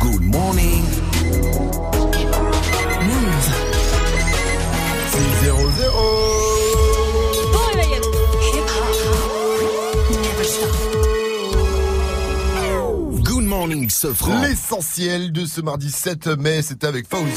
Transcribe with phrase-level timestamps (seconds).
[0.00, 0.84] Good morning.
[3.06, 3.48] Move.
[5.10, 5.92] 6 0
[7.52, 8.00] Bon réveil.
[13.22, 14.40] Good morning, Sofran.
[14.42, 17.30] L'essentiel de ce mardi 7 mai, c'est avec Fauzi.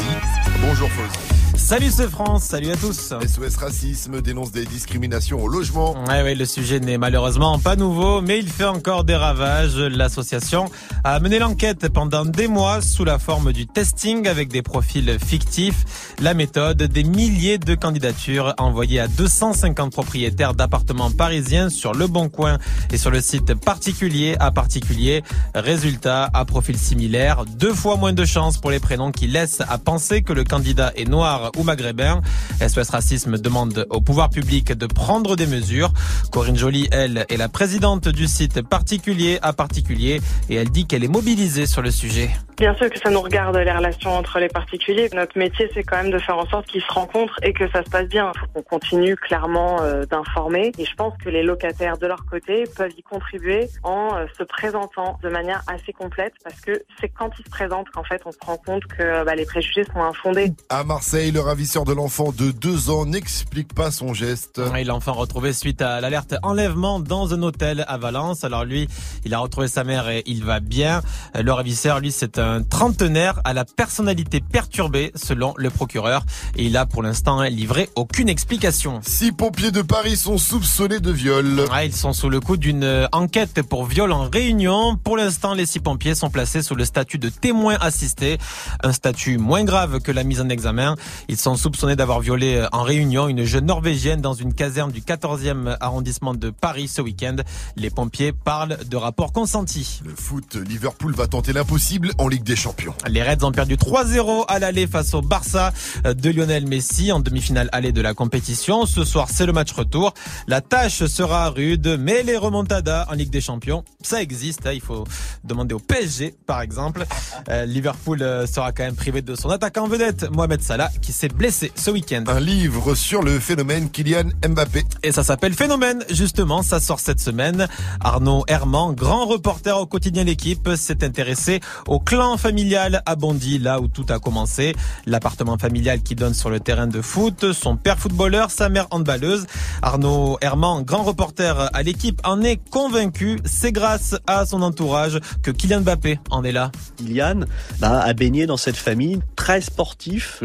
[0.62, 1.43] Bonjour Fauzi.
[1.74, 3.16] Salut ce France, salut à tous.
[3.20, 5.96] SOS Racisme dénonce des discriminations au logement.
[6.08, 9.80] Ouais, ouais, le sujet n'est malheureusement pas nouveau, mais il fait encore des ravages.
[9.80, 10.66] L'association
[11.04, 16.14] a mené l'enquête pendant des mois sous la forme du testing avec des profils fictifs.
[16.22, 22.30] La méthode, des milliers de candidatures envoyées à 250 propriétaires d'appartements parisiens sur Le Bon
[22.30, 22.60] Coin
[22.92, 25.24] et sur le site particulier à particulier.
[25.56, 29.80] Résultat, à profil similaire, deux fois moins de chances pour les prénoms qui laissent à
[29.80, 32.22] penser que le candidat est noir ou maghrébin.
[32.60, 35.92] SOS Racisme demande au pouvoir public de prendre des mesures.
[36.32, 41.04] Corinne Joly, elle, est la présidente du site particulier à particulier et elle dit qu'elle
[41.04, 42.30] est mobilisée sur le sujet.
[42.58, 45.10] Bien sûr que ça nous regarde les relations entre les particuliers.
[45.14, 47.84] Notre métier, c'est quand même de faire en sorte qu'ils se rencontrent et que ça
[47.84, 48.32] se passe bien.
[48.36, 50.72] Il faut qu'on continue clairement euh, d'informer.
[50.78, 54.44] Et je pense que les locataires, de leur côté, peuvent y contribuer en euh, se
[54.44, 58.32] présentant de manière assez complète parce que c'est quand ils se présentent qu'en fait on
[58.32, 60.52] se rend compte que bah, les préjugés sont infondés.
[60.70, 64.60] À Marseille, le ravisseur de l'enfant de 2 ans n'explique pas son geste.
[64.76, 68.44] Et l'enfant retrouvé suite à l'alerte enlèvement dans un hôtel à Valence.
[68.44, 68.88] Alors lui,
[69.24, 71.04] il a retrouvé sa mère et il va bien.
[71.40, 76.26] Le ravisseur, lui, c'est un trentenaire à la personnalité perturbée selon le procureur.
[76.56, 79.00] Et il a pour l'instant livré aucune explication.
[79.04, 81.66] Six pompiers de Paris sont soupçonnés de viol.
[81.72, 84.98] Ah, ils sont sous le coup d'une enquête pour viol en réunion.
[84.98, 88.40] Pour l'instant, les six pompiers sont placés sous le statut de témoin assisté,
[88.82, 90.96] un statut moins grave que la mise en examen.
[91.28, 95.78] Ils sont soupçonnés d'avoir violé en réunion une jeune norvégienne dans une caserne du 14e
[95.80, 97.36] arrondissement de Paris ce week-end.
[97.76, 100.02] Les pompiers parlent de rapports consentis.
[100.06, 102.94] Le foot, Liverpool va tenter l'impossible en Ligue des Champions.
[103.08, 105.72] Les Reds ont perdu 3-0 à l'aller face au Barça
[106.04, 108.86] de Lionel Messi en demi-finale aller de la compétition.
[108.86, 110.14] Ce soir, c'est le match retour.
[110.48, 114.66] La tâche sera rude, mais les remontadas en Ligue des Champions, ça existe.
[114.68, 114.72] hein.
[114.74, 115.06] Il faut
[115.44, 117.06] demander au PSG, par exemple.
[117.50, 121.23] Euh, Liverpool euh, sera quand même privé de son attaquant vedette, Mohamed Salah, qui s'est
[121.32, 122.24] blessé ce week-end.
[122.28, 124.84] Un livre sur le phénomène Kylian Mbappé.
[125.04, 127.68] Et ça s'appelle Phénomène, justement, ça sort cette semaine.
[128.02, 133.80] Arnaud Herman, grand reporter au quotidien L'équipe, s'est intéressé au clan familial à Bondy, là
[133.80, 134.76] où tout a commencé.
[135.06, 139.46] L'appartement familial qui donne sur le terrain de foot, son père footballeur, sa mère handballeuse.
[139.82, 143.40] Arnaud Herman, grand reporter à l'équipe, en est convaincu.
[143.46, 146.72] C'est grâce à son entourage que Kylian Mbappé en est là.
[146.98, 147.42] Kylian
[147.80, 150.44] bah, a baigné dans cette famille très sportif,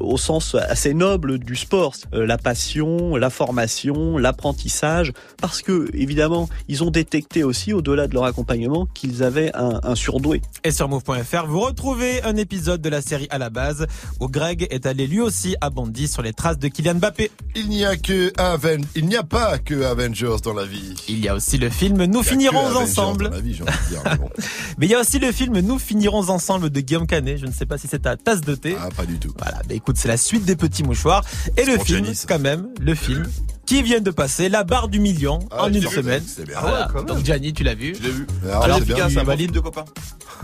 [0.00, 1.94] au sens assez noble du sport.
[2.12, 8.14] Euh, la passion, la formation, l'apprentissage, parce que évidemment, ils ont détecté aussi, au-delà de
[8.14, 10.42] leur accompagnement, qu'ils avaient un, un surdoué.
[10.64, 13.86] Et sur move.fr, vous retrouvez un épisode de la série à la base
[14.20, 17.30] où Greg est allé lui aussi à Bondy sur les traces de Kylian Mbappé.
[17.54, 18.84] Il n'y a que Aven...
[18.94, 20.94] il n'y a pas que Avengers dans la vie.
[21.08, 23.30] Il y a aussi le film Nous finirons ensemble.
[23.40, 23.64] Vie, dire,
[24.04, 24.30] mais bon.
[24.78, 27.38] Mais il y a aussi le film Nous finirons ensemble de Guillaume Canet.
[27.38, 28.76] Je ne sais pas si c'est ta tasse de thé.
[28.78, 29.32] Ah, pas du tout.
[29.38, 31.24] Voilà, bah écoute, c'est la suite des petits mouchoirs.
[31.56, 32.26] Et le film, Janice.
[32.28, 33.26] quand même, le film
[33.66, 36.22] qui vient de passer la barre du million Ah, en une vu, semaine.
[36.26, 36.56] c'est bien.
[36.60, 36.88] Voilà.
[36.90, 37.04] Ah ouais.
[37.04, 37.94] Donc Gianni, tu l'as vu.
[37.94, 38.26] Je l'ai vu.
[38.48, 39.08] Alors, Alors, c'est bien.
[39.10, 39.50] c'est un bon valide.
[39.50, 39.84] film de copains.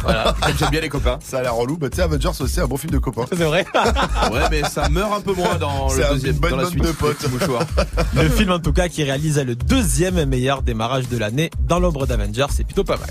[0.03, 0.35] Voilà.
[0.59, 1.19] J'aime bien les copains.
[1.25, 1.79] Ça a l'air relou.
[1.79, 3.25] Bah, tu sais, Avengers aussi, un bon film de copains.
[3.31, 3.65] C'est vrai.
[4.31, 6.85] Ouais, mais ça meurt un peu moins dans le deuxième, bonne dans la bande suite.
[6.85, 7.27] de potes.
[8.15, 12.07] Le film en tout cas qui réalise le deuxième meilleur démarrage de l'année dans l'ombre
[12.07, 12.47] d'Avengers.
[12.51, 13.09] C'est plutôt pas mal.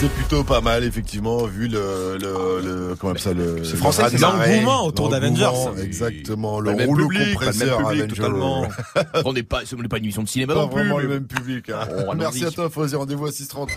[0.00, 2.60] C'est plutôt pas mal, effectivement, vu le, le,
[2.90, 5.50] le comment ça, le, C'est français, le L'engouement autour d'Avengers.
[5.82, 8.14] Exactement, le rouleau public, pas le même compresseur public, Avengers.
[8.16, 8.68] totalement.
[9.24, 10.82] On n'est pas, on n'est pas une émission de cinéma Pas non plus.
[10.82, 11.68] vraiment le même public.
[11.70, 11.88] Hein.
[12.08, 12.94] Oh, Merci à toi, Fosy.
[12.94, 13.68] Rendez-vous à 6h30.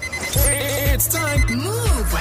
[0.93, 1.39] It's time.
[1.47, 2.13] Move.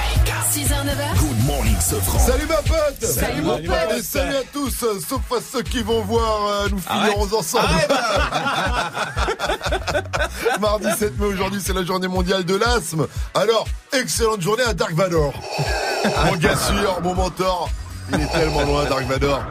[0.53, 1.19] 6h, 9h.
[1.19, 2.19] Good morning, Sofran.
[2.19, 3.97] Salut ma pote Salut, mon pote.
[3.97, 7.67] Et salut à tous, euh, sauf à ceux qui vont voir euh, Nous finirons ensemble.
[10.61, 13.07] Mardi 7 mai, aujourd'hui, c'est la journée mondiale de l'asthme.
[13.33, 15.33] Alors, excellente journée à Dark Vador.
[16.25, 17.69] mon gars sûr, mon mentor.
[18.13, 19.41] Il est tellement loin, Dark Vador.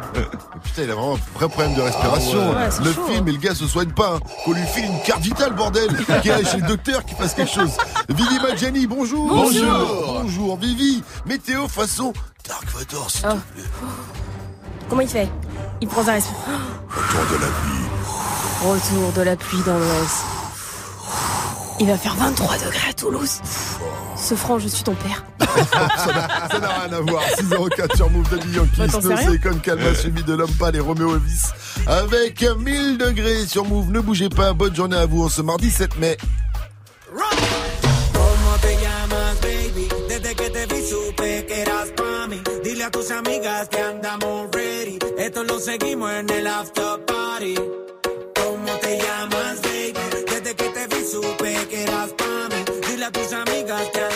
[0.62, 2.50] Putain, il a vraiment un vrai problème de respiration.
[2.50, 4.14] Ouais, c'est le chaud, film et le gars se soigne pas.
[4.16, 4.20] hein.
[4.44, 5.88] Qu'on lui file une carte vitale, bordel.
[6.22, 7.72] Qu'il aille chez le docteur, qu'il fasse quelque chose.
[8.08, 9.26] Vivi Maggiani, bonjour.
[9.28, 10.20] Bonjour.
[10.22, 11.02] Bonjour, Vivi.
[11.26, 12.12] Météo façon
[12.48, 13.36] Dark Vador, s'il te Oh.
[13.54, 13.64] plaît.
[14.88, 15.28] Comment il fait?
[15.80, 16.52] Il prend sa respiration.
[16.90, 18.68] Retour de la pluie.
[18.68, 20.24] Retour de la pluie dans l'Ouest.
[21.80, 23.40] Il va faire 23 degrés à Toulouse.
[24.14, 25.24] Ce franc, je suis ton père.
[25.98, 27.22] ça n'a rien à voir.
[27.38, 28.76] 604 sur Move de Yankees.
[28.76, 31.46] Bah, Snow, c'est comme Calma, suivi de l'homme pâle et Roméo Elvis.
[31.86, 33.92] Avec 1000 degrés sur Move.
[33.92, 34.52] Ne bougez pas.
[34.52, 36.18] Bonne journée à vous en ce mardi 7 mai.
[43.10, 43.90] amigas que
[51.10, 52.64] supe que eras para mí.
[52.86, 54.09] Dile a tus amigas que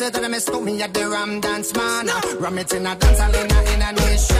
[0.00, 2.06] say that I'm a miss me at the Ram Dance, man.
[2.40, 4.39] Ram it in a dance, in a, in a nation.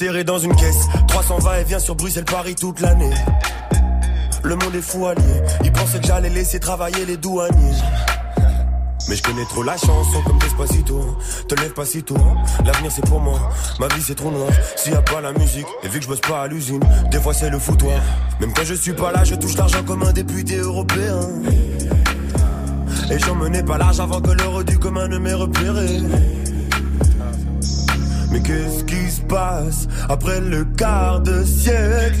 [0.00, 0.88] serré dans une caisse.
[1.08, 3.12] 300 va et vient sur Bruxelles-Paris toute l'année.
[4.42, 5.42] Le monde est fou allié.
[5.62, 7.76] Ils pensaient que j'allais laisser travailler les douaniers.
[9.10, 12.16] Mais je connais trop la chanson comme Despacito Te lève pas si tôt,
[12.64, 15.66] l'avenir c'est pour moi Ma vie c'est trop noir, s'il y a pas la musique
[15.82, 16.80] Et vu que je bosse pas à l'usine,
[17.10, 17.98] des fois c'est le foutoir
[18.40, 21.18] Même quand je suis pas là, je touche l'argent comme un député européen
[23.10, 26.02] Et j'emmenais pas l'argent avant que l'heure du commun ne m'ait repéré
[30.08, 32.18] après le quart de siècle.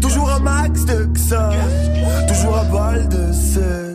[0.00, 1.50] Toujours un max de XA,
[2.26, 3.87] toujours un bal de 16.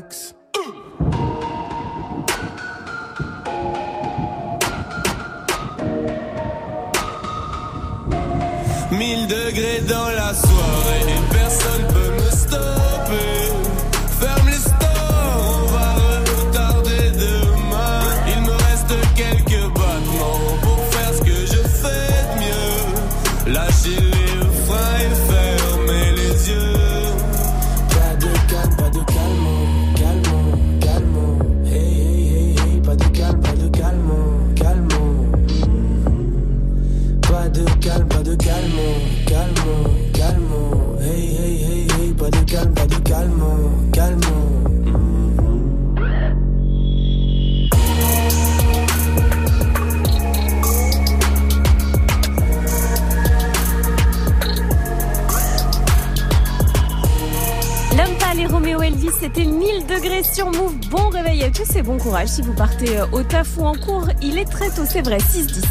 [62.14, 64.08] Courage si vous partez euh, au taf ou en cours.
[64.22, 65.64] Il est très tôt, c'est vrai, 6-10.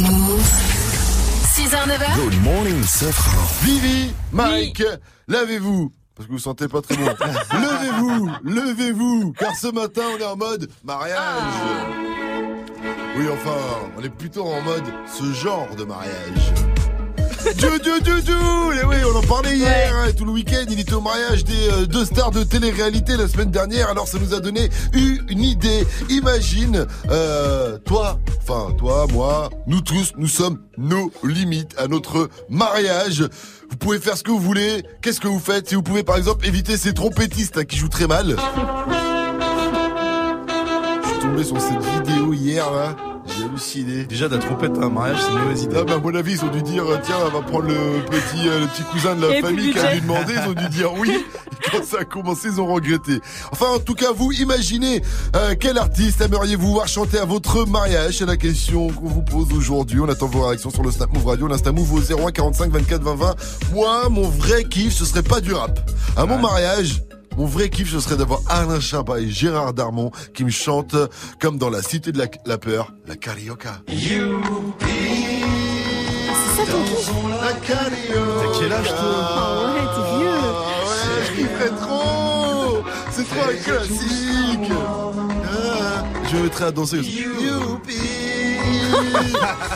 [0.00, 0.40] Move.
[1.44, 2.16] 6h, 9h.
[2.16, 3.46] Good morning, Safran.
[3.62, 4.82] Vivi, Mike,
[5.28, 5.92] lavez-vous.
[6.16, 7.04] Parce que vous sentez pas très bon.
[7.52, 11.20] levez-vous, levez-vous, car ce matin on est en mode mariage.
[13.16, 13.56] Oui, enfin,
[13.96, 16.65] on est plutôt en mode ce genre de mariage.
[17.54, 20.80] Dieu, Dieu, Dieu, Dieu Et oui, on en parlait hier, hein, tout le week-end, il
[20.80, 24.34] était au mariage des euh, deux stars de télé-réalité la semaine dernière, alors ça nous
[24.34, 25.86] a donné une, une idée.
[26.10, 33.28] Imagine, euh, toi, enfin, toi, moi, nous tous, nous sommes nos limites à notre mariage.
[33.70, 35.68] Vous pouvez faire ce que vous voulez, qu'est-ce que vous faites?
[35.68, 38.36] Si vous pouvez par exemple éviter ces trompettistes hein, qui jouent très mal.
[41.02, 42.96] Je suis tombé sur cette vidéo hier, là.
[43.36, 44.04] J'ai halluciné.
[44.04, 45.76] Déjà, la trompette à un mariage, c'est une mauvaise idée.
[45.78, 48.04] Ah bah, à mon avis, ils ont dû dire, euh, tiens, on va prendre le
[48.06, 50.34] petit, euh, le petit cousin de la Et famille qui a lui demandé.
[50.34, 51.10] Ils ont dû dire oui.
[51.12, 53.20] Et quand ça a commencé, ils ont regretté.
[53.52, 55.02] Enfin, en tout cas, vous imaginez
[55.34, 58.18] euh, quel artiste aimeriez-vous voir chanter à votre mariage?
[58.18, 60.00] C'est la question qu'on vous pose aujourd'hui.
[60.00, 63.02] On attend vos réactions sur le Snap Move Radio, l'Insta Move au 01 45 24
[63.02, 63.34] 20 20.
[63.72, 65.78] Moi, mon vrai kiff, ce serait pas du rap.
[66.16, 67.02] À mon mariage,
[67.36, 70.96] mon vrai kiff, ce serait d'avoir Alain Chabat et Gérard Darmon qui me chantent
[71.40, 73.82] comme dans la cité de la, la peur, la carioca.
[73.88, 73.96] C'est
[76.56, 77.10] ça ton kiff?
[77.40, 78.42] La carioca.
[78.42, 80.30] T'as quel âge, toi ouais, t'es vieux.
[80.32, 82.78] Ah ouais, je kifferais trop
[83.10, 84.72] C'est trop un classique
[85.44, 87.24] Ah, Je me mettrais à danser aussi.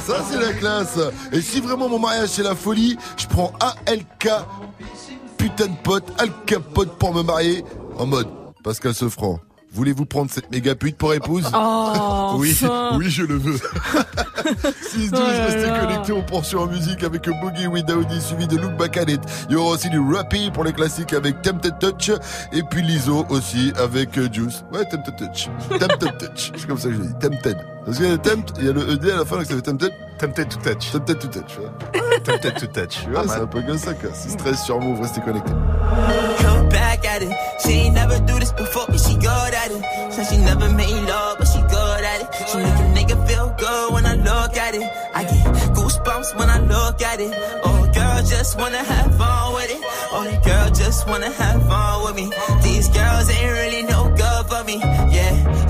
[0.07, 0.99] Ça c'est la classe
[1.33, 4.29] Et si vraiment mon mariage c'est la folie, je prends ALK
[5.41, 7.65] putain de pote, Al Capote pour me marier
[7.99, 8.29] en mode
[8.63, 9.41] Pascal Sefranc.
[9.73, 12.59] Voulez-vous prendre cette méga pute pour épouse Oh, Oui,
[12.97, 13.55] oui, je le veux.
[13.55, 18.57] 6-12, Oh là restez connectés, on poursuit en musique avec Boogie with Audi suivi de
[18.57, 19.21] Look Back at It.
[19.49, 22.11] Il y aura aussi du Rappy pour les classiques avec Tempted Touch
[22.53, 24.65] et puis Lizzo aussi avec euh, Juice.
[24.73, 25.49] Ouais, Tempted Touch.
[25.79, 26.53] Tempted Touch.
[26.57, 27.15] C'est comme ça que je dis.
[27.21, 27.57] Tempted.
[27.85, 29.47] Parce qu'il y a le tempt, il y a le ED à la fin, donc
[29.47, 29.93] ça fait Tempted.
[30.19, 30.93] Tempted to touch.
[30.93, 31.59] Tempted to Touch.
[31.59, 32.21] ouais.
[32.25, 33.05] Tempted to touch.
[33.05, 34.11] Tu vois, c'est un peu comme ça, quoi.
[34.11, 35.53] 6-13 sur Move, restez connectés.
[36.43, 37.33] Come back at it.
[37.65, 39.83] She ain't never do this before, but she good at it.
[40.13, 42.29] Said she never made love, but she good at it.
[42.49, 44.83] She make a nigga feel good when I look at it.
[45.15, 47.33] I get goosebumps when I look at it.
[47.65, 49.81] Oh, girl, just wanna have fun with it.
[50.13, 52.31] Oh, girl just wanna have fun with me.
[52.63, 54.77] These girls ain't really no good for me.
[54.77, 55.70] Yeah.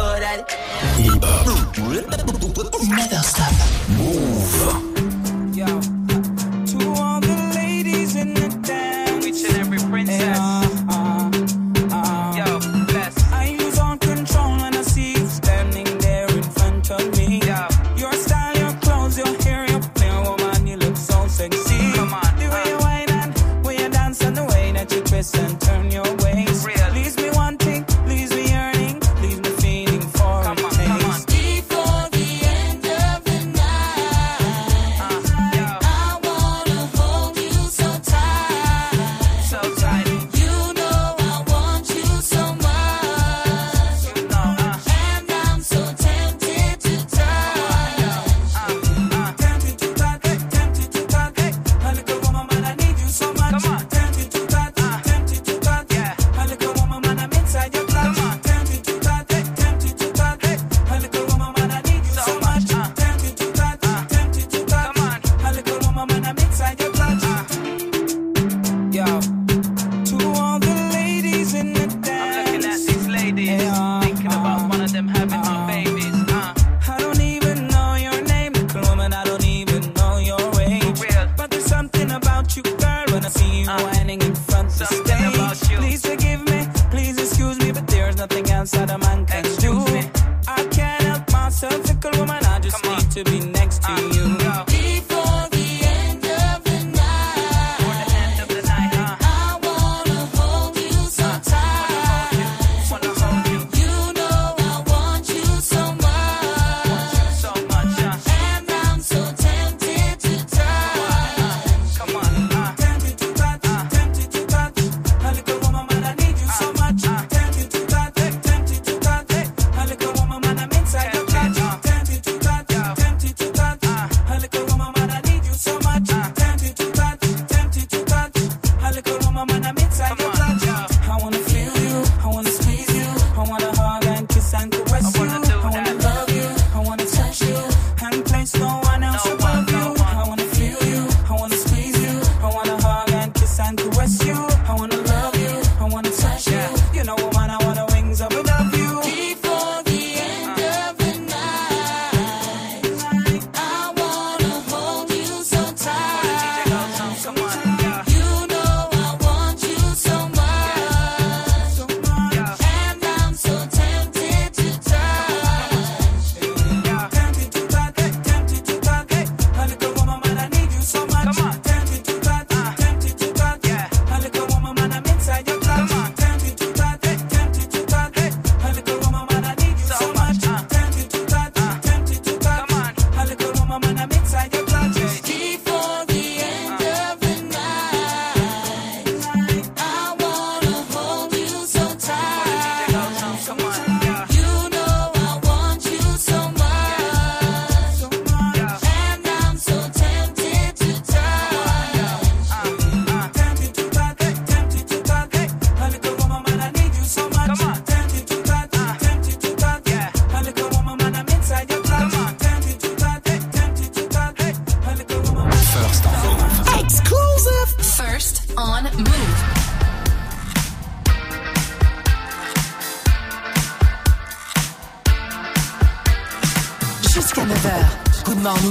[0.39, 1.77] Hip-hop.
[2.87, 3.53] Never stop.
[3.97, 4.90] Move.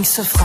[0.04, 0.39] So.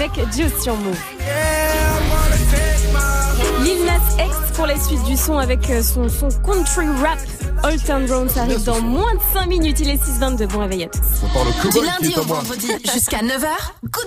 [0.00, 0.96] Avec Juice sur Move.
[3.64, 7.18] Lil Nas X pour la suite du son avec euh, son, son country rap.
[7.64, 9.80] Old Town Road, ça arrive dans moins de 5 minutes.
[9.80, 10.46] Il est 6h22.
[10.46, 11.00] Bon réveil à tous.
[11.24, 13.48] On parle au Du lundi au vendredi jusqu'à 9h,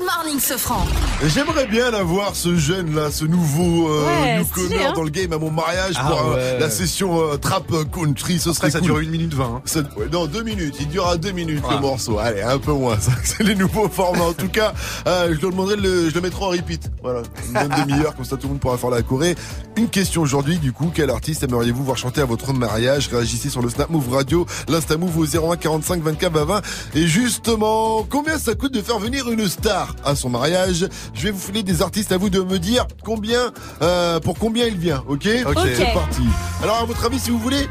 [0.01, 0.83] Good Morning Sofran.
[1.27, 4.93] J'aimerais bien l'avoir ce jeune là, ce nouveau euh, Ouais, newcomer hein.
[4.95, 8.39] dans le game à mon mariage Ah pour euh, la session euh, trap country.
[8.39, 8.87] Ce serait ça cool.
[8.87, 9.61] dure une minute vingt.
[9.65, 10.75] Ça- ouais, non, deux minutes.
[10.79, 11.75] Il durera deux minutes Ouais.
[11.75, 12.17] le morceau.
[12.17, 12.97] Allez, un peu moins.
[12.99, 14.23] ça, C'est les nouveaux formats.
[14.25, 14.73] En tout cas,
[15.05, 16.89] euh, je le demanderai, de le, je le mettrai en repeat.
[17.03, 19.35] Voilà, une bonne demi-heure comme ça tout le monde pourra faire la Corée.
[19.82, 23.08] Une question aujourd'hui, du coup, quel artiste aimeriez-vous voir chanter à votre mariage?
[23.08, 26.62] Réagissez sur le Snap Move Radio, l'Insta Move au 01 45 24 20.
[26.94, 30.88] Et justement, combien ça coûte de faire venir une star à son mariage?
[31.15, 34.67] Je vais vous filer des artistes à vous de me dire combien, euh, pour combien
[34.67, 35.04] il vient.
[35.08, 35.28] Ok?
[35.48, 35.58] Ok.
[35.76, 36.22] C'est parti.
[36.62, 37.67] Alors à votre avis, si vous voulez,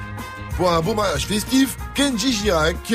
[0.56, 2.92] pour un beau mariage festif, Kenji Girac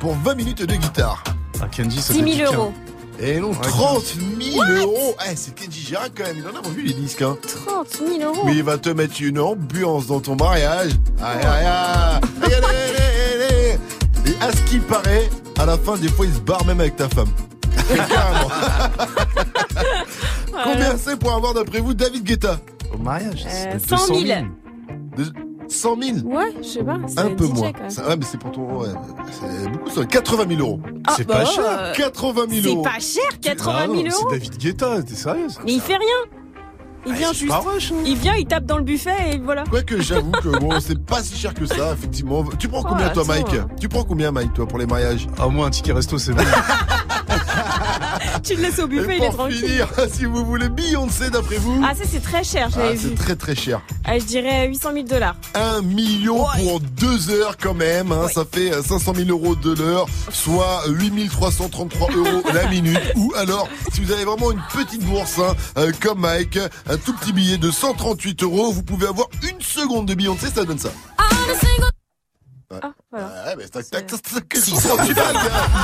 [0.00, 1.22] pour 20 minutes de guitare.
[1.60, 2.72] Ah, Kenji, ça 10 doit 000 être euros.
[3.20, 4.04] Et non, Ouais, 30
[4.40, 7.22] 000 What euros Eh, c'est Kenji Girac quand même, il en a vendu les disques.
[7.22, 7.36] Hein.
[7.66, 8.44] 30 000 euros.
[8.46, 10.92] Mais il va te mettre une ambiance dans ton mariage.
[11.20, 11.66] Aïe, aïe, aïe.
[11.66, 13.78] Aïe, aïe, aïe, aïe, aïe.
[14.26, 15.28] Et à ce qui paraît,
[15.58, 17.28] à la fin, des fois, il se barre même avec ta femme.
[17.88, 18.50] Carrément.
[20.64, 22.60] Combien c'est pour avoir, d'après vous, David Guetta?
[22.92, 24.18] Au mariage Euh, c'est 100 000.
[25.16, 25.32] De-
[25.68, 26.98] 100 000 Ouais, je sais pas.
[27.06, 27.72] c'est Un peu DJ, moins.
[27.72, 27.90] quand même.
[27.90, 28.62] Ça- ouais, mais c'est pour ton.
[28.80, 28.88] Ouais,
[29.30, 30.04] c'est beaucoup, ça.
[30.04, 30.80] 80 000 euros.
[31.06, 31.64] Ah, C'est bah, pas cher.
[31.66, 32.82] euh, 80 000 C'est euros.
[32.82, 34.28] pas cher, 80 Ah 000 non, euros.
[34.30, 36.38] C'est David Guetta, t'es sérieux ça Mais il fait rien.
[37.06, 37.48] Il vient c'est juste.
[37.48, 38.02] pas rush, hein.
[38.04, 39.64] Il vient, il tape dans le buffet et voilà.
[39.70, 42.44] Quoique j'avoue que bon, c'est pas si cher que ça, effectivement.
[42.58, 43.24] Tu prends Oh, combien toi.
[43.26, 43.46] Mike?
[43.80, 45.26] Tu prends combien, Mike, toi, pour les mariages?
[45.38, 46.42] Ah, moi, un ticket resto, c'est bon.
[48.42, 49.58] Tu le laisses au buffet, Et il est pour tranquille.
[49.58, 53.08] finir, si vous voulez Beyoncé d'après vous, Ah, ça c'est très cher, ah, j'avais c'est
[53.08, 53.14] vu.
[53.14, 53.80] très très cher.
[54.04, 55.36] Ah, je dirais 800 000 dollars.
[55.54, 59.72] 1 million pour deux heures quand même, hein, ça fait euh, 500 000 euros de
[59.74, 62.98] l'heure, soit 8333 euros la minute.
[63.16, 67.12] Ou alors, si vous avez vraiment une petite bourse, hein, euh, comme Mike, un tout
[67.14, 70.90] petit billet de 138 euros, vous pouvez avoir une seconde de Beyoncé, ça donne ça.
[72.70, 73.26] Ah, voilà.
[73.26, 75.32] Ouais, mais tac, dit, gars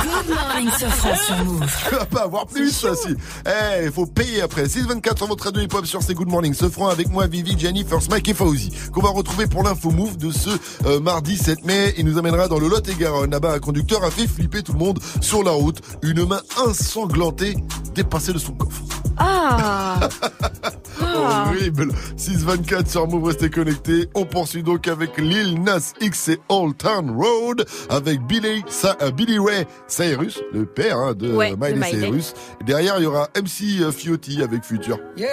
[0.03, 1.65] Good Morning Sofran sur Move.
[1.89, 3.15] Tu vas pas avoir plus, ça, si.
[3.47, 4.69] Eh, il faut payer après.
[4.69, 6.53] 624 sur votre radio hip-hop sur C'est Good Morning.
[6.53, 8.71] Ce franc avec moi, Vivi, Jenny, First Mike et Fauzi.
[8.93, 10.51] Qu'on va retrouver pour l'info move de ce
[10.85, 11.95] euh, mardi 7 mai.
[11.97, 13.31] Il nous amènera dans le Lot et Garonne.
[13.31, 15.81] Là-bas, un conducteur a fait flipper tout le monde sur la route.
[16.03, 17.57] Une main ensanglantée
[17.95, 18.83] dépassée de son coffre.
[19.17, 20.09] Ah.
[21.01, 21.89] Horrible.
[22.17, 24.09] 624 sur Move, restez connectés.
[24.13, 29.11] On poursuit donc avec Lil Nas X et Old Town Road avec Billy, Sa- euh,
[29.11, 31.99] Billy Ray Cyrus, le père hein, de Ouais, Miley Miley.
[31.99, 32.33] Cyrus.
[32.65, 34.97] Derrière, il y aura MC Fiotti avec Future.
[35.17, 35.27] Yeah,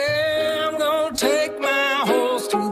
[0.71, 2.49] I'm gonna take my horse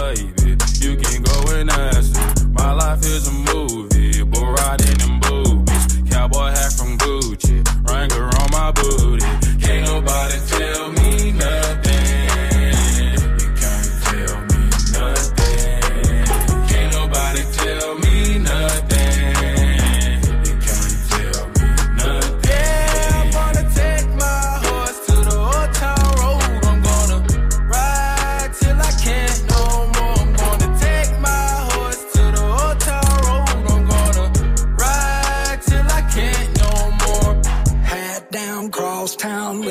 [0.00, 0.56] baby.
[0.80, 2.52] You can go and ask me.
[2.52, 5.84] My life is a movie, but riding in boobies.
[6.10, 7.58] Cowboy hat from Gucci,
[7.88, 9.26] Wrangler on my booty.
[9.64, 10.38] Can't nobody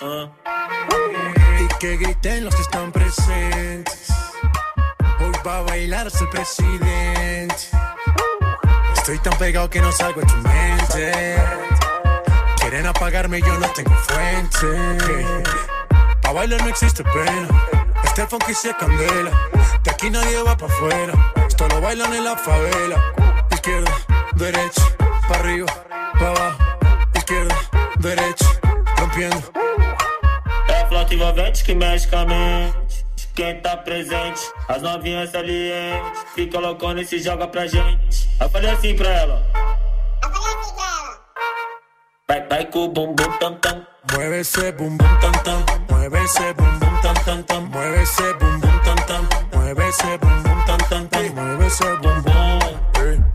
[0.00, 4.08] Y que griten los que están presentes.
[5.18, 7.56] Hoy va a bailar hasta el presidente.
[8.94, 11.36] Estoy tan pegado que no salgo de tu mente.
[12.60, 15.26] Quieren apagarme, yo no tengo fuente.
[16.22, 17.48] Pa' bailar no existe pena.
[18.04, 19.32] Este funky se candela.
[19.82, 21.12] De aquí nadie va pa' afuera.
[21.48, 23.02] Esto lo bailan en la favela.
[23.50, 23.90] Izquierda,
[24.36, 24.82] derecha,
[25.26, 25.66] pa' arriba,
[26.20, 26.58] pa' abajo.
[27.14, 27.56] Izquierda,
[27.98, 28.46] derecha,
[29.20, 32.06] É flota envolvente que mexe
[33.34, 36.24] Quem tá presente, as novinhas salientes.
[36.36, 38.28] Fica loucona e se joga pra gente.
[38.40, 39.44] Eu falei assim pra ela.
[40.22, 41.20] Eu falei assim pra ela.
[42.28, 43.84] Vai, vai com o bumbum tam tam.
[44.12, 45.64] Mueve esse bumbum tam tam.
[45.90, 47.62] Mueve esse bumbum tam tam tam.
[47.62, 49.28] Mueve esse bumbum tam tam.
[49.52, 51.22] Mueve esse bumbum tam tam tam.
[51.34, 52.58] Mueve esse bumbum.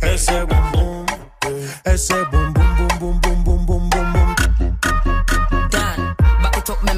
[0.01, 1.05] Esse bumbum.
[1.85, 2.62] Esse bumbum.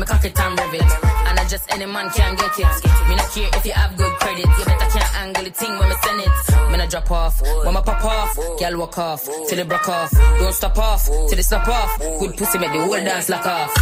[0.05, 0.91] Me cock it and rev it.
[1.27, 3.09] And I just any man can get it.
[3.09, 4.45] Me not care if you have good credit.
[4.45, 6.71] You better can't angle the thing when me send it.
[6.71, 7.41] Me not drop off.
[7.41, 9.23] When me pop off, girl walk off.
[9.47, 10.11] Till it broke off.
[10.11, 11.05] Don't stop off.
[11.05, 11.97] Till it stop off.
[12.19, 13.73] Good pussy make the whole dance lock off.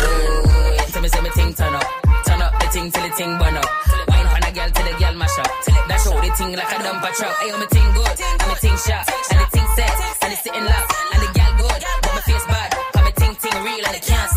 [0.00, 0.86] Whoa.
[0.92, 1.86] Tell me say me thing turn up.
[2.26, 3.70] Turn up the thing till the thing burn up.
[4.08, 5.50] Wine pan a girl till the girl mash up.
[5.88, 7.36] Dash out the thing like a dumper truck.
[7.42, 8.16] Ayo me thing good.
[8.40, 9.08] And me thing sharp.
[9.30, 9.94] And the thing set.
[10.22, 10.92] And it's sitting locked.
[11.12, 11.82] And the girl good.
[12.02, 12.70] But my face bad.
[13.04, 14.31] Me thing thing real and it can't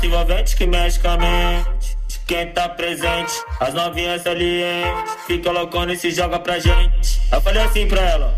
[0.00, 1.98] flauta envolvente que mexe com a mente.
[2.26, 5.16] Quem tá presente, as novinhas salientes.
[5.26, 7.20] Fica loucona e se joga pra gente.
[7.30, 8.34] Eu falei assim pra ela.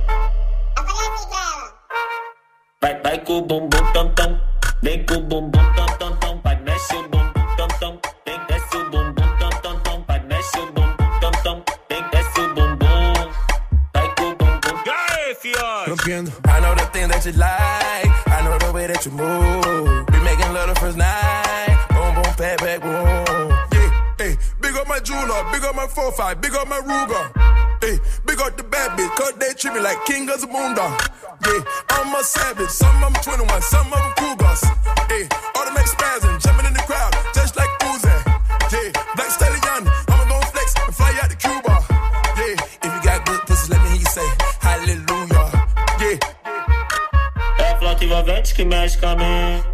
[2.81, 4.41] Vai, vai com o bumbum tam tam.
[4.83, 6.41] Vem com o bumbum tam tam tam.
[6.43, 8.01] Vai, mexe o bumbum tam tam.
[8.27, 10.05] Vem, desce o bumbum tam tam tam.
[10.09, 11.65] Vai, mexe o bumbum tam tam.
[11.89, 13.31] Vem, desce o bumbum.
[13.95, 14.83] Vai com o bumbum.
[15.89, 16.33] Rompiendo.
[16.49, 18.11] I know the thing that you like.
[18.27, 20.07] I know the way that you move.
[20.13, 21.52] We making love the first night.
[22.43, 23.51] Boom, boom, back, boom.
[23.73, 27.25] Yeah, hey, big up my jeweler, big up my 4-5, big up my Ruger.
[27.81, 30.99] Hey, big up the bad bitch, cause they treat me like king of the moondog.
[31.47, 34.61] Yeah, I'm a savage, some of them 21, some of them cougars.
[35.07, 38.11] Hey, automatic spazzing, jumping in the crowd, just like Uzi.
[38.75, 41.79] Yeah, black stallion, I'ma gon' flex and fly out to Cuba.
[42.43, 44.29] Yeah, If you got good pussy, let me hear you say
[44.59, 45.47] hallelujah.
[46.03, 46.19] yeah.
[47.59, 49.72] É flauta envolvente que mexe com a mente.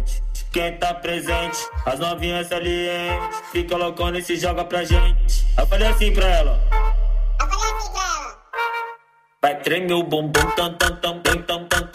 [0.51, 1.57] quem tá presente.
[1.85, 5.45] As novinhas salientes, fica loucona e se joga pra gente.
[5.57, 6.59] Eu falei assim pra ela.
[7.39, 8.37] Eu falei assim pra ela.
[9.41, 11.88] Vai tremer o bumbum, tam, tam, tam, tam, tam, tam.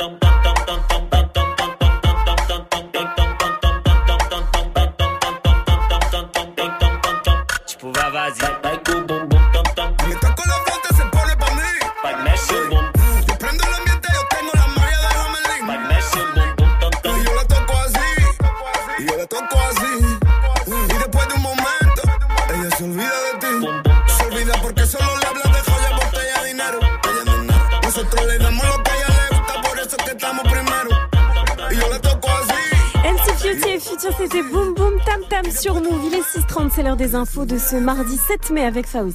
[34.05, 36.05] Future, c'était Boom Boom Tam Tam sur Move.
[36.07, 39.15] Il est 6h30, c'est l'heure des infos de ce mardi 7 mai avec Fauzi.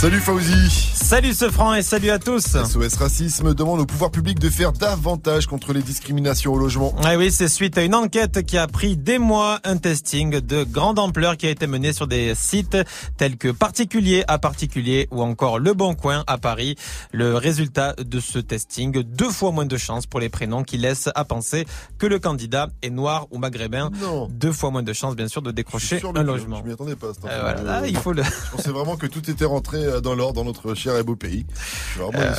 [0.00, 4.38] Salut Fauzi Salut ce franc et salut à tous SOS Racisme demande au pouvoir public
[4.38, 6.94] de faire davantage contre les discriminations au logement.
[7.04, 10.64] Ah oui, c'est suite à une enquête qui a pris des mois, un testing de
[10.64, 12.78] grande ampleur qui a été mené sur des sites
[13.18, 16.76] tels que Particulier à Particulier ou encore Le Bon Coin à Paris.
[17.12, 21.10] Le résultat de ce testing, deux fois moins de chances pour les prénoms qui laissent
[21.14, 21.66] à penser
[21.98, 23.90] que le candidat est noir ou maghrébin.
[24.00, 24.28] Non.
[24.30, 26.62] Deux fois moins de chances bien sûr de décrocher un logement.
[26.62, 27.08] Je m'y attendais pas.
[27.08, 28.22] Euh, voilà, là, il faut le...
[28.22, 31.16] Je pensais vraiment que tout était rentré euh, dans l'ordre dans notre cher très beau
[31.16, 31.46] pays.
[31.54, 32.34] Je suis vraiment Euh.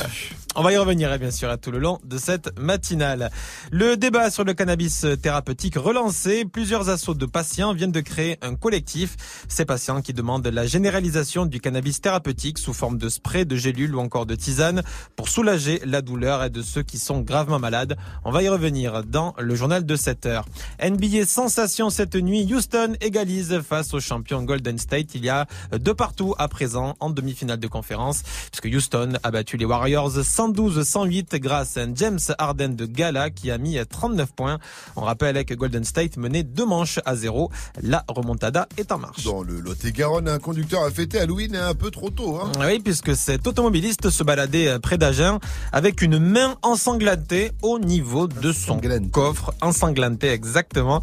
[0.54, 3.30] On va y revenir eh bien sûr à tout le long de cette matinale.
[3.70, 8.54] Le débat sur le cannabis thérapeutique relancé, plusieurs assauts de patients viennent de créer un
[8.54, 9.16] collectif.
[9.48, 13.94] Ces patients qui demandent la généralisation du cannabis thérapeutique sous forme de spray, de gélules
[13.94, 14.82] ou encore de tisane
[15.16, 17.96] pour soulager la douleur de ceux qui sont gravement malades.
[18.26, 20.44] On va y revenir dans le journal de 7 heures.
[20.84, 25.14] NBA sensation cette nuit, Houston égalise face au champion Golden State.
[25.14, 29.56] Il y a de partout à présent en demi-finale de conférence puisque Houston a battu
[29.56, 34.58] les Warriors 112-108 grâce à un James Harden de Gala qui a mis 39 points.
[34.96, 37.50] On rappelle que Golden State menait deux manches à zéro.
[37.82, 39.24] La remontada est en marche.
[39.24, 42.38] Dans le Lot-et-Garonne, un conducteur a fêté Halloween un peu trop tôt.
[42.40, 42.52] Hein.
[42.60, 45.38] Oui, puisque cet automobiliste se baladait près d'Agen
[45.72, 48.80] avec une main ensanglantée au niveau de son
[49.12, 49.54] coffre.
[49.60, 51.02] Ensanglanté, exactement.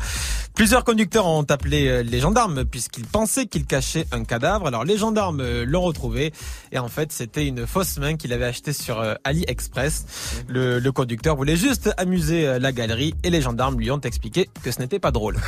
[0.60, 4.68] Plusieurs conducteurs ont appelé euh, les gendarmes puisqu'ils pensaient qu'il cachait un cadavre.
[4.68, 6.29] Alors les gendarmes euh, l'ont retrouvé
[6.72, 10.06] et en fait c'était une fausse main qu'il avait achetée sur euh, AliExpress.
[10.48, 14.50] Le, le conducteur voulait juste amuser euh, la galerie et les gendarmes lui ont expliqué
[14.64, 15.38] que ce n'était pas drôle.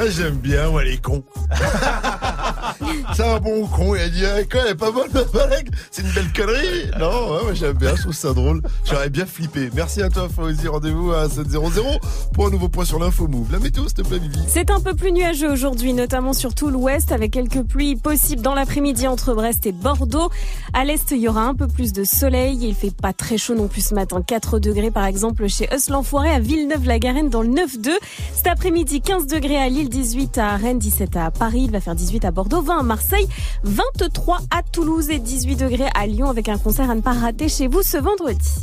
[0.00, 1.24] Ah, J'aime bien, moi, les cons.
[3.14, 3.96] C'est un bon con.
[3.96, 6.88] Il a dit, ah, quoi, elle est pas bonne, ma collègue C'est une belle connerie?
[7.00, 8.62] Non, ouais, moi, j'aime bien, je trouve ça drôle.
[8.84, 9.70] J'aurais bien flippé.
[9.74, 10.68] Merci à toi, Fawzi.
[10.68, 11.62] Rendez-vous à 700
[12.32, 13.50] pour un nouveau point sur l'info move.
[13.50, 14.38] La météo, s'il te plaît, Vivi.
[14.46, 18.54] C'est un peu plus nuageux aujourd'hui, notamment sur tout l'ouest, avec quelques pluies possibles dans
[18.54, 20.30] l'après-midi entre Brest et Bordeaux.
[20.72, 22.58] À l'est, il y aura un peu plus de soleil.
[22.62, 24.22] Il fait pas très chaud non plus ce matin.
[24.22, 27.90] 4 degrés, par exemple, chez Eus l'Enfoiré à Villeneuve-la-Garenne dans le 9-2.
[28.34, 31.62] Cet après-midi, 15 degrés à Lille, 18 à Rennes, 17 à Paris.
[31.64, 33.28] Il va faire 18 à Bordeaux, 20 à Marseille,
[33.64, 37.48] 23 à Toulouse et 18 degrés à Lyon avec un concert à ne pas rater
[37.48, 38.54] chez vous ce vendredi.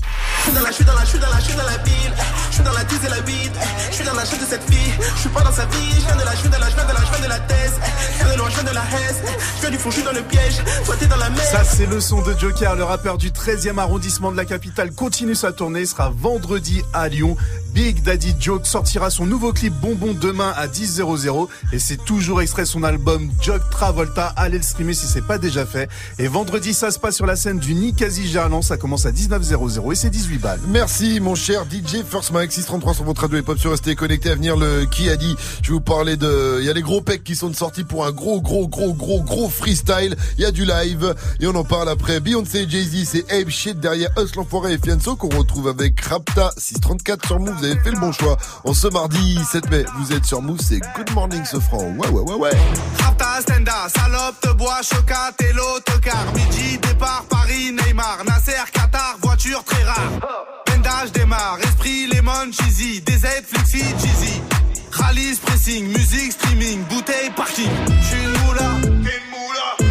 [0.54, 2.45] Dans la, je suis dans la, je suis dans la, je suis dans la ville.
[2.56, 3.52] Je suis dans la tease et la bite.
[3.90, 4.94] Je suis dans la chaîne de cette fille.
[5.14, 5.92] Je suis pas dans sa vie.
[5.92, 7.40] Je viens de la, je viens de la, je viens de la, je de la
[7.40, 7.74] thèse.
[8.18, 9.18] Je viens de loin, je viens de la haise.
[9.58, 10.64] Je viens du fond, je suis dans le piège.
[10.86, 11.44] Toi, t'es dans la mer.
[11.44, 15.36] Ça, c'est le son de Joker, le rappeur du 13e arrondissement de la capitale, continue
[15.36, 15.86] sa tournée.
[15.86, 17.36] Sera vendredi à Lyon.
[17.76, 22.66] Big Daddy Joke sortira son nouveau clip Bonbon demain à 10.00 et c'est toujours extrait
[22.66, 24.28] son album Joke Travolta.
[24.38, 25.90] Allez le streamer si c'est pas déjà fait.
[26.18, 28.64] Et vendredi, ça se passe sur la scène du Nicasie Gerland.
[28.64, 30.62] Ça commence à 19.00 et c'est 18 balles.
[30.70, 34.30] Merci mon cher DJ First Mike 633 sur votre radio hip hop sur Restez connecté
[34.30, 35.36] à venir le qui a dit.
[35.62, 38.06] Je vais vous parler de il y a les gros pecs qui sont sortis pour
[38.06, 40.16] un gros gros gros gros gros freestyle.
[40.38, 43.50] Il y a du live et on en parle après Beyoncé et Jay-Z, c'est Abe
[43.50, 47.65] Shit derrière Us l'enfoiré et Fianso qu'on retrouve avec Rapta 634 sur Move.
[47.66, 48.38] Vous avez fait le bon choix.
[48.64, 51.96] En ce mardi 7 mai, vous êtes sur Move, c'est Good Morning Sofran.
[51.98, 52.52] Ouais ouais ouais ouais.
[53.00, 56.32] Rapta, Stenda, salope, te bois, chocat, et l'autocar.
[56.36, 60.12] Midi, départ, Paris, Neymar, Nasser, Qatar, voiture très rare.
[60.68, 64.42] Bendage démarre, esprit, lemon, cheesy, DZ, flexi, cheesy.
[64.92, 67.72] Rallye, pressing, musique, streaming, bouteille, parking.
[68.04, 69.85] J'suis une moula, t'es une moula.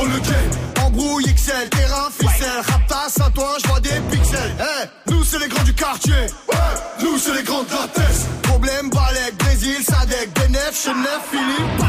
[0.00, 0.82] Contre le.
[0.82, 2.62] Embrouille XL, terrain, ficelle.
[2.66, 4.54] Raptas à toi, je vois des pixels.
[4.58, 6.12] Eh, nous c'est les grands du quartier.
[6.48, 6.56] Ouais,
[7.02, 8.26] nous c'est les grands de la.
[8.42, 11.79] Problème, Balek, Brésil, Sadek, Benef, Chenef, Philippe,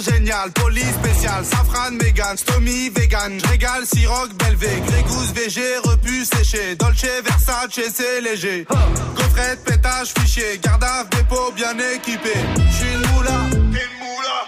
[0.00, 3.38] génial, police spécial, safran, mégan, stomy, vegan.
[3.40, 6.76] J'régale, siroc, belvé, grégousse, VG, repu, séché.
[6.76, 8.66] Dolce, Versace, c'est léger.
[9.16, 12.32] Gaufrette, pétage, fichier, garde dépôt bien équipé.
[12.70, 14.47] J'suis une moula, t'es moula.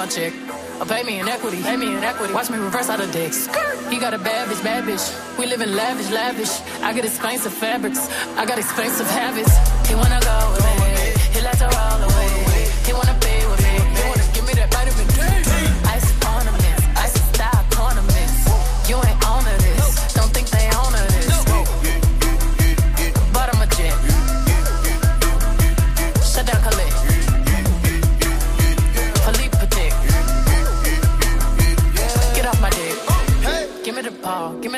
[0.00, 0.32] My check.
[0.80, 2.32] Or pay me in equity, pay me in equity.
[2.32, 3.46] Watch me reverse out of dicks.
[3.90, 5.04] He got a bad bitch, bad bitch.
[5.38, 6.52] We live in lavish, lavish.
[6.80, 8.08] I get expensive fabrics.
[8.38, 9.52] I got expensive habits.
[9.88, 10.69] He wanna go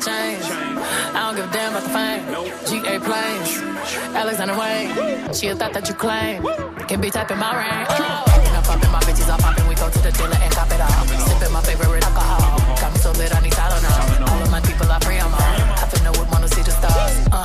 [0.00, 0.44] Chains.
[1.12, 2.24] I don't give a damn about the fame.
[2.68, 3.50] GA planes.
[4.16, 5.32] Alexander Wayne.
[5.34, 6.42] She a thought that you claim.
[6.88, 7.88] Can be typing my range.
[8.00, 8.30] Oh.
[8.60, 9.66] I'm popping my bitches, I'm popping.
[9.68, 11.04] We go to the dealer and cop it all.
[11.28, 12.60] Sipping my favorite alcohol.
[12.80, 14.28] Got me so lit, I need Tylenol.
[14.28, 15.40] All of my people are free, I'm on.
[15.40, 17.12] I no would wanna see the stars.
[17.32, 17.44] Uh,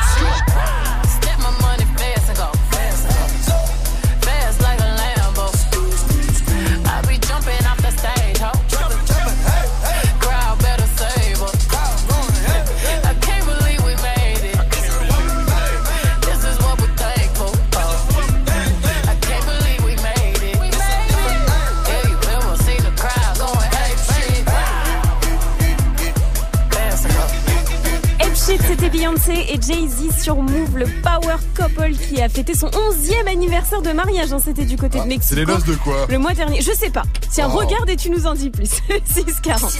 [29.75, 34.33] Jay-Z sur Move, le power couple qui a fêté son 11e anniversaire de mariage.
[34.33, 34.39] hein.
[34.43, 35.27] C'était du côté de Mexico.
[35.29, 36.61] C'est les noces de quoi Le mois dernier.
[36.61, 37.03] Je sais pas.
[37.31, 37.57] Tiens, Oh.
[37.57, 38.69] regarde et tu nous en dis plus.
[39.05, 39.71] 640.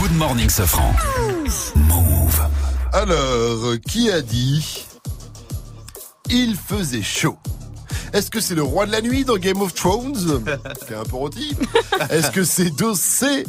[0.00, 0.90] Good morning, Safran.
[2.94, 4.84] Alors, qui a dit
[6.30, 7.36] Il faisait chaud?
[8.14, 10.42] Est-ce que c'est le roi de la nuit dans Game of Thrones?
[10.86, 11.54] Qui est un peu rôti
[12.08, 13.44] Est-ce que c'est Dossé,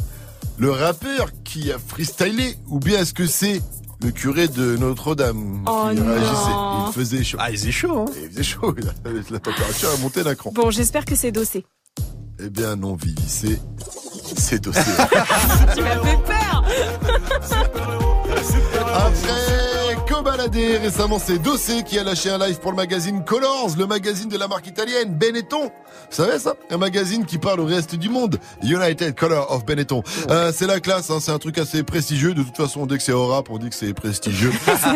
[0.58, 2.56] le rappeur qui a freestylé?
[2.68, 3.62] Ou bien est-ce que c'est
[4.02, 6.06] le curé de Notre-Dame Oh qui non.
[6.06, 6.50] réagissait
[6.86, 7.38] Il faisait chaud.
[7.40, 10.50] Ah, il faisait chaud, hein Il faisait chaud, la, la température a monté d'un cran.
[10.54, 11.66] Bon, j'espère que c'est dossé.
[12.40, 13.60] Eh bien non, Vivi, c'est...
[14.36, 14.80] C'est Dossé.
[15.74, 16.64] tu m'as fait peur.
[18.94, 19.67] Après
[20.22, 24.28] Balader récemment c'est Dossé qui a lâché un live pour le magazine Colors, le magazine
[24.28, 25.64] de la marque italienne Benetton.
[25.64, 25.70] Vous
[26.10, 26.54] savez ça?
[26.70, 28.38] Un magazine qui parle au reste du monde.
[28.62, 30.02] United Color of Benetton.
[30.30, 32.34] Euh, c'est la classe, hein, c'est un truc assez prestigieux.
[32.34, 34.52] De toute façon, dès que c'est au rap, on dit que c'est prestigieux.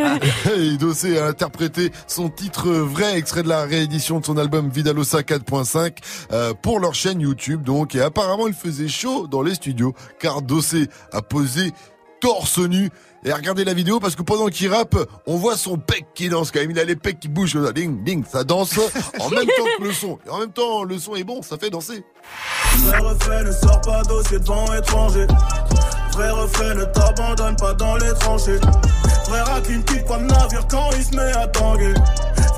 [0.56, 5.20] Et Dossé a interprété son titre vrai, extrait de la réédition de son album Vidalosa
[5.20, 5.98] 4.5
[6.32, 7.62] euh, pour leur chaîne YouTube.
[7.62, 11.72] Donc, et apparemment, il faisait chaud dans les studios car Dossé a posé
[12.22, 12.90] torse nu.
[13.24, 14.96] Et regardez la vidéo parce que pendant qu'il rappe,
[15.26, 16.72] on voit son pec qui danse quand même.
[16.72, 17.56] Il a les pecs qui bougent.
[17.72, 18.78] Ding, ding, ça danse
[19.20, 20.18] en même temps que le son.
[20.26, 22.04] Et en même temps, le son est bon, ça fait danser.
[22.78, 23.14] Ne pas
[24.74, 25.26] étranger.
[26.12, 28.60] Vrai reflet ne t'abandonne pas dans les tranchées.
[29.30, 31.94] Rack une pipe comme navire quand il se met à tanguer.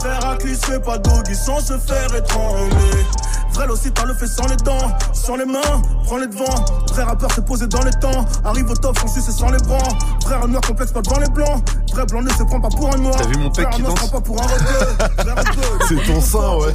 [0.01, 3.07] Frère se fait pas doggy sans se faire étrangler.
[3.53, 6.65] Vrai aussi t'as le fait sans les dents, sans les mains, prends les devants.
[6.93, 9.79] Vrai rappeur s'est posé dans les temps, arrive au top sans sucer sans les bras.
[10.25, 12.93] Vrai un noir complexe pas devant les blancs, vrai blanc ne se prend pas pour
[12.93, 13.15] un noir.
[13.17, 14.47] T'as vu mon pec qui se danse pas pour un.
[15.89, 16.75] C'est ton sein, ouais.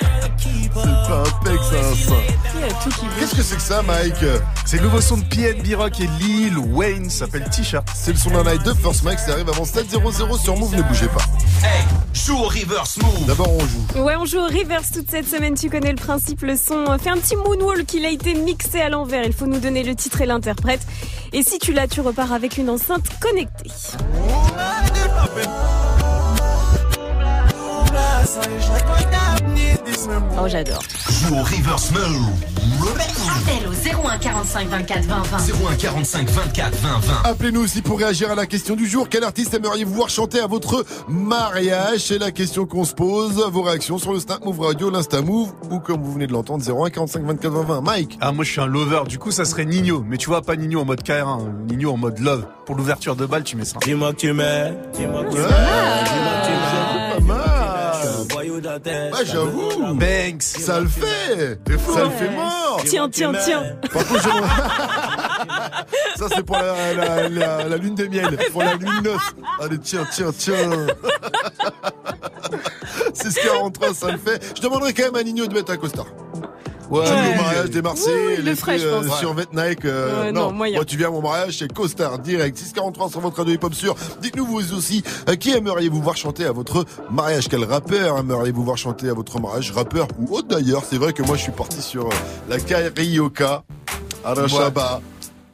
[0.74, 2.22] C'est pas un pec, c'est un sein.
[3.18, 4.24] Qu'est-ce que c'est que ça, Mike
[4.64, 7.86] C'est le nouveau son de PNB Rock et Lil Wayne s'appelle T-shirt.
[7.94, 10.82] C'est le son d'un night de First Mike, ça arrive avant 7-0-0 sur Move, ne
[10.82, 11.22] bougez pas.
[11.62, 13.26] Hey, joue au reverse move.
[13.26, 14.02] D'abord, on joue.
[14.02, 15.54] Ouais, on joue au reverse toute cette semaine.
[15.54, 16.42] Tu connais le principe.
[16.42, 17.92] Le son euh, fait un petit moonwalk.
[17.92, 19.24] Il a été mixé à l'envers.
[19.24, 20.80] Il faut nous donner le titre et l'interprète.
[21.32, 23.70] Et si tu l'as, tu repars avec une enceinte connectée.
[24.14, 24.50] Oh,
[30.48, 30.82] j'adore.
[31.08, 32.30] Joue au reverse move.
[33.30, 35.38] Appel au 01 45 24 20 20.
[35.70, 37.14] 01 45 24 20 20.
[37.24, 39.08] Appelez-nous aussi pour réagir à la question du jour.
[39.08, 42.00] Quel artiste aimeriez-vous voir chanter à votre mariage?
[42.00, 43.34] C'est la question qu'on se pose.
[43.52, 46.64] Vos réactions sur le Snap Move Radio, l'Insta Move ou comme vous venez de l'entendre,
[46.64, 47.80] 01 45 24 20 20.
[47.82, 50.04] Mike Ah, moi je suis un lover, du coup ça serait Nino.
[50.08, 51.52] Mais tu vois, pas Nino en mode KR1, hein.
[51.68, 52.46] Nino en mode love.
[52.66, 53.78] Pour l'ouverture de balle, tu mets ça.
[53.82, 56.99] Dis-moi que tu m'aimes, dis-moi que tu m'aimes, dis-moi que tu m'aimes.
[58.78, 59.12] De tête.
[59.12, 59.94] Ouais, j'avoue.
[59.94, 60.42] Banks.
[60.42, 61.58] Ça le fait.
[61.92, 62.80] Ça le fait mort.
[62.86, 63.64] Tiens, tiens, tiens.
[63.92, 64.28] Par contre, je...
[66.18, 68.36] Ça, c'est pour la, la, la, la lune des miels.
[68.52, 69.34] Pour la lune noce.
[69.60, 70.86] Allez, tiens, tiens, tiens.
[73.14, 74.52] 643, ça le fait.
[74.56, 76.06] Je demanderais quand même à Nino de mettre un costard.
[76.90, 77.30] Ouais, Ouais.
[77.30, 79.06] le mariage des Marseillais, Oui, les ferait, frais, je pense.
[79.06, 79.84] euh, sur Nike.
[79.84, 82.58] euh, Ouais, non, moi tu viens à mon mariage, c'est costard direct.
[82.58, 83.94] 643 sur votre radio hip-hop sûr.
[84.20, 87.46] Dites-nous vous aussi, euh, qui aimeriez-vous voir chanter à votre mariage?
[87.48, 89.70] Quel rappeur aimeriez-vous voir chanter à votre mariage?
[89.70, 90.82] Rappeur ou autre d'ailleurs.
[90.88, 92.10] C'est vrai que moi je suis parti sur euh,
[92.48, 93.62] la Kairioka,
[94.24, 95.00] Arashaba.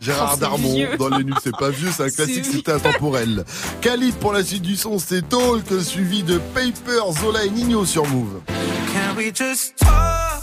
[0.01, 0.97] Gérard Oh, Darmon vieux.
[0.99, 3.45] dans les nuls, c'est pas vieux, c'est un classique, C'est c'était intemporel.
[3.80, 8.07] Khalid pour la suite du son, c'est Talk, suivi de Paper, Zola et Nino sur
[8.07, 8.41] Move.
[8.47, 10.43] Can we just talk?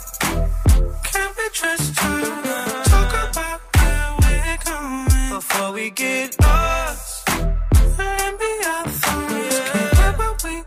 [1.53, 3.13] Talk?
[3.29, 7.25] About where we're going before we get lost.
[7.27, 8.85] Be our.
[9.99, 10.63] Can't we.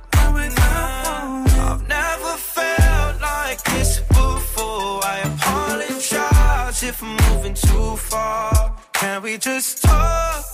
[1.59, 5.01] I've never felt like this before.
[5.05, 8.76] I apologize if I'm moving too far.
[8.93, 10.54] Can we just talk?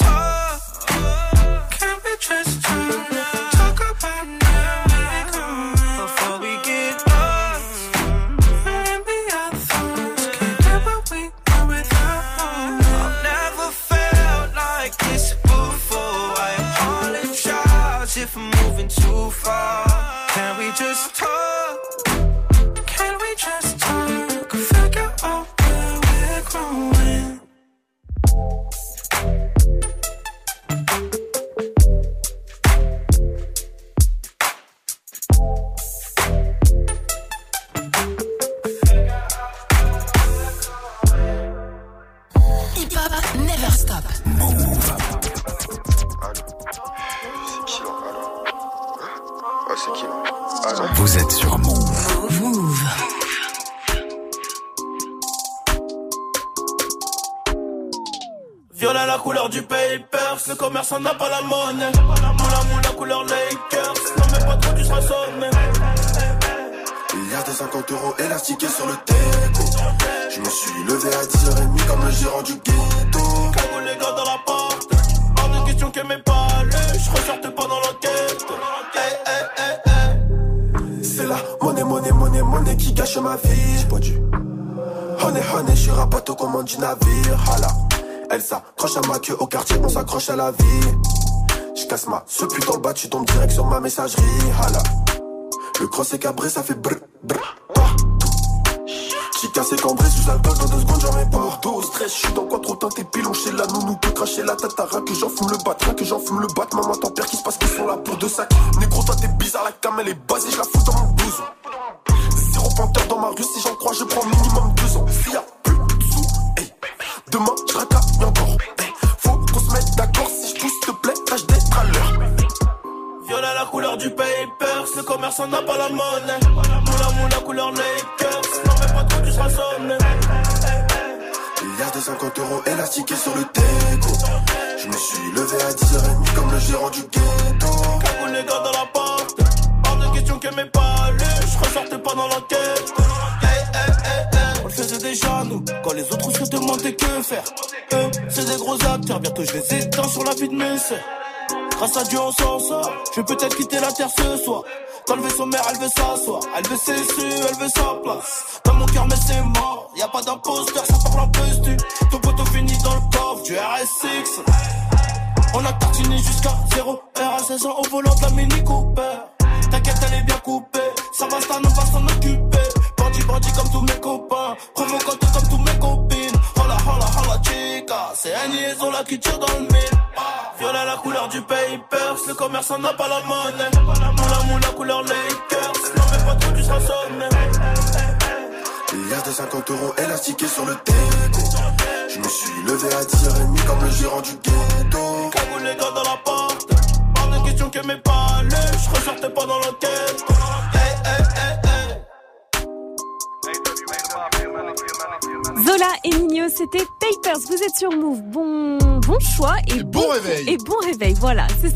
[93.01, 94.21] tu tombes direct sur ma messagerie.
[94.61, 94.83] Hala.
[95.79, 96.97] Le cross est cabré, ça fait brr,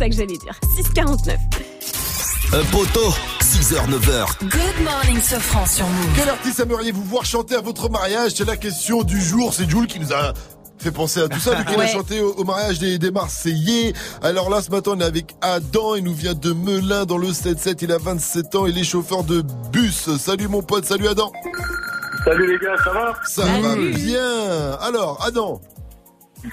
[0.05, 0.59] ça que j'allais dire.
[0.77, 1.35] 6,49.
[2.53, 3.09] Un poteau,
[3.41, 4.39] 6h, 9h.
[4.49, 6.09] Good morning, Sofran sur Move.
[6.15, 8.33] Quel artiste aimeriez-vous voir chanter à votre mariage?
[8.35, 9.53] C'est la question du jour.
[9.53, 10.33] C'est Jules qui nous a
[10.77, 13.93] fait penser à tout ça, vu qu'il a chanté au, au mariage des, des Marseillais.
[14.21, 15.95] Alors là, ce matin, on est avec Adam.
[15.95, 17.77] Il nous vient de Melun dans le 7-7.
[17.81, 18.65] Il a 27 ans.
[18.67, 19.41] Il est chauffeur de
[19.71, 20.15] bus.
[20.17, 20.85] Salut mon pote.
[20.85, 21.31] Salut Adam.
[22.25, 23.13] Salut les gars, ça va?
[23.27, 24.71] Ça va bien.
[24.81, 25.59] Alors, Adam,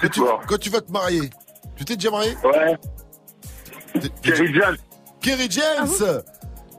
[0.00, 1.30] quand tu, quand tu vas te marier,
[1.76, 2.36] tu t'es déjà marié?
[2.44, 2.76] Ouais.
[4.22, 4.76] Kerry James.
[5.20, 6.22] Kerry James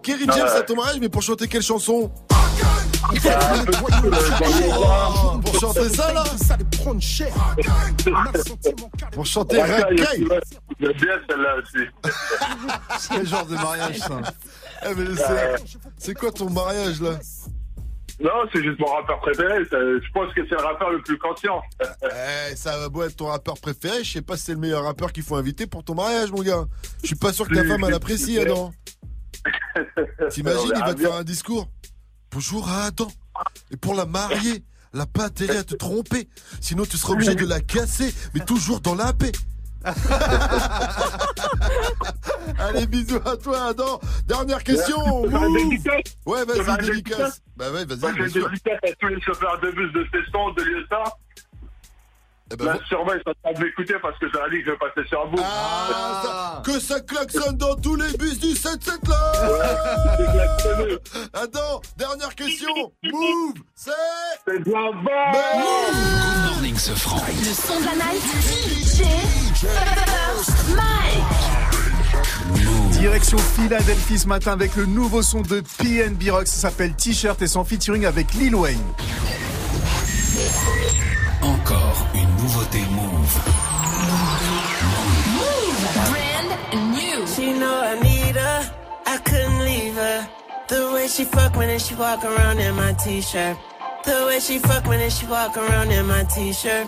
[0.01, 0.57] Kerry Ah James ouais.
[0.59, 2.11] à ton mariage, mais pour chanter quelle chanson
[4.75, 6.23] Oh, Pour chanter ça là
[9.11, 10.27] Pour chanter Racaille.
[10.79, 11.85] J'aime bien celle-là aussi.
[13.09, 14.19] Quel genre de mariage ça
[14.85, 14.93] Eh,
[15.97, 17.19] C'est quoi ton mariage là?
[18.19, 19.65] Non, c'est juste mon rappeur préféré.
[19.65, 21.61] ça- Je pense que c'est le rappeur le plus conscient.
[22.51, 24.83] Eh, ça va beau être ton rappeur préféré, je sais pas si c'est le meilleur
[24.83, 26.65] rappeur qu'il faut inviter pour ton mariage, mon gars.
[27.01, 28.39] Je suis pas sûr que ta femme elle apprécie.
[28.39, 28.71] Adam.
[30.29, 31.67] T'imagines, il va te faire un discours.
[32.31, 33.07] Bonjour à Adam.
[33.71, 36.27] Et pour la marier, elle a pas intérêt à te tromper.
[36.61, 39.31] Sinon, tu seras obligé de la casser, mais toujours dans la paix.
[42.59, 43.99] Allez, bisous à toi, Adam.
[44.27, 45.23] Dernière question.
[45.25, 47.41] Dédicace Ouais, vas-y, dédicace.
[47.57, 48.49] Bah ouais, vas-y, bien sûr.
[48.49, 51.03] dédicace à tous les chauffeurs de bus de Cesson, de Lieusaint.
[52.53, 54.67] Eh ben, Là, sûrement, ils sont en train de m'écouter parce que j'ai dit que
[54.67, 55.41] je vais passer sur vous.
[55.43, 59.33] Ah, Que ça klaxonne dans tous les bus du 7-7 là
[61.33, 62.69] Attends, dernière question
[63.03, 63.91] Move C'est
[64.47, 67.21] C'est de la Good morning, ce franc.
[67.27, 69.03] Le son de la night, DJ
[69.65, 71.23] First Mike.
[72.91, 77.47] Direction Philadelphie ce matin avec le nouveau son de PNB Rock, ça s'appelle T-shirt et
[77.47, 78.79] son featuring avec Lil Wayne.
[81.41, 82.07] Encore
[82.43, 83.39] une nouveauté Move.
[86.09, 87.27] Brand new.
[87.27, 88.71] She know I need her,
[89.05, 90.27] I couldn't leave her.
[90.67, 93.57] The way she fuck when she walk around in my t-shirt.
[94.03, 96.87] The way she fuck when she walk around in my t-shirt.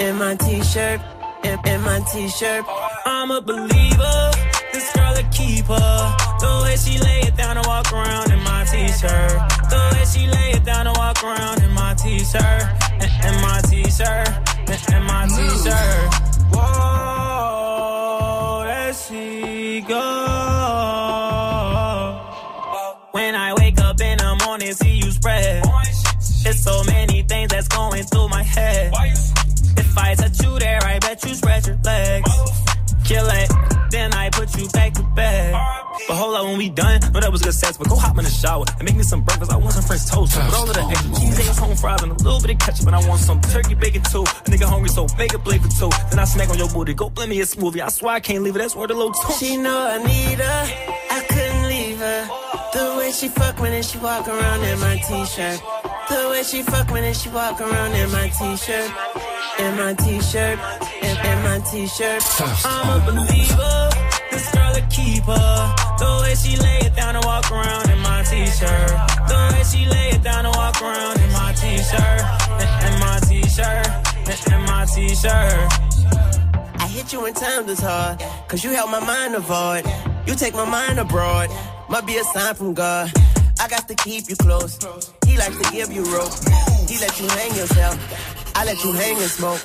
[0.00, 1.00] In my t-shirt,
[1.44, 2.64] in, in my t-shirt.
[3.06, 4.30] I'm a believer,
[4.72, 6.14] this girl a keeper.
[6.40, 9.32] The way she lay it down and walk around in my t-shirt.
[9.70, 12.62] The way she lay it down and walk around in my t-shirt.
[13.02, 14.28] In, in my t-shirt,
[14.68, 16.14] dipping in my t-shirt.
[16.52, 16.64] Whoa,
[18.66, 20.04] as she go.
[23.12, 25.64] When I wake up in the morning, see you spread.
[26.20, 28.92] It's so many things that's going through my head.
[29.76, 32.30] If I touch you there, I bet you spread your legs.
[33.04, 33.50] Kill it,
[33.90, 35.54] then I put you back to bed.
[36.06, 38.24] But hold up, when we done, know that was good sex, but go hop in
[38.24, 39.50] the shower and make me some breakfast.
[39.50, 40.36] I want some French toast.
[40.36, 42.86] With all of the extra cheese, eggs, home fries, and a little bit of ketchup.
[42.86, 44.22] And I want some turkey bacon too.
[44.22, 45.90] A nigga hungry, so make a plate for two.
[46.10, 47.80] Then I snack on your booty, go blend me a smoothie.
[47.80, 49.32] I swear I can't leave it, that's where the low too.
[49.38, 50.60] She know I need her,
[51.10, 52.28] I couldn't leave her.
[52.72, 55.60] The way she fuck when she walk around in my t-shirt.
[56.08, 58.90] The way she fuck when she walk around in my t-shirt.
[59.58, 60.58] In my t-shirt,
[61.02, 62.22] in, in my t-shirt.
[62.64, 63.90] I'm a believer,
[64.38, 65.48] this girl a keeper.
[65.98, 68.90] The way she lay it down and walk around in my t-shirt.
[69.30, 72.20] The way she lay it down and walk around in my t-shirt.
[72.62, 73.86] In, in my t-shirt,
[74.30, 75.58] in, in my t-shirt.
[76.80, 79.84] I hit you when times is hard, cause you help my mind avoid.
[80.26, 81.50] You take my mind abroad,
[81.88, 83.12] might be a sign from God.
[83.60, 84.78] I got to keep you close.
[85.26, 86.32] He likes to give you rope.
[86.86, 87.96] He let you hang yourself.
[88.54, 89.62] I let you hang and smoke.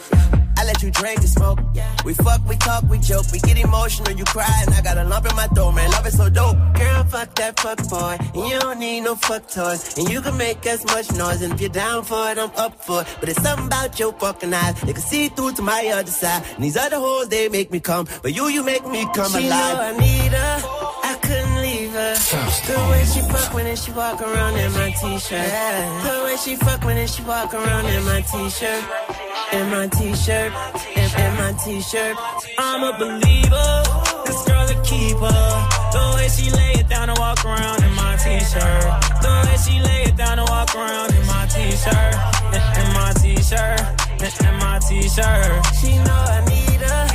[0.58, 1.60] I let you drink and smoke.
[2.06, 3.26] We fuck, we talk, we joke.
[3.32, 5.90] We get emotional, you cry, and I got a lump in my throat, man.
[5.92, 6.58] Love is so dope.
[6.76, 8.18] Girl, fuck that fuck boy.
[8.20, 9.98] And you don't need no fuck toys.
[9.98, 11.42] And you can make as much noise.
[11.42, 13.08] And if you're down for it, I'm up for it.
[13.20, 14.80] But it's something about your fucking eyes.
[14.82, 16.44] They can see through to my other side.
[16.56, 18.08] And these other hoes, they make me come.
[18.22, 19.76] But you, you make me come She alive.
[19.78, 20.62] know I need her.
[21.04, 21.53] I couldn't
[22.04, 25.48] The way she fuck when she walk around in my t-shirt.
[26.04, 28.84] The way she fuck when she walk around in my t-shirt.
[29.54, 30.52] In my t-shirt.
[30.98, 32.18] In, in my t-shirt.
[32.60, 33.84] I'm a believer,
[34.26, 35.44] this girl a keeper.
[35.96, 38.84] The way she lay it down and walk around in my t-shirt.
[39.24, 42.16] The way she lay it down and walk around in my t-shirt.
[42.52, 43.80] In, in my t-shirt,
[44.20, 45.66] in, in my t-shirt.
[45.80, 47.13] She know I need her.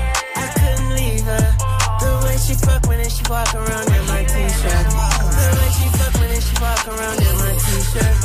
[2.39, 4.87] Way she fuck when she walk around in my t-shirt.
[4.87, 8.19] The way she fuck when she walk around in my t-shirt.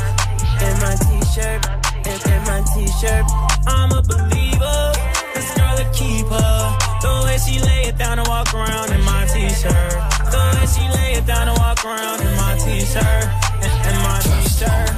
[0.62, 1.60] In my t-shirt.
[2.06, 3.24] In, in my t-shirt.
[3.66, 4.92] I'm a believer,
[5.34, 6.54] this girl a keeper.
[7.02, 9.92] The way she lay it down and walk around in my t-shirt.
[10.30, 13.24] The way she lay it down and walk around in my t-shirt.
[13.64, 14.90] In, my t-shirt,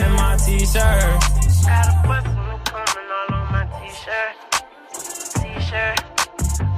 [0.00, 1.18] in, my t-shirt.
[1.64, 2.34] Got a button
[2.64, 4.34] coming all on my t-shirt.
[5.40, 5.98] T-shirt.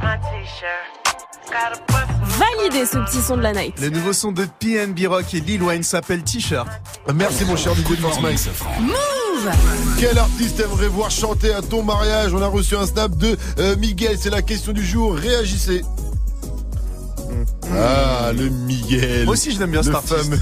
[0.03, 1.04] My t-shirt.
[1.51, 3.79] Validé ce petit son de la night.
[3.81, 6.67] Le nouveau son de PNB Rock et Lil Wayne s'appelle T-shirt.
[7.15, 8.39] Merci mon cher DJ Force Mike.
[8.81, 9.51] Move
[9.99, 12.33] Quel artiste aimerait voir chanter à ton mariage?
[12.35, 15.15] On a reçu un snap de euh, Miguel, c'est la question du jour.
[15.15, 15.83] Réagissez.
[17.73, 19.25] Ah, le Miguel.
[19.25, 20.17] Moi aussi, je l'aime bien, le cet artiste.
[20.17, 20.41] fameux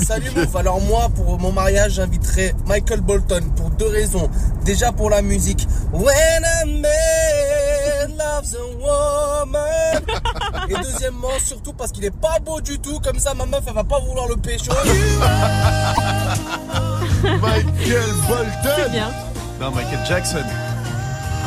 [0.00, 4.30] Salut Mouf, alors moi pour mon mariage j'inviterai Michael Bolton pour deux raisons.
[4.64, 5.66] Déjà pour la musique.
[5.92, 6.64] When a
[8.08, 10.02] man loves a woman.
[10.68, 13.74] Et deuxièmement surtout parce qu'il est pas beau du tout, comme ça ma meuf elle
[13.74, 14.72] va pas vouloir le pécho.
[17.22, 18.90] Michael Bolton.
[18.90, 19.10] Bien.
[19.60, 20.44] Non, Michael Jackson.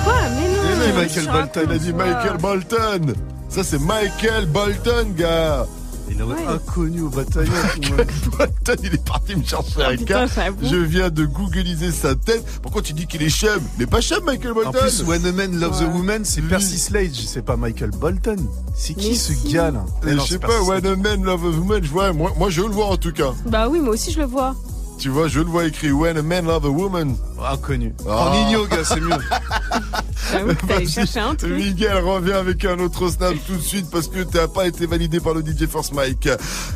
[0.04, 0.14] Quoi?
[0.36, 0.64] Mais non.
[0.64, 3.14] Et oui, Michael Bolton, il a dit Michael Bolton.
[3.50, 5.66] Ça, c'est Michael Bolton, gars.
[6.14, 6.46] Il est Ouais.
[6.46, 7.52] inconnu au bataillon.
[7.82, 8.06] Michael
[8.38, 10.28] Bolton, il est parti me chercher un Ah, cas.
[10.62, 12.44] Je viens de googliser sa tête.
[12.62, 13.62] Pourquoi tu dis qu'il est chum?
[13.78, 14.72] Il est pas chum, Michael En Bolton.
[14.80, 15.86] plus, When a Man Loves a.
[15.86, 16.42] Woman, c'est.
[16.42, 18.36] Percy Slade, c'est pas Michael Bolton.
[18.76, 19.54] C'est qui Mais ce si.
[19.54, 22.34] gars là Mais je sais pas, When a Man Love a Woman, je vois, moi,
[22.38, 23.32] moi je le vois en tout cas.
[23.46, 24.56] Bah oui, moi aussi je le vois.
[25.02, 27.16] Tu vois, je le vois écrit When a Man Love a Woman.
[27.44, 27.92] Inconnu.
[28.08, 28.32] Ah.
[28.36, 29.10] En gars, c'est mieux.
[30.32, 31.54] J'avoue que t'allais Vas-y, chercher un truc.
[31.54, 35.20] Miguel revient avec un autre snap tout de suite parce que t'as pas été validé
[35.20, 36.30] par le DJ Force Mike.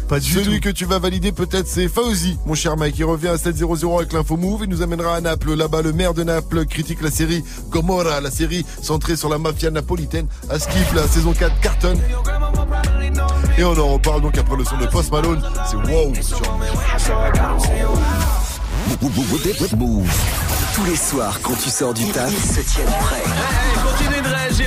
[0.09, 0.69] Pas du Celui tout.
[0.69, 2.97] que tu vas valider peut-être c'est Fauzi, mon cher Mike.
[2.97, 4.61] Il revient à 7.00 avec l'info move.
[4.63, 5.53] Il nous amènera à Naples.
[5.53, 9.69] Là-bas, le maire de Naples critique la série Gomorra, la série centrée sur la mafia
[9.69, 10.25] napolitaine.
[10.49, 11.99] À Skip, la saison 4 cartonne.
[13.59, 15.43] Et on en reparle donc après le son de Post Malone.
[15.69, 16.41] C'est wow sur
[20.75, 23.23] Tous les soirs, quand tu sors du taf, ils se tiennent prêts.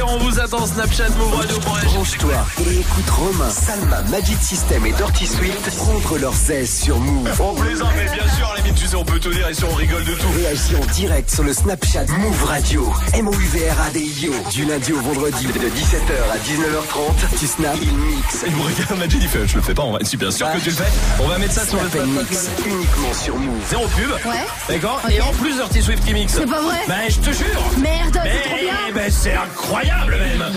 [0.06, 1.58] On vous attend Snapchat Move Radio.
[1.58, 7.28] Branche-toi et écoute Romain, Salma, Magic System et Dirty Swift prendre leurs aises sur Move.
[7.40, 9.54] On plaisante, mais bien sûr, à la limite, tu sais, on peut tout dire et
[9.54, 10.28] si on rigole de tout.
[10.36, 12.92] Réagis en direct sur le Snapchat Move Radio.
[13.14, 14.50] M-O-U-V-R-A-D-I-O.
[14.50, 17.38] Du lundi au vendredi de 17h à 19h30.
[17.40, 18.44] Tu snaps, il mix.
[18.46, 20.50] Il me regarde, Magic, il fait, je le fais pas, on va, si bien sûr
[20.52, 20.92] que tu le fais.
[21.20, 23.62] On va mettre ça sur le mix uniquement sur Move.
[23.68, 24.10] Zéro pub.
[24.10, 24.46] Ouais.
[24.68, 25.00] D'accord.
[25.10, 26.34] Et en plus, Dirty Swift qui mixe.
[26.34, 27.62] C'est pas vrai Ben, je te jure.
[27.78, 30.52] Merde, Mais, c'est trop bien ben, c'est incroyable même.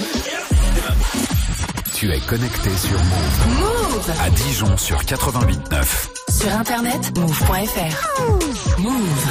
[1.94, 3.48] Tu es connecté sur Move.
[3.60, 5.86] Move À Dijon sur 88.9.
[6.30, 8.80] Sur internet, move.fr.
[8.80, 9.28] Move.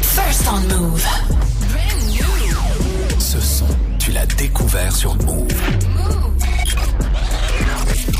[0.00, 1.06] First on move.
[3.18, 3.66] Ce son,
[3.98, 5.48] tu l'as découvert sur Move.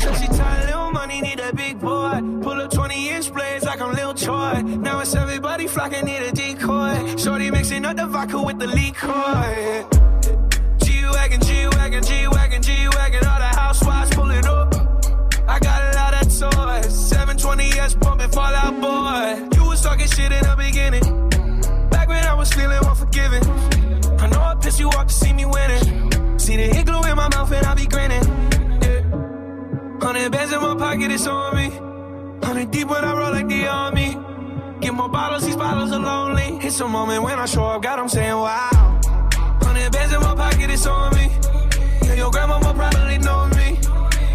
[0.01, 2.19] So she tired, little money, need a big boy.
[2.41, 4.61] Pull up 20 inch blades like I'm Troy.
[4.61, 7.17] Now it's everybody flocking, need a decoy.
[7.17, 9.85] Shorty mixing up the vodka with the liquor.
[10.85, 13.25] G-Wagon, G-Wagon, G-Wagon, G-Wagon.
[13.25, 14.73] All the housewives pull it up.
[15.45, 17.11] I got a lot of toys.
[17.11, 19.57] 720S pumping Fallout Boy.
[19.57, 21.29] You was talking shit in the beginning.
[21.89, 23.43] Back when I was feeling unforgiving.
[24.21, 26.39] I know I pissed you off to see me winning.
[26.39, 28.23] See the hit glue in my mouth and I be grinning.
[28.83, 29.01] Yeah.
[30.01, 31.69] Hundred bands in my pocket, it's on me.
[32.41, 33.42] Hundred deep when I roll like.
[34.93, 36.59] Get more bottles, these bottles are lonely.
[36.61, 39.01] It's a moment when I show up, God, I'm saying wow.
[39.63, 41.31] Hundred bands in my pocket, it's on me.
[42.03, 43.79] Yeah, your grandma will probably know me.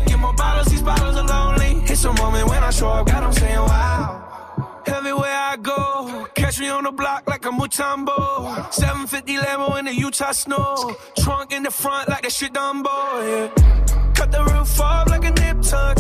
[0.06, 1.84] Get more bottles, these bottles are lonely.
[1.84, 4.82] It's a moment when I show up, God, I'm saying wow.
[4.86, 8.74] Everywhere I go, catch me on the block like a Mutombo.
[8.74, 10.96] 750 Lambo in the Utah snow.
[11.18, 14.12] Trunk in the front like a shit Dumbo, yeah.
[14.12, 15.98] Cut the roof off like a nip tuck.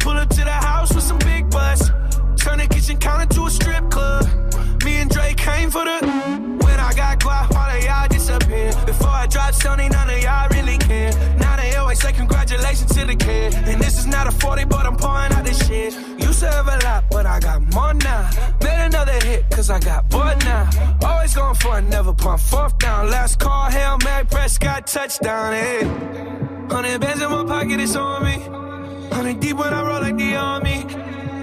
[0.00, 1.88] Pull up to the house with some big butts.
[2.42, 4.26] Turn the kitchen counter to a strip club.
[4.84, 5.98] Me and Drake came for the.
[6.64, 8.72] When I got guap, all of y'all disappear.
[8.84, 11.12] Before I drop Sony, none of y'all really care.
[11.38, 13.54] Now they always say congratulations to the kid.
[13.54, 15.94] And this is not a 40, but I'm pouring out this shit.
[16.18, 18.28] Used to have a lot, but I got more now.
[18.60, 20.68] Made another hit, cause I got bored now.
[21.04, 23.08] Always going for it, never pump fourth down.
[23.08, 24.26] Last call, Hail Mary,
[24.58, 25.84] got touchdown, hey.
[26.74, 28.36] Hundred bands in my pocket, it's on me.
[29.14, 30.86] Hundred deep when I roll like the army.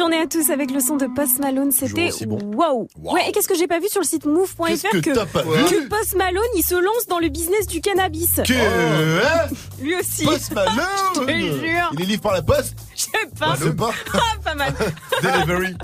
[0.00, 2.88] Journée à tous avec le son de Post Malone, c'était wow.
[2.96, 6.16] Ouais, et qu'est-ce que j'ai pas vu sur le site move.fr que vu que Post
[6.16, 8.40] Malone, il se lance dans le business du cannabis.
[8.46, 9.48] Que hein
[9.78, 10.24] Lui aussi.
[10.24, 10.74] Post Malone
[11.16, 11.90] Je te jure.
[11.92, 13.54] Il les livre par la poste Je sais pas.
[13.58, 13.90] Je sais pas.
[14.14, 14.72] Ah, pas mal.
[15.22, 15.74] Delivery.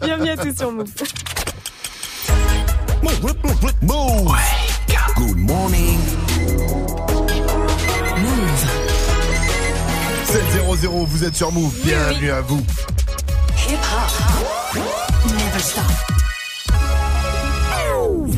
[0.00, 0.92] Bienvenue à tous sur Move.
[3.82, 4.32] Move.
[5.16, 5.98] Good morning.
[10.26, 11.74] 7-0-0, vous êtes sur Move.
[11.84, 12.60] Bienvenue à vous.
[15.26, 15.84] Never stop.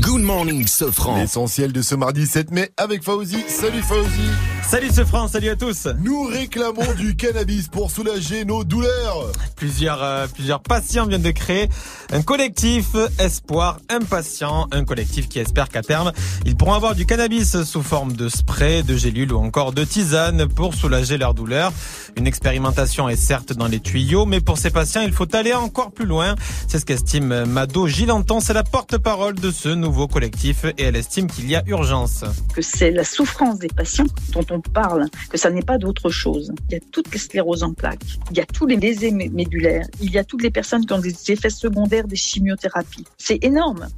[0.01, 1.17] Good morning, Sofran.
[1.17, 3.45] L'essentiel de ce mardi 7 mai avec Fauzi.
[3.49, 4.56] Salut Fauzi.
[4.69, 5.87] Salut ce France, salut à tous.
[6.03, 9.31] Nous réclamons du cannabis pour soulager nos douleurs.
[9.55, 11.69] Plusieurs, euh, plusieurs patients viennent de créer
[12.13, 16.11] un collectif Espoir Impatient, un collectif qui espère qu'à terme,
[16.45, 20.49] ils pourront avoir du cannabis sous forme de spray, de gélules ou encore de tisane
[20.49, 21.73] pour soulager leurs douleurs.
[22.17, 25.93] Une expérimentation est certes dans les tuyaux, mais pour ces patients, il faut aller encore
[25.93, 26.35] plus loin.
[26.67, 31.29] C'est ce qu'estime Mado Gilanton, c'est la porte-parole de ce nouveau collectif et elle estime
[31.29, 32.25] qu'il y a urgence.
[32.53, 36.53] que c'est la souffrance des patients dont on parle, que ça n'est pas d'autre chose.
[36.69, 39.87] Il y a toutes les scléroses en plaques, il y a tous les mé- médulaires,
[40.01, 43.05] il y a toutes les personnes qui ont des effets secondaires des chimiothérapies.
[43.19, 43.89] C'est énorme.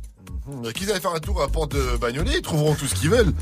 [0.48, 3.10] Mmh, Qu'ils aillent faire un tour à porte de Bagnolet, ils trouveront tout ce qu'ils
[3.10, 3.34] veulent.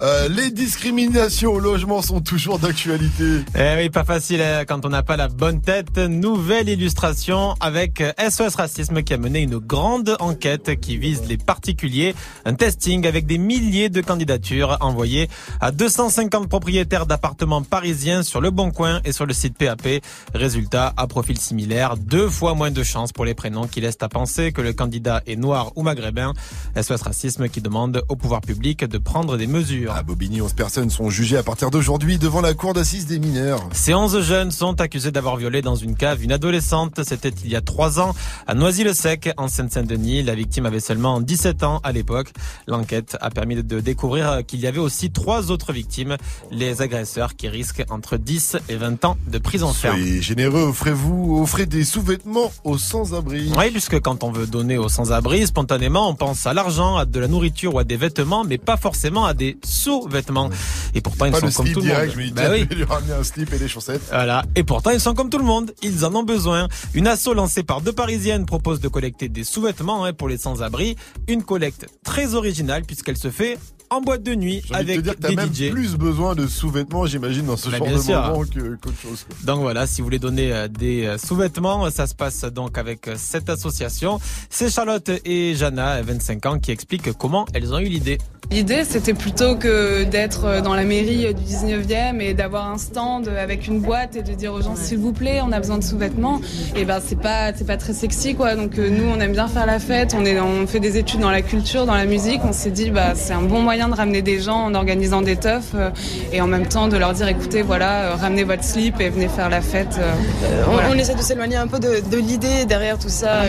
[0.00, 3.40] Euh, les discriminations au logement sont toujours d'actualité.
[3.54, 5.98] Eh oui, pas facile hein, quand on n'a pas la bonne tête.
[5.98, 12.14] Nouvelle illustration avec SOS Racisme qui a mené une grande enquête qui vise les particuliers.
[12.44, 15.28] Un testing avec des milliers de candidatures envoyées
[15.60, 20.00] à 250 propriétaires d'appartements parisiens sur le Bon Coin et sur le site PAP.
[20.32, 24.08] Résultat, à profil similaire, deux fois moins de chances pour les prénoms qui laissent à
[24.08, 26.32] penser que le candidat est noir ou maghrébin.
[26.80, 29.92] SOS Racisme qui demande au pouvoir public de prendre des mesures.
[29.92, 33.68] À Bobigny, 11 personnes sont jugées à partir d'aujourd'hui devant la cour d'assises des mineurs.
[33.72, 37.00] Ces 11 jeunes sont accusés d'avoir violé dans une cave une adolescente.
[37.04, 38.14] C'était il y a 3 ans
[38.46, 40.22] à Noisy-le-Sec, en Seine-Saint-Denis.
[40.22, 42.32] La victime avait seulement 17 ans à l'époque.
[42.66, 46.16] L'enquête a permis de découvrir qu'il y avait aussi trois autres victimes,
[46.50, 49.96] les agresseurs qui risquent entre 10 et 20 ans de prison ferme.
[49.96, 53.50] Soyez généreux, offrez-vous, offrez des sous-vêtements aux sans-abri.
[53.56, 57.20] Oui, puisque quand on veut donner aux sans-abri, spontanément, on pense à l'argent, à de
[57.20, 60.50] la nourriture ou à des vêtements, mais pas forcément à des sous-vêtements.
[60.94, 62.14] Et pourtant, ils Pas sont le comme slip tout le direct, monde.
[62.14, 62.60] je me dis, Bah tiens, oui.
[62.64, 64.02] je vais lui ramener un slip et des chaussettes.
[64.10, 64.44] Voilà.
[64.54, 65.72] Et pourtant, ils sont comme tout le monde.
[65.82, 66.68] Ils en ont besoin.
[66.94, 70.96] Une asso lancée par deux Parisiennes propose de collecter des sous-vêtements hein, pour les sans-abri.
[71.28, 73.58] Une collecte très originale puisqu'elle se fait
[73.90, 75.70] en boîte de nuit J'ai envie de avec te dire que t'as des même DJ.
[75.70, 78.20] plus besoin de sous-vêtements, j'imagine, dans ce Bah, genre bien de sûr.
[78.20, 79.24] moment que- qu'autre chose.
[79.28, 79.36] quoi.
[79.54, 83.08] Donc voilà, si vous voulez donner euh, des euh, sous-vêtements, ça se passe donc avec
[83.08, 84.18] euh, cette association.
[84.50, 88.18] C'est Charlotte et Jana, 25 ans, qui expliquent comment elles ont eu l'idée.
[88.50, 93.66] L'idée, c'était plutôt que d'être dans la mairie du 19e et d'avoir un stand avec
[93.66, 96.40] une boîte et de dire aux gens, s'il vous plaît, on a besoin de sous-vêtements.
[96.74, 98.54] Et ben, c'est pas, c'est pas très sexy, quoi.
[98.56, 100.14] Donc, euh, nous, on aime bien faire la fête.
[100.18, 102.40] On est, on fait des études dans la culture, dans la musique.
[102.42, 105.36] On s'est dit, bah, c'est un bon moyen de ramener des gens en organisant des
[105.36, 105.90] teufs euh,
[106.32, 109.28] et en même temps de leur dire, écoutez, voilà, euh, ramenez votre slip et venez
[109.28, 109.94] faire la fête.
[110.00, 110.88] euh, On, voilà.
[110.90, 113.42] on essaie de s'éloigner un peu de, de l'idée derrière tout ça,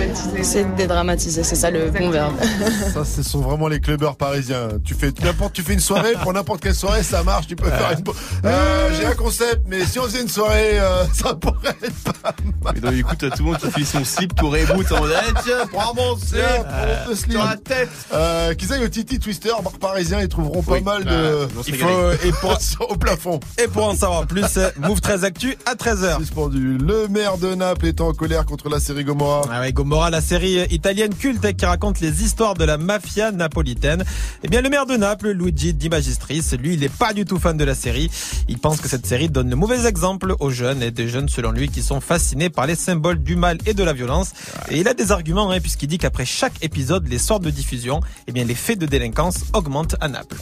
[0.43, 2.33] c'est de dédramatiser, c'est ça le bon verbe.
[2.93, 4.67] Ça, ce sont vraiment les clubbers parisiens.
[4.83, 7.47] Tu fais n'importe, tu fais une soirée pour n'importe quelle soirée, ça marche.
[7.47, 8.03] Tu peux faire une.
[8.45, 12.33] Euh, J'ai un concept, mais si on faisait une soirée, euh, ça pourrait être pas
[12.63, 12.77] mal.
[12.77, 15.65] Et donc, écoute, tout le monde qui fait son slip, tout reboot en eh, tiens,
[15.71, 17.31] prends mon slip, prends slip.
[17.31, 17.89] sur la tête.
[18.13, 21.47] Euh, qu'ils aillent au Titi Twister, bar parisien, ils trouveront pas mal Bah, de.
[21.67, 22.57] Il faut, et pour,
[22.89, 23.39] au plafond.
[23.63, 26.17] et pour en savoir plus, euh, Move 13 Actu à 13h.
[26.19, 26.77] Suspendu.
[26.77, 29.41] Le maire de Naples est en colère contre la série Gomorrah.
[29.51, 34.03] Ah ouais, Gomorrah, la série italienne culte qui raconte les histoires de la mafia napolitaine.
[34.43, 37.39] Eh bien, le maire de Naples, Luigi Di Magistris, lui, il n'est pas du tout
[37.39, 38.09] fan de la série.
[38.47, 41.51] Il pense que cette série donne le mauvais exemple aux jeunes et des jeunes, selon
[41.51, 44.31] lui, qui sont fascinés par les symboles du mal et de la violence.
[44.69, 48.01] Et il a des arguments, hein, puisqu'il dit qu'après chaque épisode, les sortes de diffusion,
[48.27, 50.37] eh bien, les faits de délinquance augmentent à Naples.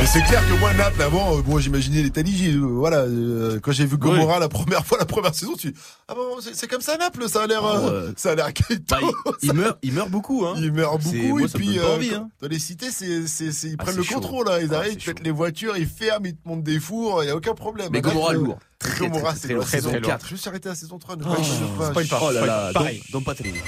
[0.00, 3.70] Mais c'est clair que moi, Naples, avant, euh, bon, j'imaginais l'Italie, euh, voilà, euh, quand
[3.70, 5.72] j'ai vu Gomorrah la première fois, la première saison, tu
[6.08, 8.12] ah bon, c'est comme ça Naples, ça a l'air, euh, ouais.
[8.16, 8.48] ça a l'air
[8.88, 10.54] Bah, il, il meurt, il meurt beaucoup, hein.
[10.56, 12.28] Il meurt beaucoup moi, et puis euh, envie, hein.
[12.40, 14.14] dans les cités, c'est, c'est, c'est- ils Ah, prennent le chaud.
[14.16, 16.80] contrôle là, ils Ah, arrivent, ils pètent les voitures, ils ferment, ils te montent des
[16.80, 17.88] fours, il y a aucun problème.
[17.92, 18.58] Mais Gomorrah, euh, lourd.
[18.82, 19.68] Très, très, Gomorrah, très, c'est très la lourd.
[19.68, 20.00] saison Très.
[20.00, 20.26] 4.
[20.30, 21.16] Je suis arrêté à la saison 3.
[21.16, 21.34] Ne Oh,
[21.78, 22.18] pas.
[22.22, 23.02] Oh là là, Pareil.
[23.12, 23.58] donc, pas terrible.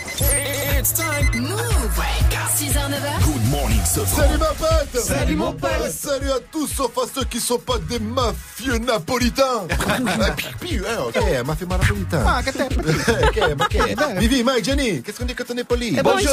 [0.79, 1.41] It's time.
[1.41, 1.61] Move.
[2.57, 3.25] 6h, 9h.
[3.25, 5.91] Good morning, Salut ma pote Salut, mon pote.
[5.91, 10.81] Salut à tous sauf à ceux qui sont pas des mafieux napolitains Ah, pi- pi-
[10.81, 12.41] eh, Ok, mafia napolitain Ah,
[13.25, 15.97] Ok, ok Vivi, Mike, Jenny, qu'est-ce qu'on dit quand on est poli?
[15.99, 16.31] Eh, bonjour.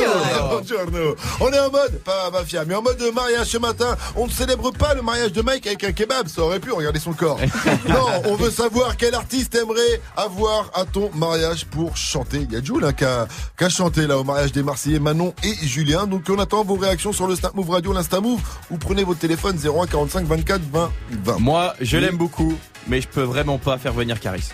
[0.49, 4.31] Buongiorno On est en mode, pas mafia, mais en mode mariage ce matin On ne
[4.31, 7.39] célèbre pas le mariage de Mike avec un kebab Ça aurait pu, regarder son corps
[7.89, 12.55] Non, on veut savoir quel artiste aimerait avoir à ton mariage pour chanter Il y
[12.55, 16.23] a Jules hein, qui, a, chanté là au mariage des Marseillais Manon et Julien Donc
[16.29, 19.57] on attend vos réactions sur le Snap Move Radio, l'Insta Move Ou prenez votre téléphone
[19.57, 20.91] 01 45 24 20
[21.23, 22.03] 20 Moi, je Oui.
[22.03, 22.53] l'aime beaucoup,
[22.87, 24.49] mais je peux vraiment pas faire venir Caris.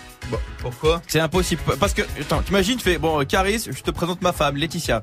[0.58, 1.00] Pourquoi?
[1.06, 1.62] C'est impossible.
[1.80, 5.02] Parce que, attends, t'imagines, tu fais, bon, Caris, je te présente ma femme, Laetitia.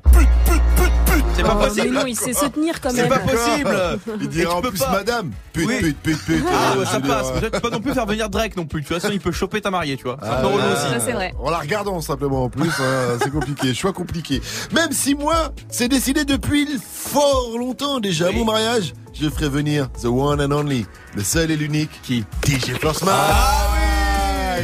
[1.36, 1.94] C'est pas Oh, mais possible.
[1.94, 3.08] non, il sait se tenir quand C'est même.
[3.08, 3.76] pas possible.
[4.20, 5.78] Il Et dira tu en plus madame Pute, Oui.
[5.80, 7.26] pute, pute, pute Ah, ça passe.
[7.42, 8.82] Tu peux pas non plus faire venir Drake non plus.
[8.82, 10.16] De toute façon, il peut choper ta mariée, tu vois.
[10.22, 10.72] C'est un Ah, peu relou ouais.
[10.72, 10.88] aussi.
[10.94, 11.34] Ça, c'est vrai.
[11.38, 14.40] En la regardant simplement en plus, hein, c'est compliqué, choix compliqué.
[14.72, 20.06] Même si moi, c'est décidé depuis fort longtemps déjà, mon mariage, je ferai venir the
[20.06, 21.90] one and only, le seul et l'unique.
[22.02, 22.24] Qui?
[22.46, 23.14] DJ Flossman.
[23.14, 23.66] Ah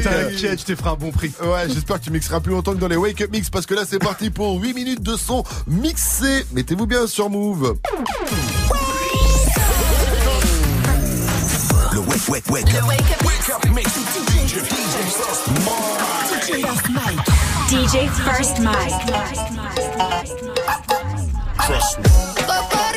[0.02, 1.32] T'inquiète, je te ferai un bon prix.
[1.42, 3.74] Ouais, j'espère que tu mixeras plus longtemps que dans les Wake Up Mix parce que
[3.74, 6.44] là c'est parti pour 8 minutes de son mixé.
[6.52, 7.74] Mettez-vous bien sur Move.
[11.92, 12.72] Le wake, wake, wake.
[12.72, 13.24] Le wake up.
[13.26, 13.90] Wake up, mix.
[14.32, 17.20] DJ, DJ First Mike.
[17.68, 18.92] DJ First Mike.
[21.58, 22.91] Trust me.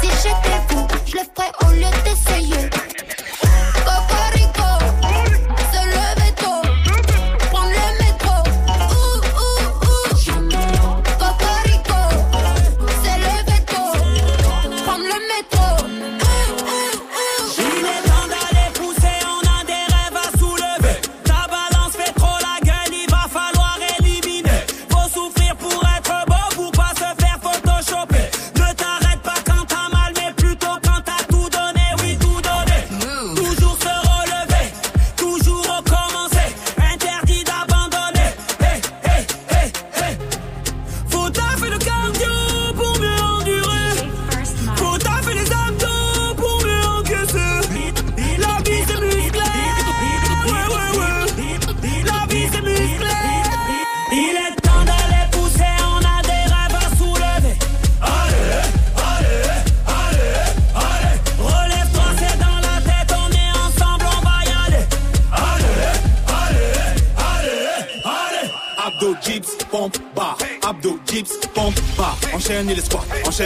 [0.00, 2.59] Si j'étais vous, je le ferais au lieu d'essayer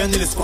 [0.04, 0.36] beğeniriz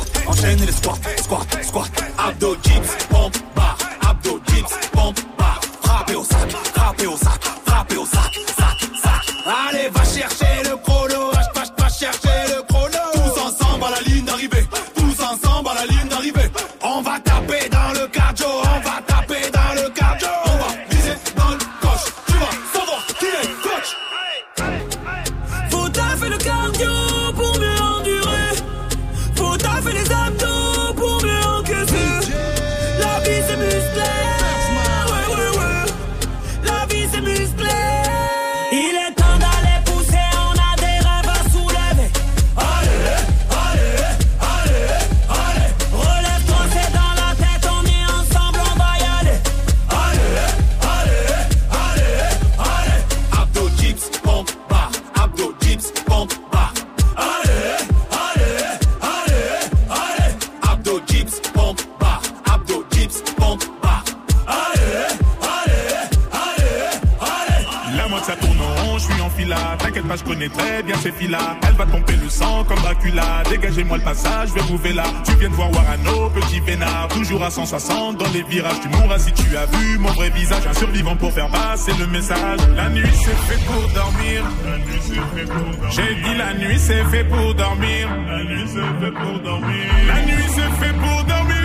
[85.90, 88.08] J'ai dit la nuit c'est fait pour dormir.
[88.28, 89.86] La nuit c'est fait pour dormir.
[90.06, 91.56] La nuit c'est fait pour dormir.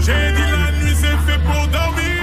[0.00, 2.22] J'ai dit la nuit c'est fait pour dormir.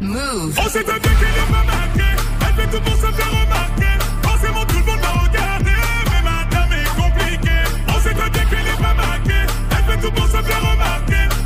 [0.00, 0.54] Move.
[0.64, 2.14] On s'est attaqué, qu'elle est pas marquée.
[2.40, 3.94] Elle fait tout pour se faire remarquer.
[4.22, 5.78] Forcément, tout le monde va regarder.
[6.10, 7.64] Mais madame est compliquée.
[7.88, 9.44] On s'est attaqué, qu'elle est pas marquée.
[9.72, 11.37] Elle fait tout pour se faire remarquer.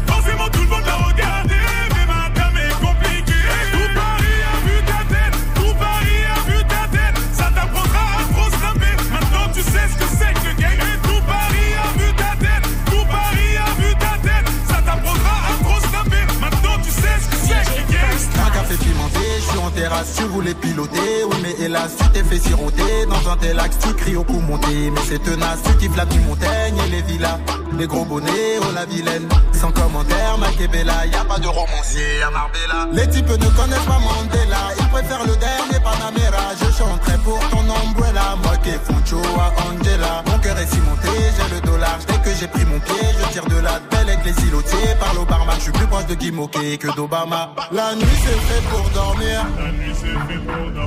[20.02, 21.24] Terrasse, tu voulais piloter.
[21.30, 23.06] Oui, mais hélas, tu t'es fait siroter.
[23.08, 24.90] Dans un tel axe, tu cries au coup monté.
[24.90, 27.38] Mais c'est tenace, tu kiffes la montagne et les villas.
[27.78, 29.28] Les gros bonnets, oh la vilaine.
[29.52, 32.88] Sans commentaire, Makebella, y a pas de romancier à Marbella.
[32.92, 34.81] Les types ne connaissent pas Mandela.
[34.92, 36.52] Ils préfèrent le dernier Panamera.
[36.60, 38.36] Je chanterai pour ton umbrella.
[38.42, 40.22] Moi qui à Angela.
[40.26, 41.98] Mon cœur est cimenté, j'ai le dollar.
[42.06, 44.94] Dès que j'ai pris mon pied, je tire de la belle avec les îlotiers.
[45.00, 47.54] Parle au barman, je suis plus proche de Guy Moquet que d'Obama.
[47.72, 49.46] La nuit c'est fait pour dormir.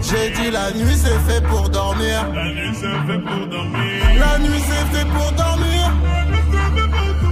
[0.03, 2.27] J'ai dit la nuit c'est fait pour dormir.
[2.31, 4.19] La nuit c'est fait pour dormir.
[4.19, 5.93] La nuit c'est fait pour dormir.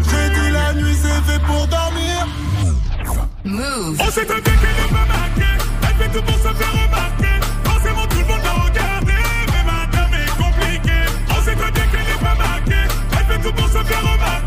[0.10, 2.28] J'ai dit la nuit c'est fait pour dormir.
[3.46, 3.98] Move.
[4.00, 4.52] On s'est attaqué,
[5.98, 7.36] fait tout pour se faire remarquer.
[7.64, 9.20] Forcément, tout le monde va regarder.
[9.52, 11.06] Mais madame est compliquée.
[11.30, 12.86] On s'est attaqué, qu'elle est pas marquée.
[13.12, 14.43] Elle fait tout pour se faire remarquer.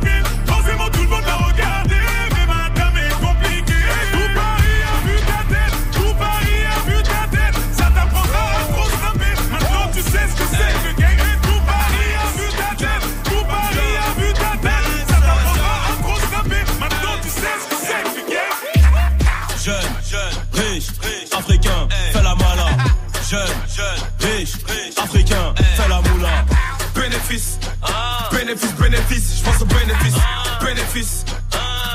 [30.97, 31.25] Bénéfice,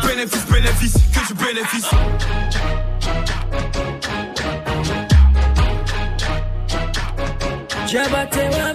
[0.06, 1.90] bénéfice, bénéfice, que du bénéfice.
[7.88, 8.74] Jabate wa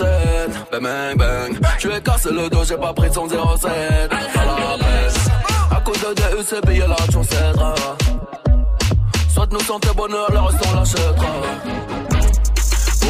[0.00, 0.70] la gâchette.
[0.72, 1.78] Bang, bang, bang.
[1.78, 3.38] Tu es cassé le dos, j'ai pas pris son 07.
[3.38, 5.14] À la peine.
[5.70, 7.74] À cause de DUC, payer la chance cèdra.
[9.32, 11.26] Soit nous santé bonheur, le reste on l'achètera.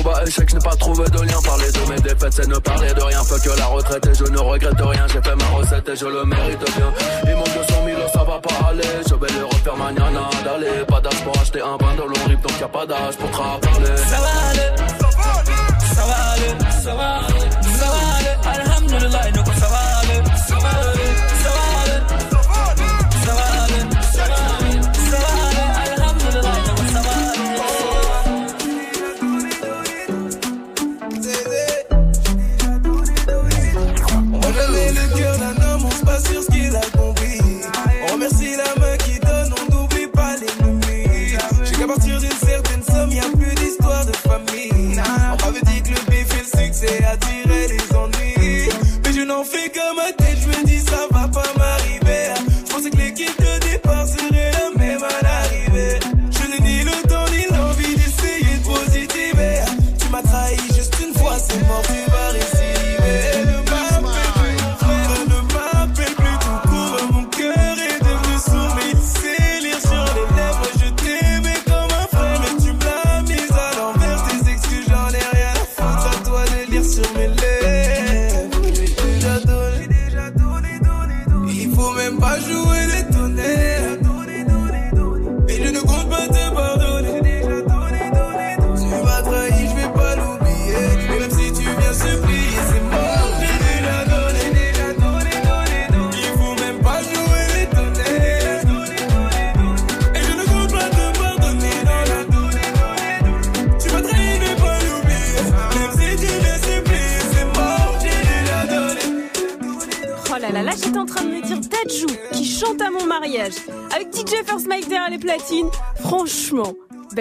[0.05, 1.41] Bas échec, je n'ai pas trouvé de lien.
[1.43, 3.25] Parler de mes défaites, c'est ne parler de rien.
[3.25, 5.07] Fait que la retraite et je ne regrette rien.
[5.07, 6.93] J'ai fait ma recette et je le mérite bien.
[7.27, 8.83] Il manque 200 000, ça va pas aller.
[9.09, 10.85] Je vais le refaire mañana d'aller.
[10.87, 13.97] Pas d'âge pour acheter un bain de rip, donc y a pas d'âge pour travailler.
[13.97, 15.04] Ça va aller.
[16.05, 16.55] Ça va aller.
[16.83, 18.51] Ça va.
[18.51, 19.23] Alhamdulillah,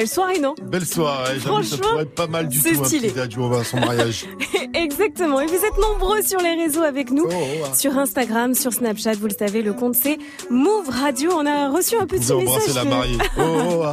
[0.03, 2.83] belle soirée, non Belle soirée, ça Franchement, pourrait être pas mal du c'est tout, un
[2.83, 3.09] stylé.
[3.09, 4.25] petit adjoint à son mariage.
[4.73, 5.39] Exactement.
[5.39, 7.25] Et vous êtes nombreux sur les réseaux avec nous.
[7.31, 7.65] oh.
[7.73, 10.17] Sur Instagram, sur Snapchat, vous le savez, le compte c'est
[10.49, 11.31] Move Radio.
[11.33, 12.75] On a reçu un petit Vous message.
[12.75, 13.17] la de- mariée.
[13.37, 13.85] Oh, oh.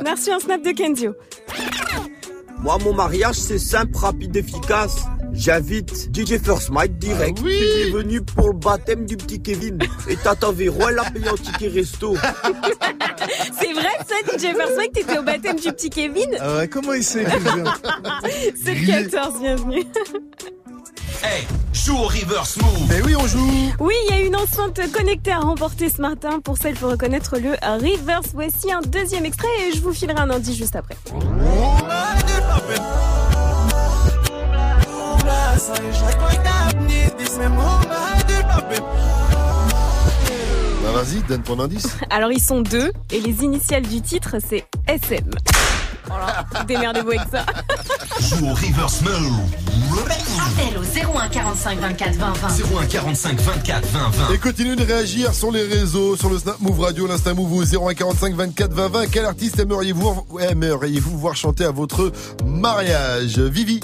[0.00, 1.12] On a reçu un snap de Kenzio.
[2.58, 4.96] Moi, mon mariage, c'est simple, rapide, efficace.
[5.36, 7.38] J'invite DJ First Mike direct.
[7.40, 9.78] Ah Il est venu pour le baptême du petit Kevin.
[10.08, 12.16] Et Tata Véro, elle a payé un ticket resto.
[13.58, 16.94] C'est vrai ça, DJ First Mike, t'étais au baptême du petit Kevin Ah ouais, comment
[16.94, 17.26] il sait
[18.64, 19.84] C'est le 14, bienvenue.
[21.22, 22.88] Hey, joue au reverse move.
[22.88, 23.72] Mais oui, on joue.
[23.80, 26.40] Oui, il y a une enceinte connectée à remporter ce matin.
[26.40, 28.28] Pour ça, il faut reconnaître le reverse.
[28.32, 30.96] Voici un deuxième extrait et je vous filerai un indice juste après.
[40.82, 41.88] Bah vas-y, donne ton indice.
[42.10, 45.28] Alors, ils sont deux et les initiales du titre, c'est SM.
[46.06, 47.44] Voilà, démerdez-vous avec ça.
[48.20, 49.40] Joue au reverse move.
[50.38, 52.48] Appel au 01 45 24 20 20.
[52.82, 54.34] 01 45 24 20 20.
[54.34, 57.64] Et continuez de réagir sur les réseaux, sur le Snap Move Radio, l'Insta Move au
[57.64, 59.06] 0145 24 20 20.
[59.08, 62.12] Quel artiste aimeriez-vous aimeriez-vous voir chanter à votre
[62.44, 63.40] mariage?
[63.40, 63.80] Vivi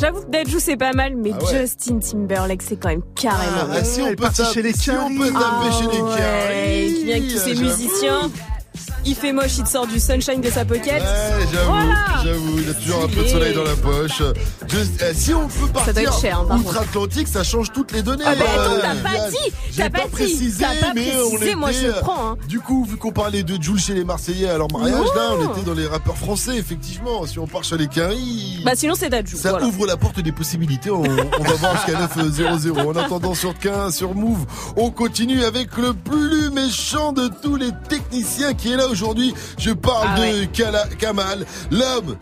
[0.00, 1.60] J'avoue que Dadju c'est pas mal, mais Ah ouais.
[1.60, 3.68] Justin Timberlake c'est quand même carrément.
[3.72, 6.16] Ah, si on peut taper- chez les si on peut taper Ah chez les ouais,
[6.18, 6.94] Caris.
[6.94, 8.30] qui vient avec tous ces musiciens.
[9.06, 11.02] Il fait moche, il te sort du sunshine de sa pocket.
[11.02, 11.94] Ouais, j'avoue, Voilà.
[12.24, 14.22] j'avoue, il a toujours un peu de soleil dans la poche.
[14.72, 18.24] Eh, si on peut partir cher, hein, outre-Atlantique, ça change toutes les données.
[18.26, 19.36] Ah bah attends, euh, t'as pas dit,
[19.70, 22.36] J'ai t'as pas, pas précisé, pas mais précisé, on moi, je le prends, hein.
[22.48, 25.52] Du coup, vu qu'on parlait de Jules chez les Marseillais à leur mariage, là, on
[25.52, 27.26] était dans les rappeurs français, effectivement.
[27.26, 28.62] Si on part chez les Caris.
[28.64, 29.36] Bah sinon c'est Dadju.
[29.36, 29.66] Ça voilà.
[29.66, 30.90] ouvre la porte des possibilités.
[30.90, 32.86] On, on va voir jusqu'à 9-0-0.
[32.86, 37.70] En attendant, sur 15, sur Move, on continue avec le plus méchant de tous les
[37.88, 39.34] techniciens qui est là aujourd'hui.
[39.58, 40.44] Je parle Ah de.
[40.46, 42.16] Kala- Kamal, l'homme.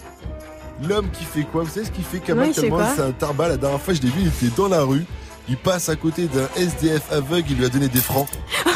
[0.88, 1.62] L'homme qui fait quoi?
[1.62, 2.48] Vous savez ce qu'il fait Kamal?
[2.48, 3.48] Non, quoi c'est un tarbat.
[3.48, 5.04] La dernière fois, je l'ai vu, il était dans la rue.
[5.48, 8.28] Il passe à côté d'un SDF aveugle, il lui a donné des francs.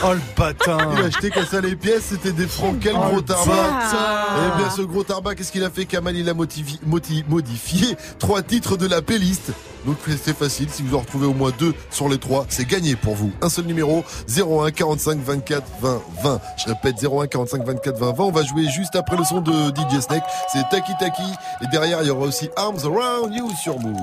[0.04, 2.76] Oh le bâtard Il a acheté comme ça les pièces, c'était des francs.
[2.80, 4.26] Quel Oh, gros tarbat bâtard.
[4.54, 5.84] Eh bien, ce gros tarbat, qu'est-ce qu'il a fait?
[5.86, 9.52] Kamal, il a motivi- moti- modifié trois titres de la playlist.
[9.86, 12.96] Donc c'est facile, si vous en retrouvez au moins deux sur les trois, c'est gagné
[12.96, 13.30] pour vous.
[13.40, 16.40] Un seul numéro, 01 45 24 20 20.
[16.58, 18.24] Je répète, 01 45 24 20 20.
[18.24, 20.24] On va jouer juste après le son de DJ Snake.
[20.52, 21.22] C'est Taki Taki.
[21.62, 23.94] Et derrière, il y aura aussi Arms Around You sur Move.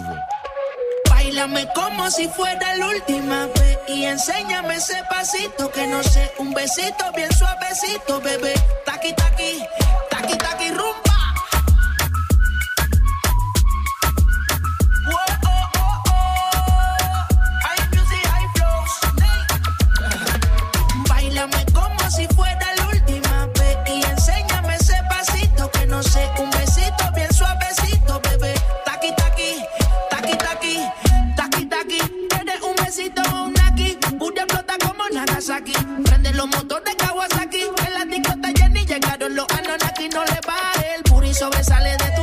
[1.34, 6.54] Bailame como si fuera la última vez y enséñame ese pasito que no sé, un
[6.54, 8.54] besito bien suavecito, bebé.
[8.86, 9.64] Taqui taqui,
[10.12, 11.34] taqui taqui rumba.
[15.10, 17.26] Whoa, oh, oh, oh.
[17.64, 18.94] High music, high flows.
[21.10, 26.52] Bailame como si fuera la última vez y enséñame ese pasito que no sé, un
[26.52, 27.73] besito bien suavecito,
[32.96, 33.22] besito
[33.66, 35.74] aquí, Booty explota como Nagasaki.
[36.04, 40.10] Prende los motores Kawasaki, en la disco está llena y llegaron los Anunnaki.
[40.10, 42.23] No le baje, el puri sobresale de tu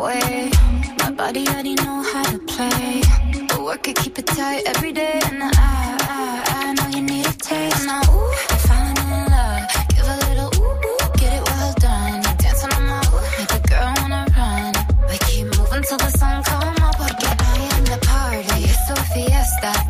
[0.00, 0.50] Way.
[0.98, 3.02] My body already know how to play.
[3.48, 5.20] But work it, keep it tight every day.
[5.24, 7.86] And I, I, I know you need a taste.
[7.86, 9.62] Now, ooh, I'm falling in love.
[9.92, 12.22] Give a little ooh, ooh, get it well done.
[12.42, 14.72] Dancing on my ooh, make a girl wanna run.
[15.10, 16.96] We keep moving till the sun come up.
[16.96, 18.64] Porque I am the party.
[18.72, 19.89] It's a fiesta.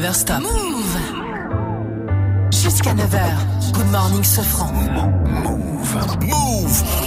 [0.00, 0.40] Never stop.
[0.42, 0.98] Move.
[2.50, 3.72] Jusqu'à 9h.
[3.72, 4.72] Good morning, Sofran.
[4.72, 5.96] Move.
[6.20, 7.05] Move.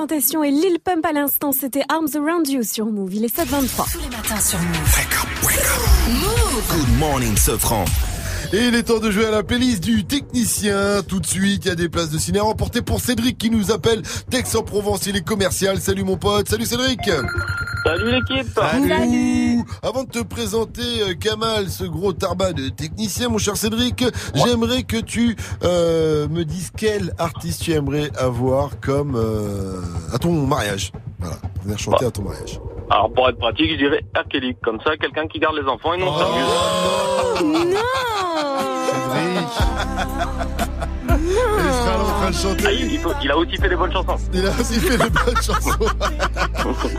[0.00, 1.52] Tentation et Lil Pump à l'instant.
[1.52, 3.12] C'était Arms Around You sur Move.
[3.12, 3.92] Il est 7h23.
[3.92, 4.96] Tous les matins sur Move.
[6.08, 6.62] Move.
[6.70, 7.84] Good morning, Sofran.
[8.54, 11.02] Et il est temps de jouer à la playlist du technicien.
[11.06, 13.72] Tout de suite, il y a des places de ciné remportées pour Cédric qui nous
[13.72, 15.04] appelle d'Aix-en-Provence.
[15.04, 15.78] Il est commercial.
[15.78, 16.48] Salut mon pote.
[16.48, 17.00] Salut Cédric.
[17.84, 18.48] Salut l'équipe.
[18.54, 18.90] Salut.
[19.82, 24.04] Avant de te présenter euh, Kamal, ce gros tarbat de technicien, mon cher Cédric,
[24.34, 29.80] j'aimerais que tu euh, me dises quel artiste tu aimerais avoir comme euh,
[30.12, 30.92] à ton mariage.
[31.18, 32.60] Voilà, pour venir chanter à ton mariage.
[32.90, 34.28] Alors pour être pratique, je dirais R.
[34.28, 34.54] Kelly.
[34.62, 36.44] Comme ça, quelqu'un qui garde les enfants et non s'amuse.
[39.14, 39.79] Il
[42.64, 44.16] Ah, il, il faut- il a aussi fait des bonnes chansons.
[44.32, 45.86] Il a aussi fait des bonnes chansons.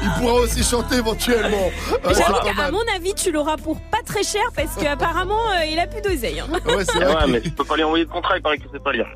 [0.02, 1.70] il pourra aussi chanter éventuellement.
[2.04, 2.72] Qu'à mal.
[2.72, 6.40] mon avis, tu l'auras pour pas très cher parce qu'apparemment, euh, il a plus d'oseille.
[6.40, 6.48] hein.
[6.66, 8.64] Ouais, c'est vrai ouais, mais tu peux pas lui envoyer de contrat, il paraît que
[8.72, 9.08] c'est pas lire.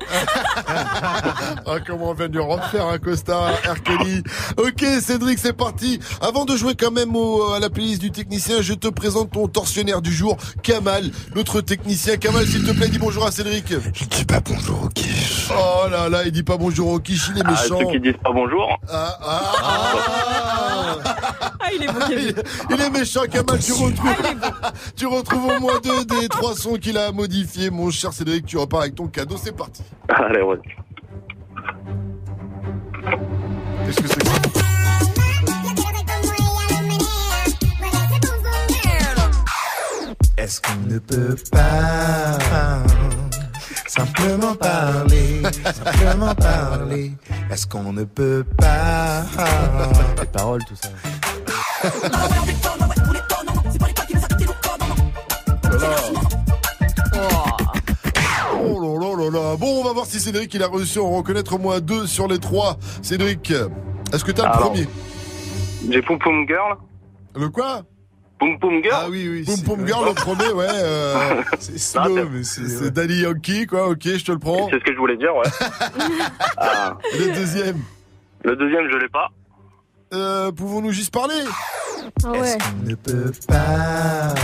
[1.68, 3.82] Ah, comment on vient de lui refaire un costard à R.
[3.82, 4.22] Kelly.
[4.56, 5.98] Ok, Cédric, c'est parti.
[6.20, 9.48] Avant de jouer quand même au- à la playlist du technicien, je te présente ton
[9.48, 12.16] tortionnaire du jour, Kamal, notre technicien.
[12.16, 13.66] Kamal, s'il te plaît, dis bonjour à Cédric.
[13.94, 15.15] Je dis pas bonjour quiche.
[15.50, 17.78] Oh là là, il dit pas bonjour au quiche, il est Ah, méchant.
[17.78, 18.78] ceux qui disent pas bonjour.
[18.90, 20.98] Ah, ah, ah.
[21.60, 22.34] Ah, il est il,
[22.70, 23.58] il est méchant, Kamal.
[23.58, 24.14] Tu retrouves,
[24.96, 27.70] tu retrouves au moins deux des trois sons qu'il a modifiés.
[27.70, 29.36] Mon cher Cédric, tu repars avec ton cadeau.
[29.42, 29.82] C'est parti.
[30.08, 30.58] Allez, ouais.
[33.86, 34.32] Qu'est-ce que c'est que ça
[40.36, 42.38] Est-ce qu'on ne peut pas
[43.96, 45.42] simplement parler,
[45.72, 47.12] simplement parler
[47.50, 49.22] Est-ce qu'on ne peut pas?
[50.20, 50.88] Les paroles, tout ça.
[58.58, 59.56] Oh là là là là.
[59.56, 62.06] Bon, on va voir si Cédric il a réussi à en reconnaître au moins deux
[62.06, 62.76] sur les trois.
[63.02, 63.52] Cédric,
[64.12, 64.88] est-ce que t'as le premier?
[65.90, 66.76] J'ai Poum Poum Girl?
[67.34, 67.82] Le quoi?
[68.38, 68.94] Poum Poum Girl.
[68.94, 69.44] Ah oui, oui.
[69.46, 70.66] Boom Boom Girl, le premier, ouais.
[70.70, 72.90] euh, C'est slow, mais c'est.
[72.90, 73.88] Daddy Yankee, quoi.
[73.88, 74.68] Ok, je te le prends.
[74.70, 75.48] C'est ce que je voulais dire, ouais.
[76.58, 77.80] Ah, le deuxième,
[78.44, 79.28] le deuxième, je l'ai pas.
[80.14, 81.34] euh, pouvons-nous juste parler?
[82.24, 82.56] Ah ouais.
[82.82, 84.34] On ne peut pas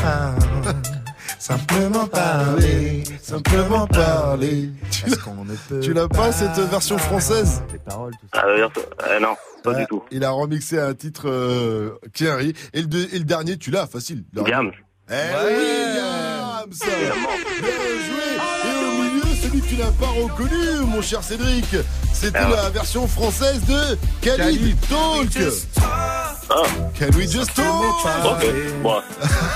[1.42, 4.70] simplement parler, simplement parler.
[5.04, 8.44] Est-ce qu'on ne peut Tu l'as pas cette version française Les paroles, tout Ah,
[9.16, 10.04] eh, non, pas du tout.
[10.12, 12.56] Il a remixé un titre euh, qui arrive.
[12.72, 14.22] Et le, et le dernier, tu l'as, facile.
[14.32, 14.70] Le Gams.
[15.10, 17.91] Eh oui, Gams
[19.52, 21.66] celui que tu n'as pas reconnu, mon cher Cédric,
[22.12, 22.56] c'était Ah ouais.
[22.56, 25.28] la version française de Khalid Talk
[25.80, 26.34] Ah,
[26.98, 27.64] Can we just talk
[28.24, 28.44] ok.
[28.82, 29.00] Bon,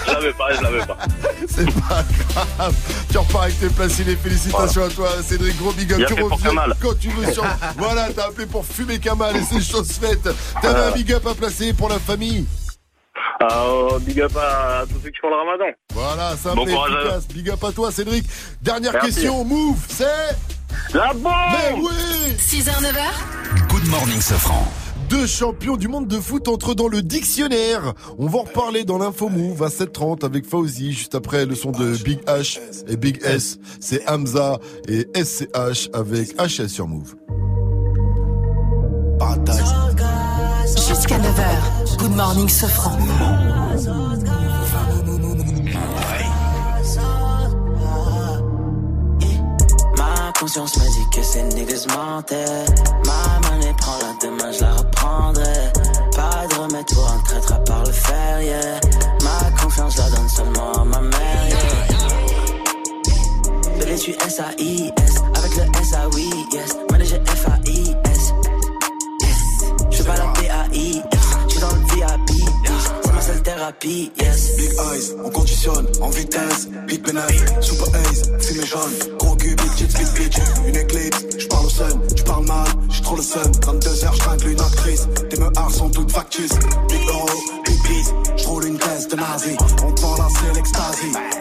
[0.07, 0.99] je l'avais pas, je l'avais pas.
[1.49, 2.05] C'est pas
[2.59, 2.75] grave.
[3.11, 5.57] Tu repars avec tes placés, les félicitations à toi, Cédric.
[5.59, 6.03] Gros big up.
[6.07, 7.45] Tu reviens quand tu veux sur.
[7.79, 10.29] voilà, t'as appelé pour fumer Kamal et c'est chose faite.
[10.63, 12.47] T'avais un big up à placer pour la famille.
[13.43, 15.77] Euh, big up à tous ceux qui font le ramadan.
[15.93, 17.29] Voilà, simple Bon efficace.
[17.29, 18.25] Big up à toi, Cédric.
[18.63, 19.09] Dernière Merci.
[19.15, 20.05] question, move, c'est.
[20.95, 23.69] La bombe Mais oui 6h, 9h.
[23.69, 24.67] Good morning, Sofran.
[25.09, 27.93] Deux champions du monde de foot entrent dans le dictionnaire.
[28.19, 31.71] On va en reparler dans l'info move à 7h30 avec Fauzi, juste après le son
[31.71, 32.59] de Big H
[32.89, 33.59] et Big S.
[33.81, 34.59] C'est Hamza
[34.89, 37.15] et SCH avec HS sur move.
[40.89, 41.86] Jusqu'à 9h.
[41.99, 42.99] Good morning, Sofran.
[49.97, 52.65] Ma conscience me dit que ces niggas mentaient.
[53.05, 55.73] Ma monnaie prend la demain, je la reprendrai.
[56.15, 58.81] Pas de remède pour un traître à part le fer, yeah.
[59.23, 61.87] Ma confiance la donne seulement à ma mère, yeah.
[63.79, 65.15] Bébé, suis S-A-I-S.
[65.35, 66.77] Avec le S-A-Oui, yes.
[66.91, 68.33] Manager F-A-I-S.
[69.91, 71.16] Je fais pas la P-A-I-S.
[73.57, 74.57] Thérapie, yes.
[74.57, 79.75] Big eyes, on conditionne, en vitesse, big pénètre, super ace, fumée jaune, gros cul, big
[79.75, 84.15] tits, big bitch, une éclipse, j'parle au sun, j'parle mal, j'suis trop le sun, 22h
[84.15, 86.59] j'tringle une actrice, tes meurs sont toutes factices,
[86.89, 87.29] big euro,
[87.65, 90.29] big peace, j'roule une thèse de nazi, on te vend la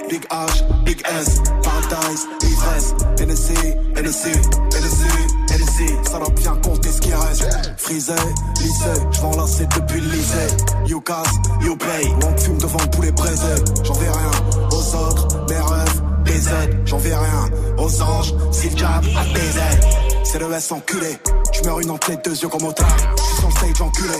[0.10, 3.54] big H, big S, paradise, ivresse, NSC,
[3.96, 4.28] NSC,
[4.72, 5.06] NSC,
[5.50, 7.46] NSC, ça doit bien compter ce qui reste,
[7.78, 8.14] frisé,
[8.62, 9.46] lycée, j'vends la
[9.78, 11.76] depuis le lycée, you casse, you
[12.06, 14.32] pay, on fume devant tous les braisés, j'en vais rien
[14.72, 20.24] aux autres, mes rêves, des j'en vais rien aux anges, si le jab à des
[20.24, 21.18] c'est le S enculé,
[21.52, 22.88] tu meurs une en tête, deux yeux comme au tard,
[23.18, 24.18] j'suis sur le stage enculé,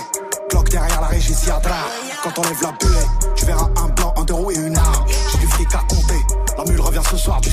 [0.50, 1.34] Glock derrière la régie
[2.24, 3.06] quand on lève la buée,
[3.36, 3.90] tu verras un
[7.42, 7.50] tu.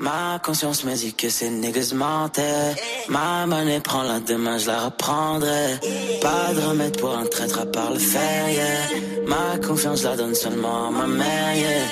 [0.00, 2.74] Ma conscience me dit que ces niggas mentaient.
[3.08, 5.78] Ma monnaie prend la demain, je la reprendrai.
[6.20, 8.64] Pas de remède pour un traître à part le fer, yeah.
[9.26, 11.84] Ma confiance, la donne seulement à ma mère, yeah.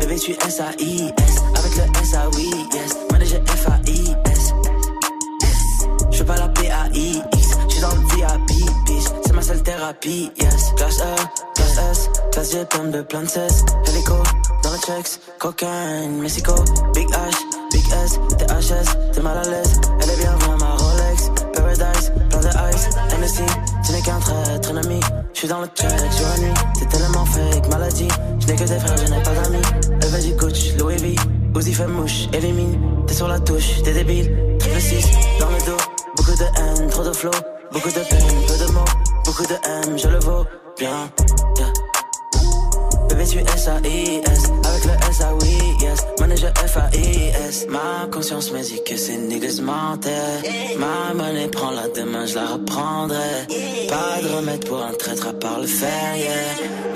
[0.00, 1.36] Bébé, suis S-A-I-S.
[1.56, 2.50] Avec le S-A-Oui.
[9.60, 10.72] Thérapie, yes.
[10.76, 11.14] Classe E,
[11.54, 12.10] classe S.
[12.32, 13.64] Classe G, plein de plein de cesse.
[13.86, 14.14] Helico,
[14.62, 15.20] dans le checks.
[15.38, 16.54] Cocaine, Mexico.
[16.94, 17.36] Big H,
[17.72, 18.20] Big S.
[18.38, 19.80] THS, t'es mal à l'aise.
[20.00, 21.30] Elle est bien vraiment ma Rolex.
[21.54, 22.88] Paradise, plein de ice.
[23.12, 23.42] Hennessy,
[23.84, 25.00] tu n'es qu'un traître, un ami.
[25.34, 26.54] Je suis dans le check, jour et nuit.
[26.78, 28.08] C'est tellement fake, maladie.
[28.40, 29.62] Je n'ai que des frères, je n'ai pas d'amis.
[30.12, 31.16] Veut du coach, Louis V.
[31.56, 32.78] Uzi fait mouche, élimine.
[33.06, 34.56] T'es sur la touche, t'es débile.
[34.58, 35.06] Triple 6,
[35.40, 35.81] dans le dos.
[36.16, 37.30] Beaucoup de haine, trop de flow.
[37.72, 38.84] Beaucoup de peine, peu de mots.
[39.24, 40.44] Beaucoup de M, je le vaux
[40.78, 41.10] bien.
[41.56, 41.72] Yeah.
[43.08, 44.42] Bébé, tu S-A-I-S.
[44.64, 46.06] Avec le S-A-Oui, yes.
[46.20, 47.66] Manager F-A-I-S.
[47.68, 49.60] Ma conscience me dit que ces niggas.
[49.62, 49.98] Ma
[51.14, 53.46] monnaie prend la demain, je la reprendrai.
[53.88, 56.32] Pas de remède pour un traître à part le fer, yeah.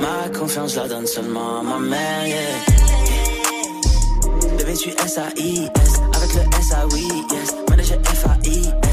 [0.01, 2.37] Ma confiance, je la donne seulement à ma mère, yeah.
[4.59, 5.93] Bébé, tu S-A-I-S.
[6.17, 7.55] Avec le S-A-Oui, yes.
[7.71, 8.67] Manager F-A-I-S.
[8.67, 8.86] Yeah.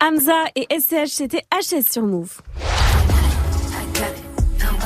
[0.00, 2.40] Hamza et SCH, c'était HS sur Move.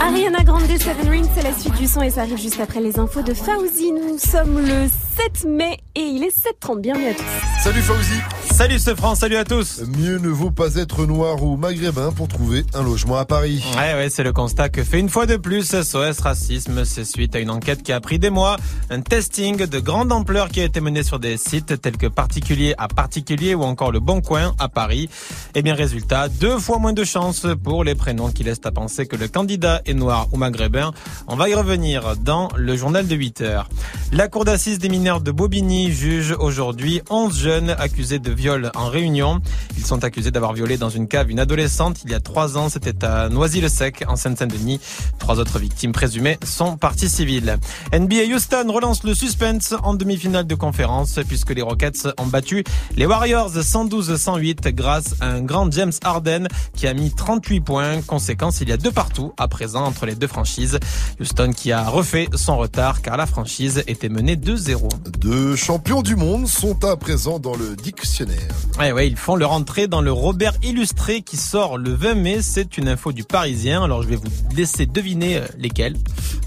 [0.00, 2.98] Ariana Grande, Seven Rings, c'est la suite du son et ça arrive juste après les
[2.98, 3.92] infos de Fauzi.
[3.92, 6.80] Nous sommes le 7 mai et il est 7h30.
[6.80, 7.24] Bienvenue à tous.
[7.62, 8.18] Salut Fauzi
[8.50, 12.28] Salut ce France, salut à tous Mieux ne vaut pas être noir ou maghrébin pour
[12.28, 13.64] trouver un logement à Paris.
[13.76, 16.84] Ouais, ouais, c'est le constat que fait une fois de plus SOS Racisme.
[16.84, 18.56] C'est suite à une enquête qui a pris des mois.
[18.90, 22.74] Un testing de grande ampleur qui a été mené sur des sites tels que Particulier
[22.78, 25.08] à Particulier ou encore Le Bon Coin à Paris.
[25.54, 29.06] Et bien, résultat, deux fois moins de chances pour les prénoms qui laissent à penser
[29.06, 30.92] que le candidat est noir ou maghrébin.
[31.26, 33.68] On va y revenir dans le journal de 8 heures.
[34.12, 38.86] La cour d'assises des mineurs de Bobigny juge aujourd'hui 11 jeunes accusés de viol en
[38.88, 39.40] Réunion.
[39.76, 42.68] Ils sont accusés d'avoir violé dans une cave une adolescente il y a trois ans.
[42.68, 44.78] C'était à Noisy-le-Sec, en Seine-Saint-Denis.
[45.18, 47.58] Trois autres victimes présumées sont parties civiles.
[47.92, 52.62] NBA Houston relance le suspense en demi-finale de conférence puisque les Rockets ont battu
[52.96, 56.46] les Warriors 112-108 grâce à un grand James Harden
[56.76, 58.02] qui a mis 38 points.
[58.02, 60.78] Conséquence, il y a deux partout à présent entre les deux franchises.
[61.18, 64.91] Houston qui a refait son retard car la franchise était menée 2-0.
[65.18, 68.48] Deux champions du monde sont à présent dans le dictionnaire.
[68.78, 72.38] Ouais, ouais, ils font leur entrée dans le Robert Illustré qui sort le 20 mai.
[72.42, 73.82] C'est une info du Parisien.
[73.84, 75.96] Alors je vais vous laisser deviner euh, lesquels.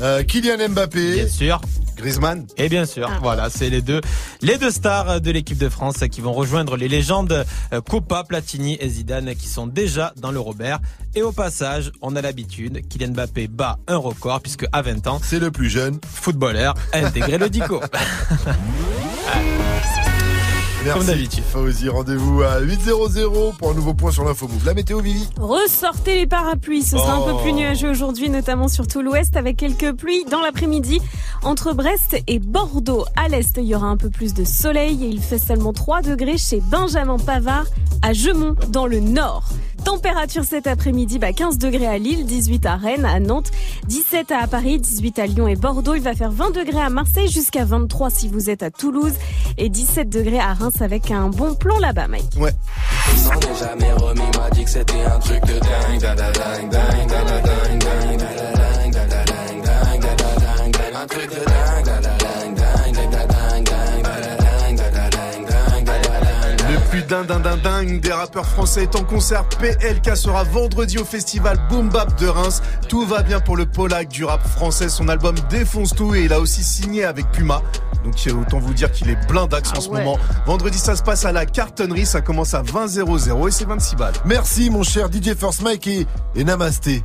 [0.01, 1.13] Euh, Kylian Mbappé.
[1.15, 1.61] Bien sûr.
[2.05, 2.45] Griezmann.
[2.57, 3.99] Et bien sûr, voilà, c'est les deux,
[4.43, 8.77] les deux stars de l'équipe de France qui vont rejoindre les légendes euh, Copa, Platini
[8.79, 10.77] et Zidane qui sont déjà dans le Robert.
[11.15, 15.19] Et au passage, on a l'habitude, Kylian Mbappé bat un record puisque à 20 ans,
[15.23, 17.81] c'est le plus jeune footballeur à intégrer le Dico.
[20.85, 20.99] Merci.
[20.99, 21.43] Comme d'habitude.
[21.51, 24.65] Fauzi, rendez-vous à 8.00 pour un nouveau point sur l'info move.
[24.65, 27.35] La météo, Vivi Ressortez les parapluies, ce sera un Oh.
[27.37, 31.01] peu plus nuageux aujourd'hui, notamment sur tout l'ouest, avec quelques pluies dans l'après-midi
[31.43, 33.05] entre Brest et Bordeaux.
[33.15, 36.01] À l'est, il y aura un peu plus de soleil et il fait seulement 3
[36.01, 37.65] degrés chez Benjamin Pavard
[38.01, 39.49] à Gemont, dans le nord.
[39.83, 43.51] Température cet après-midi, bah 15 degrés à Lille, 18 à Rennes, à Nantes,
[43.87, 45.93] 17 à Paris, 18 à Lyon et Bordeaux.
[45.93, 49.13] Il va faire 20 degrés à Marseille, jusqu'à 23 si vous êtes à Toulouse
[49.59, 52.33] et 17 degrés à Reims avec un bon plan là-bas, Mike.
[52.37, 52.51] Ouais.
[53.11, 56.05] Il s'en est jamais remis, m'a dit que c'était un truc de dingue,
[60.95, 61.45] un truc de
[68.01, 69.47] des rappeurs français est en concert.
[69.59, 72.61] PLK sera vendredi au festival Boom Bap de Reims.
[72.87, 74.89] Tout va bien pour le Polac du rap français.
[74.89, 77.61] Son album défonce tout et il a aussi signé avec Puma.
[78.05, 80.03] Donc euh, autant vous dire qu'il est blindax en ce ouais.
[80.03, 80.17] moment.
[80.45, 83.95] Vendredi ça se passe à la cartonnerie, ça commence à 20 00 et c'est 26
[83.95, 84.13] balles.
[84.25, 87.03] Merci mon cher DJ First Mike et, et Namasté.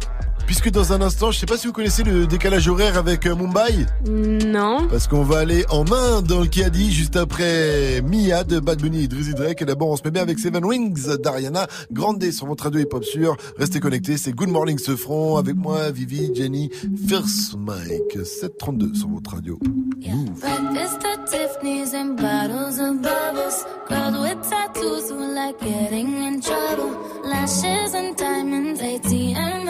[0.51, 3.37] Puisque dans un instant, je sais pas si vous connaissez le décalage horaire avec euh,
[3.37, 3.87] Mumbai.
[4.05, 4.89] Non.
[4.91, 9.05] Parce qu'on va aller en main dans le Kiadi juste après Mia de Bad Bunny
[9.05, 9.63] et Drizzy Drake.
[9.63, 13.05] Et d'abord, on se met bien avec Seven Wings d'Ariana Grande sur votre radio hip-hop
[13.05, 13.37] sûr.
[13.59, 16.69] Restez connectés, c'est Good Morning Sefran avec moi, Vivi, Jenny,
[17.09, 19.57] First Mike, 732 sur votre radio.
[19.61, 23.67] Breakfast at Tiffany's and bottles of bubbles.
[23.89, 26.91] Girls with tattoos who like getting in trouble.
[27.25, 29.70] Lashes and diamonds, ATM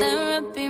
[0.00, 0.69] therapy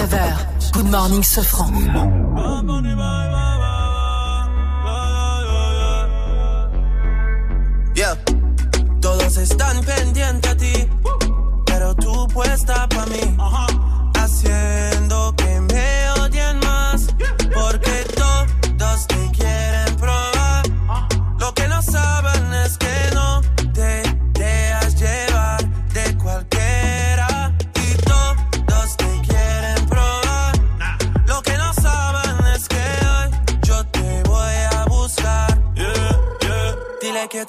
[0.00, 1.74] Good morning, Sofran.
[7.94, 8.16] Yeah.
[9.02, 10.88] Todos están pendientes ti,
[11.66, 12.88] pero tú puesta.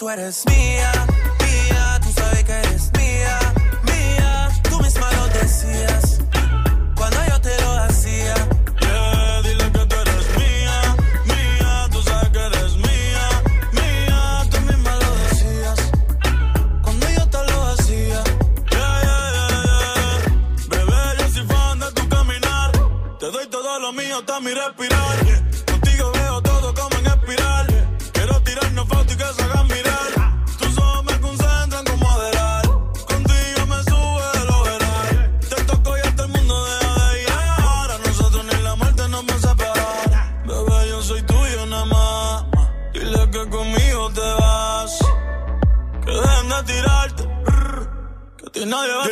[0.02, 1.11] tú eres mía.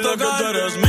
[0.10, 0.89] Look at tú.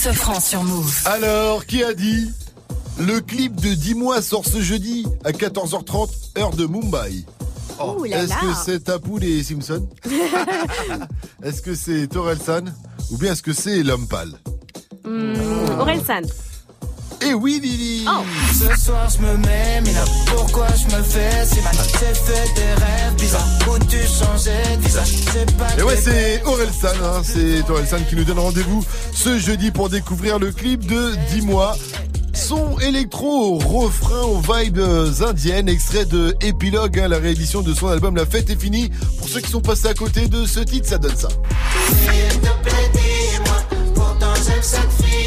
[0.00, 1.02] Sofran sur Move.
[1.04, 2.32] Alors, qui a dit
[2.98, 7.26] Le clip de 10 mois sort ce jeudi à 14h30, heure de Mumbai.
[8.06, 9.86] Est-ce que c'est Tapoul et Simpson
[11.42, 12.64] Est-ce que c'est Torelsan
[13.10, 14.32] Ou bien est-ce que c'est l'homme pâle
[15.78, 16.22] Orelsan.
[17.22, 18.22] Eh oui, Lily Oh.
[18.52, 21.74] Ce soir je me mets, mais là pourquoi je me fais si mal?
[21.76, 25.08] J'ai fait des rêves bizarres Où tu changeais de visage?
[25.32, 28.84] C'est pas Et ouais, c'est Orelsan, hein, c'est Orelsan qui nous donne rendez-vous
[29.14, 31.76] ce jeudi pour découvrir le clip de 10 mois.
[32.32, 34.80] Son électro au refrain aux vibes
[35.22, 38.90] indiennes, extrait de Épilogue, hein, la réédition de son album La fête est finie.
[39.18, 41.28] Pour ceux qui sont passés à côté de ce titre, ça donne ça.
[41.88, 45.19] S'il te plaît dis-moi Pourtant j'aime cette fille-là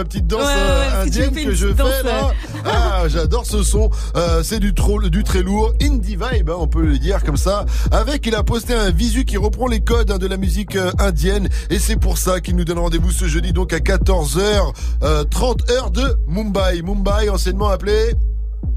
[0.00, 2.32] ma petite danse Ouais, euh, que indienne que, je fais là.
[2.64, 3.90] Ah, j'adore ce son.
[4.16, 5.72] Euh, c'est du, trop, du très lourd.
[5.82, 7.66] Indie vibe, hein, on peut le dire comme ça.
[7.90, 10.90] Avec, il a posté un visu qui reprend les codes hein, de la musique euh,
[10.98, 11.48] indienne.
[11.68, 14.72] Et c'est pour ça qu'il nous donne rendez-vous ce jeudi, donc à 14h,
[15.02, 16.82] euh, 30 heures de Mumbai.
[16.82, 18.14] Mumbai, anciennement appelé...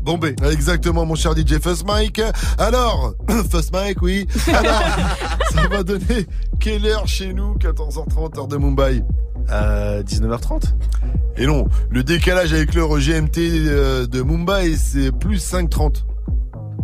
[0.04, 2.22] Bombay, exactement mon cher DJ First Mike.
[2.58, 3.14] Alors,
[3.50, 4.28] First Mike, oui.
[4.54, 4.82] Alors,
[5.54, 6.28] ça va donner
[6.60, 7.56] quelle heure chez nous?
[7.56, 9.02] 14h30 heure de Mumbai
[9.50, 10.64] Euh, 19h30
[11.38, 16.04] Et non, le décalage avec l'heure GMT euh, de Mumbai, c'est plus 5h30.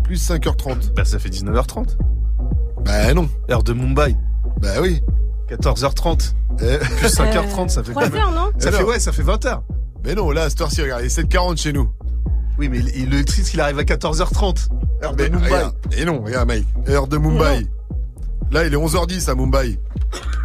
[0.03, 0.93] Plus 5h30.
[0.95, 1.97] Bah ça fait 19h30.
[2.85, 3.29] Bah non.
[3.51, 4.15] Heure de Mumbai.
[4.61, 5.01] Bah oui.
[5.49, 6.33] 14h30.
[6.61, 6.77] Eh.
[6.99, 8.51] Plus 5h30, ça fait Trois combien heures, non?
[8.57, 9.59] Ça fait ouais, ça fait 20h.
[10.05, 11.89] Mais non, là, à cette heure-ci, regarde, il est 7h40 chez nous.
[12.59, 14.67] Oui, mais il- le triste, il arrive à 14h30.
[15.01, 15.45] Heure de Mais Mumbai.
[15.47, 15.75] regarde.
[15.97, 16.65] Et non, regarde, mec.
[16.89, 17.65] Heure de Mumbai.
[18.51, 19.79] Là, il est 11h10 à Mumbai.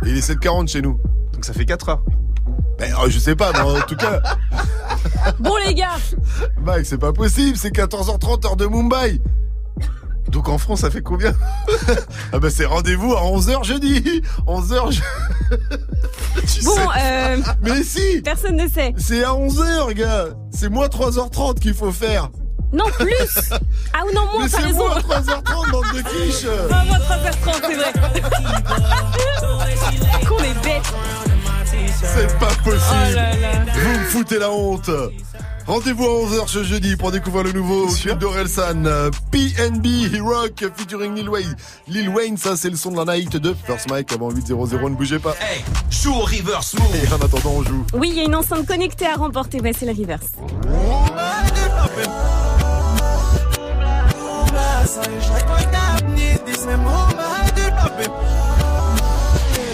[0.05, 1.01] Et il est 7h40 chez nous.
[1.33, 2.03] Donc ça fait 4 heures.
[2.79, 4.21] Ben, je sais pas, mais en tout cas,
[5.41, 5.97] Bon les gars,
[6.61, 9.21] Mike, c'est pas possible, c'est 14h30 heure de Mumbai.
[10.29, 11.33] Donc en France, ça fait combien?
[12.33, 14.23] Ah bah c'est rendez-vous à 11h jeudi.
[14.47, 14.91] 11h.
[14.93, 15.01] Je...
[16.53, 16.81] Tu bon, sais.
[17.01, 18.93] euh, Mais si, personne ne sait.
[18.97, 20.25] c'est à 11h, gars.
[20.51, 22.31] C'est moins 3h30 qu'il faut faire.
[22.73, 23.15] Non, plus
[23.93, 26.47] Ah ou non, moins, Mais t'as c'est raison moins 3h30 bande de quiche.
[26.73, 27.93] Ah, moins 3h30, c'est vrai
[30.27, 30.93] Qu'on est bête
[32.03, 32.83] C'est pas possible.
[32.91, 34.91] Oh là là Vous me foutez la honte.
[35.67, 41.15] Rendez-vous à 11h ce jeudi pour découvrir le nouveau clip d'Orelsan, euh, PNB Rock featuring
[41.15, 41.57] Lil Wayne.
[41.89, 44.95] Lil Wayne, ça c'est le son de la night de First Mike avant 8.00, ne
[44.95, 45.35] bougez pas.
[45.41, 46.97] Hey, joue au reverse move.
[47.03, 47.87] Et en attendant, on joue.
[47.95, 50.33] Oui, il y a une enceinte connectée à remporter, bah, c'est le reverse.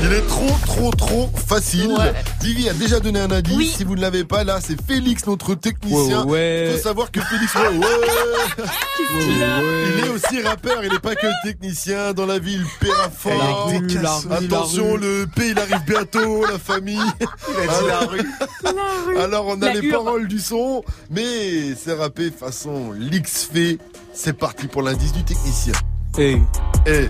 [0.02, 1.89] Il est trop, trop, trop facile.
[1.93, 2.14] Ouais.
[2.43, 3.55] Vivi a déjà donné un indice.
[3.56, 3.66] Oui.
[3.77, 6.24] Si vous ne l'avez pas, là, c'est Félix, notre technicien.
[6.24, 6.66] Ouais, ouais.
[6.70, 7.86] Il faut savoir que Félix, ouais, ouais.
[9.98, 10.82] il est aussi rappeur.
[10.85, 12.64] Il n'est pas que technicien dans la ville.
[12.81, 13.32] Pérafort.
[13.39, 14.98] La rue, la rue, Attention, la rue.
[15.01, 16.98] le P, il arrive bientôt, la famille.
[17.68, 18.14] Alors,
[19.22, 23.78] Alors, on a La les paroles du son, mais c'est rappé façon fait.
[24.14, 25.74] C'est parti pour l'indice du technicien.
[26.18, 26.40] Hey,
[26.86, 27.09] Eh,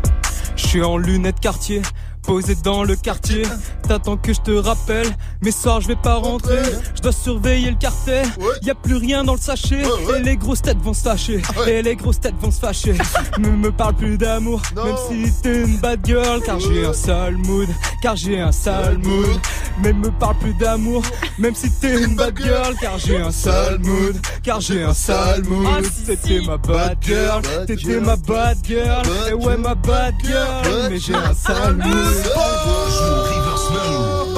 [0.57, 1.81] je suis en lunettes quartier,
[2.23, 3.43] posé dans le quartier.
[3.87, 5.09] T'attends que je te rappelle,
[5.43, 6.63] mais soir je vais pas rentrer.
[6.95, 7.77] Je dois surveiller le.
[7.79, 8.25] Ouais.
[8.63, 9.83] Y a plus rien dans le sachet.
[10.17, 11.43] Et les grosses têtes vont se fâcher.
[11.59, 11.73] Ouais.
[11.73, 12.95] Et les grosses têtes vont se fâcher.
[13.39, 16.41] me, me parle plus d'amour, même si t'es une bad girl.
[16.45, 17.69] Car j'ai un sale mood,
[18.03, 19.41] car j'ai un sale mood.
[19.83, 21.03] Mais me parle plus d'amour,
[21.39, 22.75] même si t'es une bad girl.
[22.81, 25.85] Car j'ai un sale mood, car j'ai un sale mood.
[25.85, 29.03] Si, T'étais ma bad girl, t'étais ma bad girl.
[29.29, 32.10] Et ouais, ma bad girl, mais j'ai un sale mood.
[32.11, 34.37] Joue au reverse move.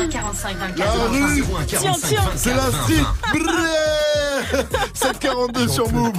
[0.00, 1.42] 01 45 24 La 25 rue.
[1.42, 2.20] 01 Tiens, 45 tiens.
[2.20, 3.04] 24 c'est la 20 street.
[3.34, 3.38] 20.
[3.38, 4.64] Brrr
[4.94, 6.12] 742 sur Move.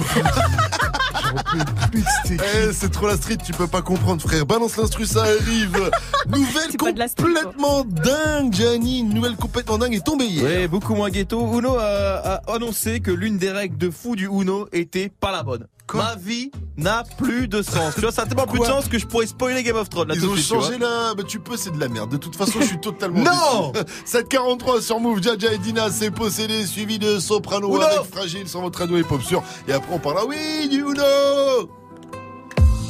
[2.30, 4.46] Eh, c'est trop la street, tu peux pas comprendre, frère.
[4.46, 5.90] Balance l'instru, ça arrive.
[6.28, 9.02] Nouvelle complètement dingue, Gianni.
[9.02, 10.68] Nouvelle complètement dingue est tombée hier.
[10.68, 11.40] Beaucoup moins ghetto.
[11.58, 15.42] Uno a, a annoncé que l'une des règles de fou du Uno était pas la
[15.42, 15.66] bonne.
[15.98, 17.94] Ma vie n'a plus de sens.
[17.94, 20.08] Tu vois, ça a tellement plus de sens que je pourrais spoiler Game of Thrones.
[20.08, 22.10] Là, Ils ont changé là, bah tu peux, c'est de la merde.
[22.10, 23.84] De toute façon, je suis totalement Non déçu.
[24.06, 27.82] 743 sur Move, Jaja et Dina, c'est possédé, suivi de Soprano Uno.
[27.82, 29.42] avec Fragile sur votre radio et pop sur.
[29.68, 31.02] Et après, on parle, ah oui, du Uno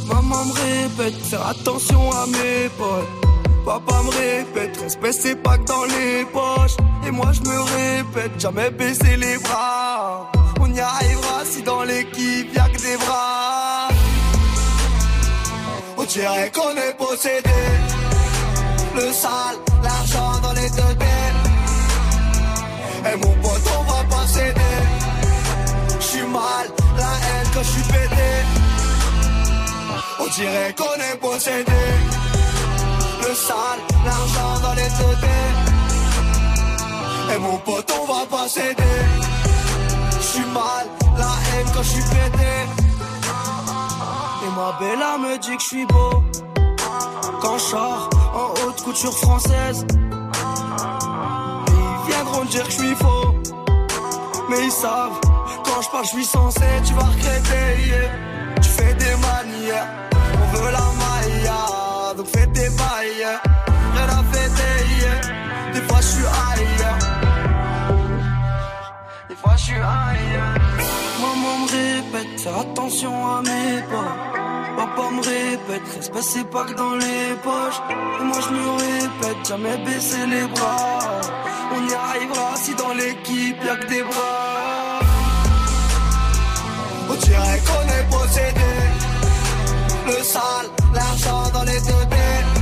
[0.06, 3.08] Maman me répète, faire attention à mes potes.
[3.64, 6.76] Papa me répète, respect c'est pas que dans les poches.
[7.06, 10.30] Et moi je me répète, jamais baisser les bras.
[10.64, 13.88] On y arrivera si dans l'équipe y'a que des bras.
[15.96, 17.62] Oh dirait qu'on est possédé.
[18.94, 21.42] Le sale, l'argent dans les deux têtes.
[23.10, 24.76] Et mon pote, on va pas céder.
[25.98, 26.66] J'suis mal,
[26.96, 28.30] la haine quand j'suis pété.
[30.20, 31.82] On dirait qu'on est possédé.
[33.20, 35.62] Le sale, l'argent dans les deux têtes.
[37.34, 39.41] Et mon pote, on va pas céder.
[40.32, 40.86] J'suis mal,
[41.18, 42.52] la haine quand j'suis pété.
[44.42, 46.24] Et ma bella me dit que j'suis beau.
[47.42, 49.84] Quand j'sors en haute couture française.
[51.68, 53.34] Ils viendront dire que j'suis faux.
[54.48, 55.20] Mais ils savent,
[55.66, 57.88] quand je parle, j'suis censé, tu vas regretter.
[57.88, 58.56] yeah.
[58.62, 59.86] Tu fais des manières,
[60.34, 63.38] on veut la maille, donc fais tes bails.
[63.94, 67.11] Rien à fêter, des fois j'suis ailleurs.
[69.42, 70.54] Fois je suis ailleurs.
[71.20, 74.12] Maman me répète, fais attention à mes pas.
[74.76, 77.80] Papa me répète, respect c'est pas que dans les poches.
[78.20, 80.98] Et moi je me répète, jamais baisser les bras.
[81.74, 85.00] On y arrivera si dans l'équipe y'a que des bras.
[87.10, 88.72] On dirait qu'on est possédé.
[90.06, 92.52] Le sale, l'argent dans les deux têtes.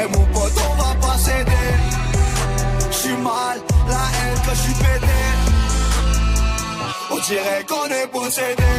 [0.00, 1.70] Et mon pote, on va pas céder.
[2.90, 3.58] J'suis mal,
[3.88, 4.81] la haine quand j'suis
[7.22, 8.72] dirait qu'on est possédé.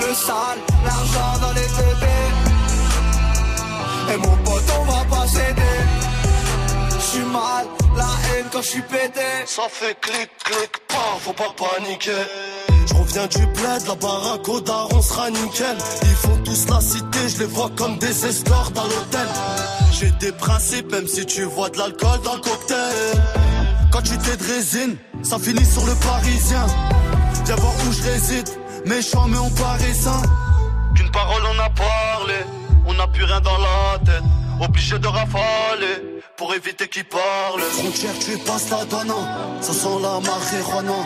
[0.00, 2.00] Le sale, l'argent dans les têtes.
[4.12, 5.78] Et mon pote, on va pas céder.
[6.98, 7.66] J'suis mal,
[7.96, 9.20] la haine quand j'suis pété.
[9.46, 12.24] Ça fait clic, clic, pas, faut pas paniquer.
[12.86, 15.76] Je reviens du bled, la baraque au daron sera nickel.
[16.02, 19.28] Ils font tous la cité, je les vois comme des escortes à l'hôtel.
[19.92, 22.94] J'ai des principes, même si tu vois de l'alcool dans le cocktail.
[23.92, 26.66] Quand tu t'es de résine, ça finit sur le parisien.
[27.50, 28.48] Viens voir où je réside,
[28.86, 30.22] méchant mais on paraît sain.
[30.94, 32.34] Qu'une parole on a parlé,
[32.86, 34.22] on n'a plus rien dans la tête.
[34.60, 37.60] Obligé de rafaler pour éviter qu'ils parlent.
[37.80, 39.12] Frontière, tu passes la donne,
[39.62, 41.00] ça sent la marijuana.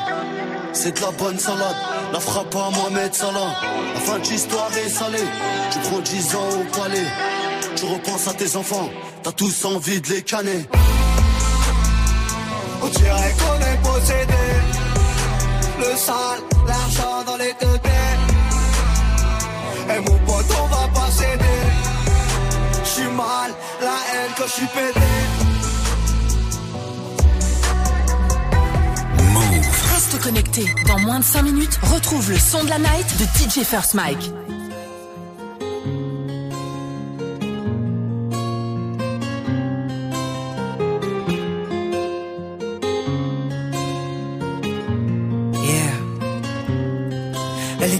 [0.75, 1.77] C'est de la bonne salade,
[2.13, 3.55] la frappe à Mohamed Salah.
[3.95, 5.29] La fin de l'histoire est salée,
[5.73, 7.07] tu prends 10 ans au palais.
[7.75, 8.91] Tu repenses à tes enfants,
[9.23, 10.67] t'as tous envie de les canner.
[12.83, 14.84] On dirait qu'on est possédé.
[15.79, 18.25] Le sale, l'argent dans les deux têtes.
[19.91, 21.45] Et mon pote, on va pas céder.
[22.85, 25.01] J'suis mal, la haine quand j'suis pété.
[29.93, 30.65] Reste connecté.
[30.87, 34.33] Dans moins de 5 minutes, retrouve le son de la night de DJ First Mike.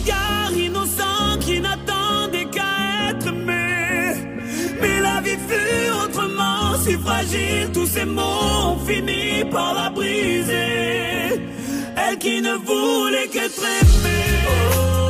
[0.00, 4.14] regard innocent qui n'attendait qu'à être aimé.
[4.80, 8.22] Mais la vie fut autrement si fragile, tous ces mots
[8.64, 11.40] ont fini par la briser.
[11.96, 14.40] Elle qui ne voulait qu'être aimée.
[14.48, 15.09] Oh,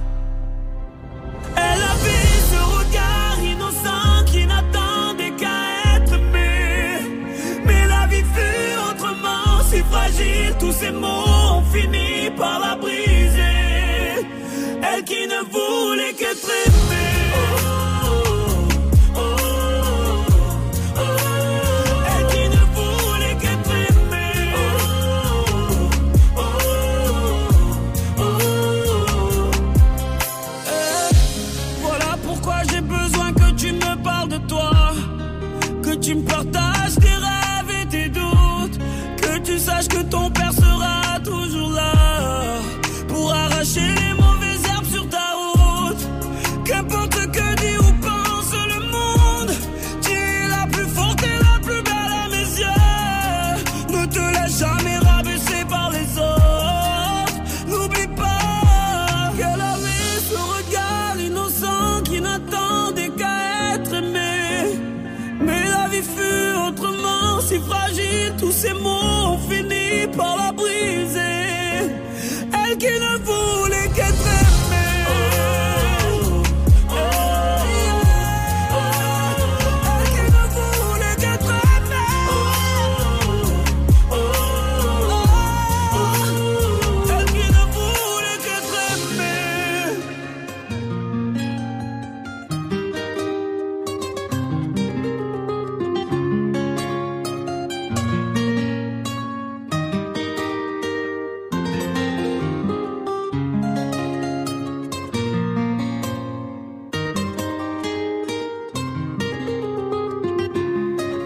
[1.55, 6.99] Elle avait ce regard innocent qui n'attendait qu'à être aimé.
[7.65, 14.27] Mais la vie fut autrement si fragile, tous ces mots ont fini par la briser.
[14.81, 16.70] Elle qui ne voulait qu'être aimée.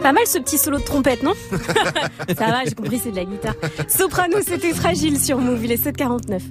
[0.06, 1.34] Pas mal ce petit solo de trompette, non
[2.38, 3.56] Ça va, j'ai compris, c'est de la guitare.
[3.90, 6.42] Soprano, c'était fragile sur Move, il est 7h49.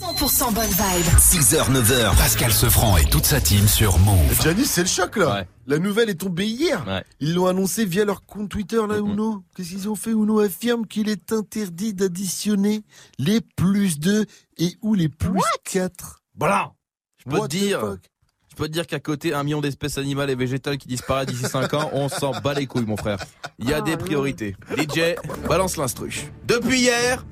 [0.00, 1.06] 100% bonne vibe.
[1.16, 4.42] 6h, 9h, Pascal Sefranc et toute sa team sur Move.
[4.42, 5.44] Giannis, c'est le choc là.
[5.68, 6.84] La nouvelle est tombée hier.
[7.20, 9.44] Ils l'ont annoncé via leur compte Twitter là, Uno.
[9.54, 10.40] Qu'est-ce qu'ils ont fait Uno?
[10.40, 12.82] Affirme qu'il est interdit d'additionner
[13.20, 14.26] les plus 2
[14.56, 15.38] et ou les plus
[15.70, 16.24] 4.
[16.36, 16.72] Voilà.
[17.18, 17.96] Je peux What te the dire.
[18.58, 21.74] Peux te dire qu'à côté, un million d'espèces animales et végétales qui disparaissent d'ici 5
[21.74, 23.18] ans, on s'en bat les couilles, mon frère.
[23.58, 24.56] Il y a des priorités.
[24.76, 25.14] DJ,
[25.48, 26.10] balance l'instru.
[26.46, 27.24] Depuis hier,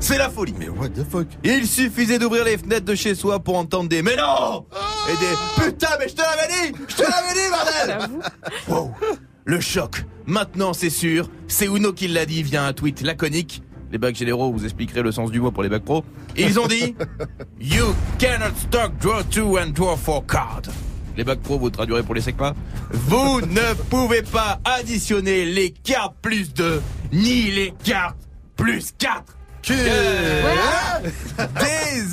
[0.00, 0.54] c'est la folie.
[0.58, 1.28] Mais what the fuck?
[1.44, 4.66] Il suffisait d'ouvrir les fenêtres de chez soi pour entendre des mais non
[5.08, 8.20] et des putain mais je te l'avais dit, je te l'avais dit bordel.
[8.68, 8.90] Wow.
[9.44, 10.04] Le choc.
[10.26, 13.62] Maintenant c'est sûr, c'est Uno qui l'a dit via un tweet laconique.
[13.94, 16.04] Les bacs généraux, vous expliquerez le sens du mot pour les bacs pro.
[16.36, 16.96] Ils ont dit
[17.60, 20.62] You cannot stock draw 2 and draw 4 cards.
[21.16, 22.54] Les bacs pro, vous traduirez pour les secpas.
[22.90, 28.18] Vous ne pouvez pas additionner les cartes plus 2 ni les cartes
[28.56, 29.22] plus 4.
[29.66, 29.72] Des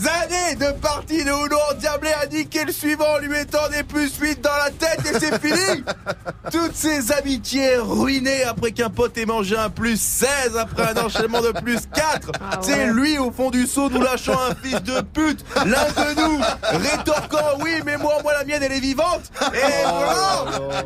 [0.07, 4.17] années de partie de Uno Diablé a niqué le suivant en lui mettant des plus
[4.17, 5.83] 8 dans la tête et c'est fini.
[6.51, 11.41] Toutes ces amitiés ruinées après qu'un pote ait mangé un plus 16 après un enchaînement
[11.41, 15.43] de plus 4 C'est lui au fond du seau nous lâchant un fils de pute.
[15.57, 16.39] L'un de nous
[16.79, 19.29] rétorquant oui mais moi moi la mienne elle est vivante.
[19.53, 20.83] Et voilà.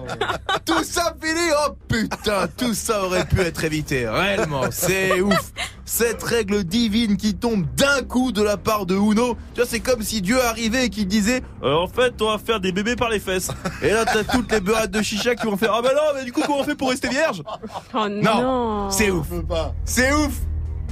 [0.66, 4.08] Tout ça fini Oh putain tout ça aurait pu être évité.
[4.10, 5.52] Réellement c'est ouf.
[5.88, 9.36] Cette règle divine qui tombe d'un coup de la part de Uno.
[9.54, 12.38] Tu vois, c'est comme si Dieu arrivait et qu'il disait Euh, En fait, on va
[12.38, 13.50] faire des bébés par les fesses.
[13.82, 16.26] Et là, t'as toutes les beurrettes de chicha qui vont faire Ah bah non, mais
[16.26, 17.42] du coup, comment on fait pour rester vierge?
[17.94, 19.28] Oh non, c'est ouf.
[19.86, 20.34] C'est ouf.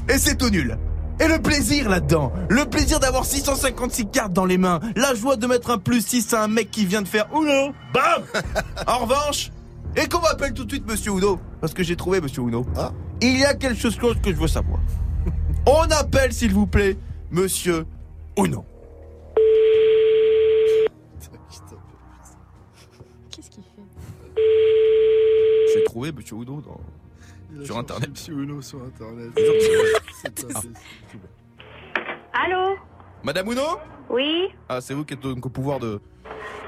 [0.10, 0.78] Et c'est tout nul.
[1.20, 5.46] Et le plaisir là-dedans, le plaisir d'avoir 656 cartes dans les mains, la joie de
[5.46, 8.24] mettre un plus 6 à un mec qui vient de faire Uno, bam
[8.88, 9.52] En revanche,
[9.96, 12.66] et qu'on m'appelle tout de suite Monsieur Uno, parce que j'ai trouvé Monsieur Uno,
[13.22, 14.80] il y a quelque chose que je veux savoir.
[15.66, 16.98] On appelle s'il vous plaît
[17.32, 17.86] Monsieur
[18.38, 18.66] Uno.
[23.32, 24.42] Qu'est-ce qu'il fait?
[25.74, 27.64] J'ai trouvé Monsieur Uno dans...
[27.64, 28.10] sur internet.
[28.10, 29.32] Monsieur Uno sur internet.
[30.56, 30.62] Ah.
[32.46, 32.76] Allô?
[33.24, 33.80] Madame Uno?
[34.10, 36.02] Oui Ah, c'est vous qui êtes donc au pouvoir de,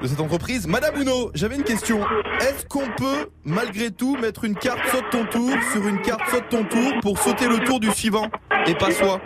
[0.02, 0.66] de cette entreprise.
[0.66, 2.00] Madame Uno, j'avais une question.
[2.40, 6.48] Est-ce qu'on peut, malgré tout, mettre une carte saute ton tour sur une carte saute
[6.50, 8.28] ton tour pour sauter le tour du suivant
[8.66, 9.20] et pas soi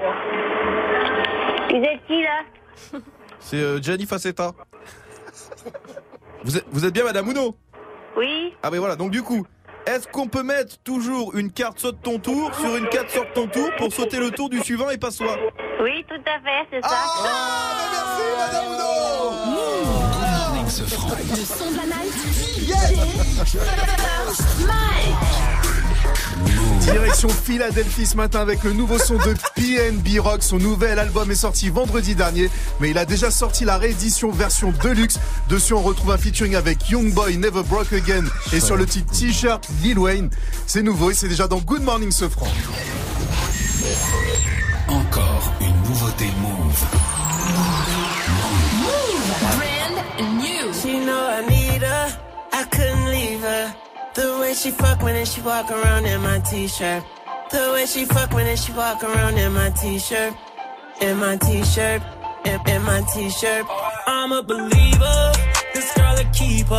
[1.70, 2.98] Vous êtes qui là
[3.40, 4.52] C'est euh, Gianni Facetta.
[6.44, 7.56] Vous êtes, vous êtes bien Madame Uno
[8.16, 9.44] Oui Ah, ben voilà, donc du coup.
[9.86, 13.46] Est-ce qu'on peut mettre toujours une carte saute ton tour sur une carte saute ton
[13.48, 15.36] tour pour sauter le tour du suivant et pas soi
[15.82, 16.96] Oui, tout à fait, c'est ça.
[17.90, 19.59] merci Madame Uno
[20.70, 22.14] Le son de la night.
[26.80, 30.44] Direction Philadelphie ce matin avec le nouveau son de PNB Rock.
[30.44, 32.48] Son nouvel album est sorti vendredi dernier,
[32.78, 35.18] mais il a déjà sorti la réédition version deluxe.
[35.48, 39.66] Dessus, on retrouve un featuring avec Youngboy Never Broke Again et sur le titre T-shirt
[39.82, 40.30] Lil Wayne.
[40.68, 42.46] C'est nouveau et c'est déjà dans Good Morning Sofran.
[44.86, 47.99] Encore une nouveauté Move.
[51.20, 52.18] I need her,
[52.52, 53.74] I couldn't leave her.
[54.14, 57.04] The way she fuck when she walk around in my t-shirt.
[57.50, 60.34] The way she fuck when she walk around in my t-shirt.
[61.00, 62.02] In my t-shirt,
[62.44, 63.66] in, in my t-shirt.
[64.06, 65.32] I'm a believer,
[65.74, 66.76] this girl a keeper.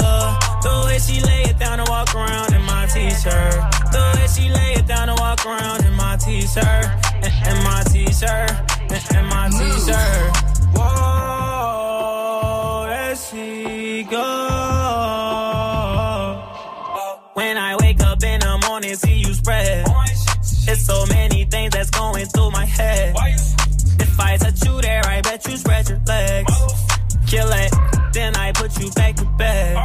[0.62, 3.56] The way she lay it down and walk around in my t-shirt.
[3.92, 6.86] The way she lay it down and walk around in my t-shirt.
[7.16, 8.52] In, in my t-shirt,
[8.92, 10.52] in, in my t-shirt.
[10.76, 11.41] Whoa,
[13.32, 14.04] there.
[17.34, 19.86] When I wake up in the morning, see you spread.
[20.68, 23.16] It's so many things that's going through my head.
[24.00, 26.54] If I touch you there, I bet you spread your legs.
[27.28, 27.74] Kill it,
[28.14, 29.76] then I put you back to bed.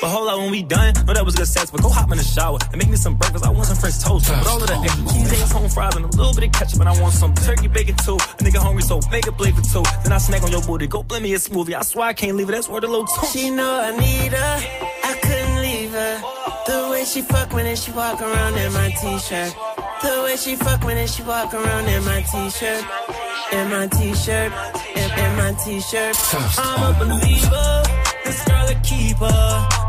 [0.00, 2.18] But hold up, when we done, know that was good sex, but go hop in
[2.18, 3.44] the shower and make me some breakfast.
[3.44, 4.28] I want some French toast.
[4.28, 6.80] But all of the extra cheese, eggs, home fries, and a little bit of ketchup,
[6.80, 8.16] and I want some turkey bacon too.
[8.16, 9.82] A nigga hungry, so make a plate for two.
[10.02, 11.74] Then I snack on your booty, go blend me a smoothie.
[11.74, 13.26] I swear I can't leave it, that's where the low too.
[13.26, 14.54] She know I need her,
[15.04, 16.22] I couldn't leave her.
[16.66, 19.54] The way she fuck when she walk around in my t-shirt.
[20.02, 22.84] The way she fuck when she walk around in my t-shirt.
[23.52, 24.52] In my t-shirt,
[25.18, 26.16] in, my t-shirt.
[26.58, 27.82] I'm a believer,
[28.24, 29.42] this girl a keeper.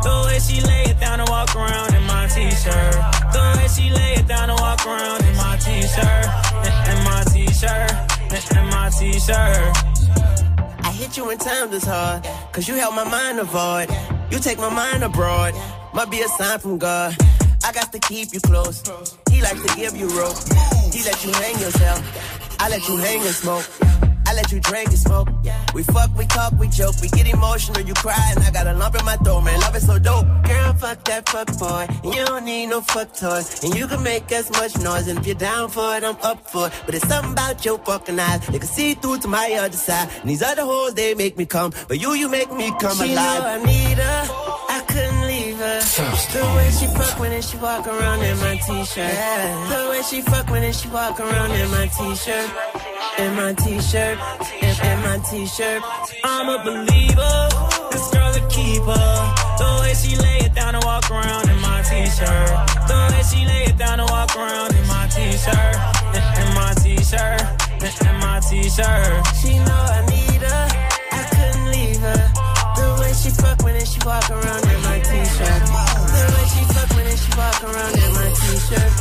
[0.04, 2.96] The way she lay it down and walk around in my t-shirt.
[3.32, 6.26] The way she lay it down and walk around in my t-shirt.
[6.64, 7.92] In, my t-shirt,
[8.58, 9.78] in, my t-shirt.
[10.86, 13.90] I hit you when times is hard, cause you help my mind avoid.
[14.32, 15.54] You take my mind abroad,
[15.94, 17.16] might be a sign from God.
[17.66, 18.84] I got to keep you close.
[19.32, 20.36] He likes to give you rope.
[20.92, 22.60] He let you hang yourself.
[22.60, 23.66] I let you hang and smoke.
[24.26, 25.30] I let you drink and smoke.
[25.74, 26.96] We fuck, we talk, we joke.
[27.02, 29.60] We get emotional, you cry, and I got a lump in my throat, man.
[29.60, 30.26] Love is so dope.
[30.44, 31.88] Girl, fuck that fuck boy.
[32.04, 33.64] And you don't need no fuck toys.
[33.64, 35.08] And you can make as much noise.
[35.08, 36.74] And if you're down for it, I'm up for it.
[36.86, 38.46] But it's something about your fucking eyes.
[38.48, 40.10] They can see through to my other side.
[40.22, 41.72] And these other hoes, they make me come.
[41.88, 43.42] But you, you make me come She alive.
[43.42, 44.24] know I need her.
[44.70, 45.80] I couldn't leave her.
[46.34, 49.14] The way she fuck when she walk around in my t-shirt.
[49.70, 52.50] The way she fuck when she walk around in my t-shirt.
[53.20, 54.18] In my t-shirt.
[54.62, 55.82] In, in my t-shirt.
[56.24, 57.36] I'm a believer.
[57.92, 59.06] This girl's a keeper.
[59.60, 62.50] The way she lay it down and walk around in my t-shirt.
[62.88, 65.76] The way she lay it down and walk around in my t-shirt.
[66.42, 67.42] In my t-shirt.
[67.84, 69.28] In my t-shirt.
[69.42, 70.66] She know I need her.
[71.12, 72.22] I couldn't leave her.
[72.76, 75.64] The way she fuck when she walk around in my t-shirt.
[76.16, 78.94] The way she fuck when she walk around in my t-shirt.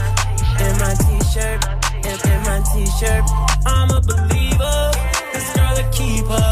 [0.60, 1.91] In my t-shirt.
[2.04, 3.24] In, in my t-shirt.
[3.66, 4.90] I'm a believer.
[5.32, 6.50] This girl a keeper.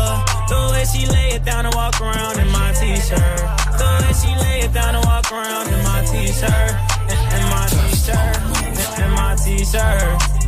[0.48, 3.40] The way she lay it down and walk around in my t-shirt.
[3.78, 6.72] The way she lay it down and walk around in my t-shirt.
[7.10, 8.36] In, in my t-shirt.
[8.66, 10.40] In, in my t-shirt.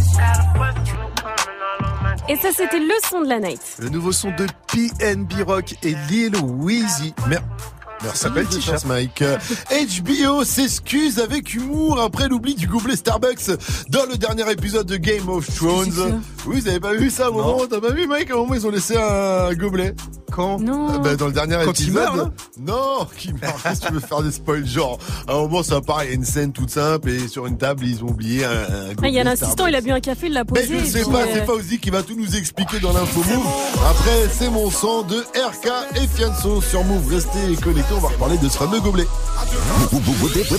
[2.29, 3.61] Et ça, c'était le son de la night.
[3.79, 7.15] Le nouveau son de PNB Rock et Lil Weezy.
[7.27, 7.43] Merde.
[8.03, 8.85] Merci, Ça s'appelle T-shirt T-shirt.
[8.87, 9.23] Mike.
[9.71, 13.51] HBO s'excuse avec humour après l'oubli du gobelet Starbucks
[13.89, 16.21] dans le dernier épisode de Game of Thrones.
[16.47, 18.55] Oui, vous avez pas vu ça au moment T'as pas vu, Mike À un moment,
[18.55, 19.95] ils ont laissé un gobelet.
[20.33, 20.99] Quand Non.
[20.99, 21.95] bah, Dans le dernier Quand il épisode.
[21.95, 23.63] meurt, là non, qui meurt.
[23.63, 24.67] Que tu veux faire des spoils?
[24.67, 24.99] Genre,
[25.29, 27.59] à un moment, ça apparaît, il y a une scène toute simple et sur une
[27.59, 28.55] table, ils ont oublié un, un
[28.91, 30.67] Ah, gobelet Il y a l'assistant, il a bu un café, il l'a posé.
[30.71, 33.47] Mais je sais pas, euh, c'est Fauzi qui va tout nous expliquer dans l'info Move.
[33.91, 35.69] Après, c'est mon sang de RK
[36.03, 37.13] et Fianso sur Move.
[37.13, 39.07] Restez connectés, on va reparler de ce fameux gobelet.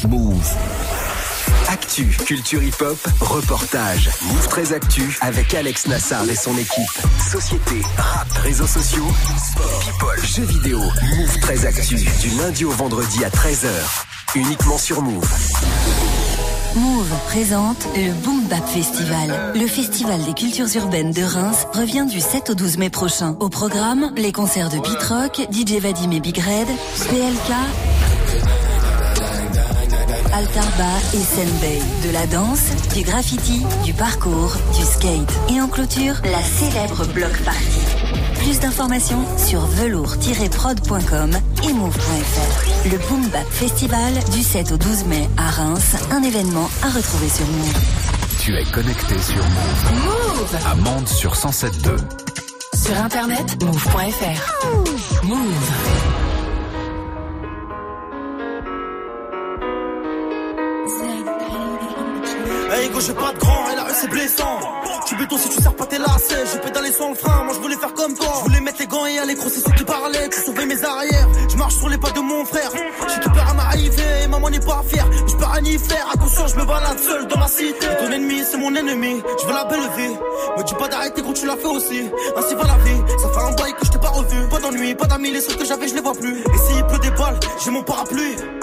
[0.07, 0.45] Move.
[1.69, 4.09] Actu, culture hip-hop, reportage.
[4.23, 7.01] Move très actu avec Alex Nassar et son équipe.
[7.31, 9.07] Société, rap, réseaux sociaux,
[9.37, 10.79] sport, people, jeux vidéo.
[10.79, 13.69] Move très actu du lundi au vendredi à 13h.
[14.35, 15.27] Uniquement sur Move.
[16.75, 19.29] Move présente le Boom Bap Festival.
[19.53, 23.35] Le festival des cultures urbaines de Reims revient du 7 au 12 mai prochain.
[23.39, 26.67] Au programme, les concerts de Beat Rock, DJ Vadim et Big Red,
[27.09, 27.53] PLK,
[30.33, 31.79] Altarba et Senbei.
[32.03, 35.31] De la danse, du graffiti, du parcours, du skate.
[35.49, 37.79] Et en clôture, la célèbre block party.
[38.39, 41.31] Plus d'informations sur velours-prod.com
[41.63, 42.89] et move.fr.
[42.91, 47.29] Le Boom Bap Festival du 7 au 12 mai à Reims, un événement à retrouver
[47.29, 47.79] sur Move.
[48.39, 50.03] Tu es connecté sur Move.
[50.03, 51.97] Move À Mende sur 107.2.
[52.75, 55.23] Sur internet, move.fr.
[55.23, 56.12] Move.
[62.83, 64.59] Hey go j'ai pas de grand et la rue c'est blessant
[65.07, 66.45] Tu béton si tu sers pas tes lacets.
[66.53, 68.27] Je pédalais sans le frein Moi je voulais faire comme toi.
[68.39, 70.83] Je voulais mettre les gants et aller gros c'est ceux qui parlaient Pour sauver mes
[70.83, 71.29] arrières.
[71.49, 72.71] Je marche sur les pas de mon frère.
[73.07, 75.07] J'ai tout peur à m'arriver Maman n'est pas fière.
[75.25, 77.87] Je peux rien y faire Attention je me balade seul dans la cité.
[78.01, 80.15] Ton ennemi c'est mon ennemi Je veux la belle vie.
[80.57, 82.01] Me dis pas d'arrêter gros tu l'as fait aussi.
[82.35, 83.01] Ainsi va la vie.
[83.17, 84.49] Ça fait un bail que je t'ai pas revu.
[84.49, 86.37] Pas d'ennui pas d'amis Les seuls que j'avais je les vois plus.
[86.37, 88.35] Et s'il pleut des balles J'ai mon parapluie.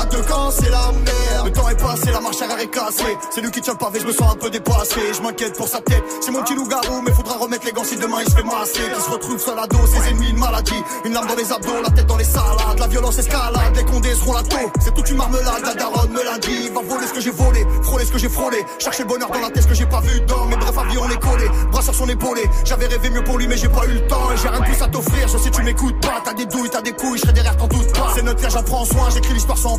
[0.00, 1.44] À deux camps, c'est la merde.
[1.44, 3.16] Le temps est passé, la marche arrière est cassée.
[3.34, 5.00] C'est lui qui tient le pavé, je me sens un peu dépassé.
[5.14, 6.02] Je m'inquiète pour sa tête.
[6.22, 8.80] C'est mon petit loup-garou, mais faudra remettre les gants si demain il se fait masser.
[8.94, 10.82] Qui se retrouve seul à dos, ses ennemis, une maladie.
[11.04, 12.78] Une lame dans les abdos, la tête dans les salades.
[12.78, 14.70] La violence escalade, les condés seront la taux.
[14.80, 16.70] C'est toute une marmelade, la daronne me l'a dit.
[16.70, 18.64] Va voler ce que j'ai volé, frôler ce que j'ai frôlé.
[18.78, 20.46] Chercher le bonheur dans la tête, ce que j'ai pas vu dans.
[20.46, 22.42] Mais bref, avion on est collé, bras sur son épaulé.
[22.64, 24.32] J'avais rêvé mieux pour lui, mais j'ai pas eu le temps.
[24.32, 26.22] Et j'ai rien de plus à t'offrir, je sais tu m'écoutes pas.
[26.24, 28.12] T'as des douilles, t'as des couilles, je serai derrière, t'en doute pas.
[28.14, 29.78] C'est notre frère, j'en prends soin, j'écris l'histoire sans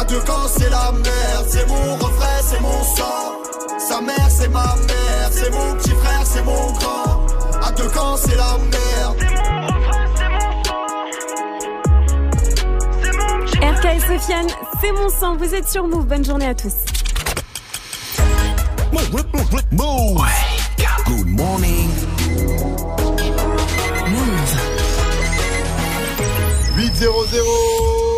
[0.00, 1.46] À deux camps, c'est la merde.
[1.46, 3.78] C'est mon refrain, c'est mon sang.
[3.78, 5.30] Sa mère, c'est ma mère.
[5.30, 7.26] C'est mon petit frère, c'est mon grand.
[7.62, 9.18] À deux camps, c'est la merde.
[13.60, 14.46] RK et Sofiane,
[14.80, 15.36] c'est mon sang.
[15.36, 16.06] Vous êtes sur Move.
[16.06, 16.72] Bonne journée à tous.
[19.70, 20.24] Move.
[21.04, 21.90] Good morning.
[26.78, 28.09] 8-0-0.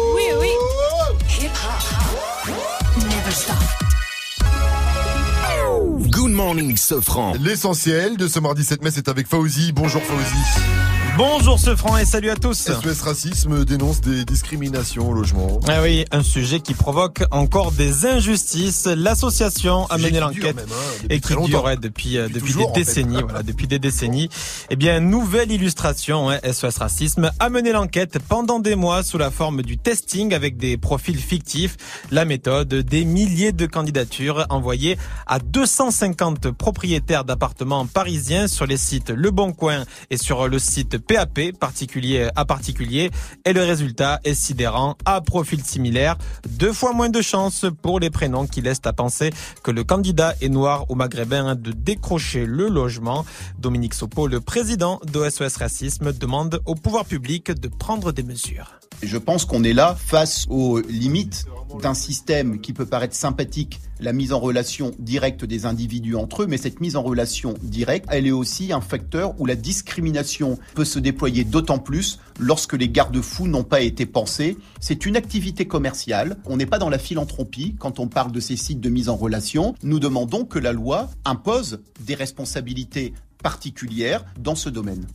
[7.40, 9.72] L'essentiel de ce mardi 7 mai, c'est avec Fauzi.
[9.72, 11.01] Bonjour Fauzi.
[11.18, 12.70] Bonjour ce franc et salut à tous.
[12.70, 15.60] SOS Racisme dénonce des discriminations au logement.
[15.68, 18.86] Ah oui, un sujet qui provoque encore des injustices.
[18.86, 20.64] L'association a mené l'enquête hein,
[21.02, 22.94] depuis et qui durait depuis euh, depuis, toujours, en des fait.
[22.94, 24.30] décennies, voilà, depuis des décennies.
[24.70, 29.30] Eh bien, nouvelle illustration, hein, SOS Racisme a mené l'enquête pendant des mois sous la
[29.30, 31.76] forme du testing avec des profils fictifs.
[32.10, 39.10] La méthode, des milliers de candidatures envoyées à 250 propriétaires d'appartements parisiens sur les sites
[39.10, 43.10] Le Bon Coin et sur le site PAP, particulier à particulier.
[43.44, 44.96] Et le résultat est sidérant.
[45.04, 46.16] À profil similaire,
[46.48, 49.30] deux fois moins de chances pour les prénoms qui laissent à penser
[49.62, 53.24] que le candidat est noir ou maghrébin de décrocher le logement.
[53.58, 58.78] Dominique Sopo, le président d'OSOS Racisme, demande au pouvoir public de prendre des mesures.
[59.02, 61.46] Je pense qu'on est là face aux limites
[61.82, 66.46] d'un système qui peut paraître sympathique, la mise en relation directe des individus entre eux,
[66.46, 70.84] mais cette mise en relation directe, elle est aussi un facteur où la discrimination peut
[70.84, 74.58] se déployer d'autant plus lorsque les garde-fous n'ont pas été pensés.
[74.80, 78.56] C'est une activité commerciale, on n'est pas dans la philanthropie quand on parle de ces
[78.56, 79.74] sites de mise en relation.
[79.82, 85.06] Nous demandons que la loi impose des responsabilités particulières dans ce domaine.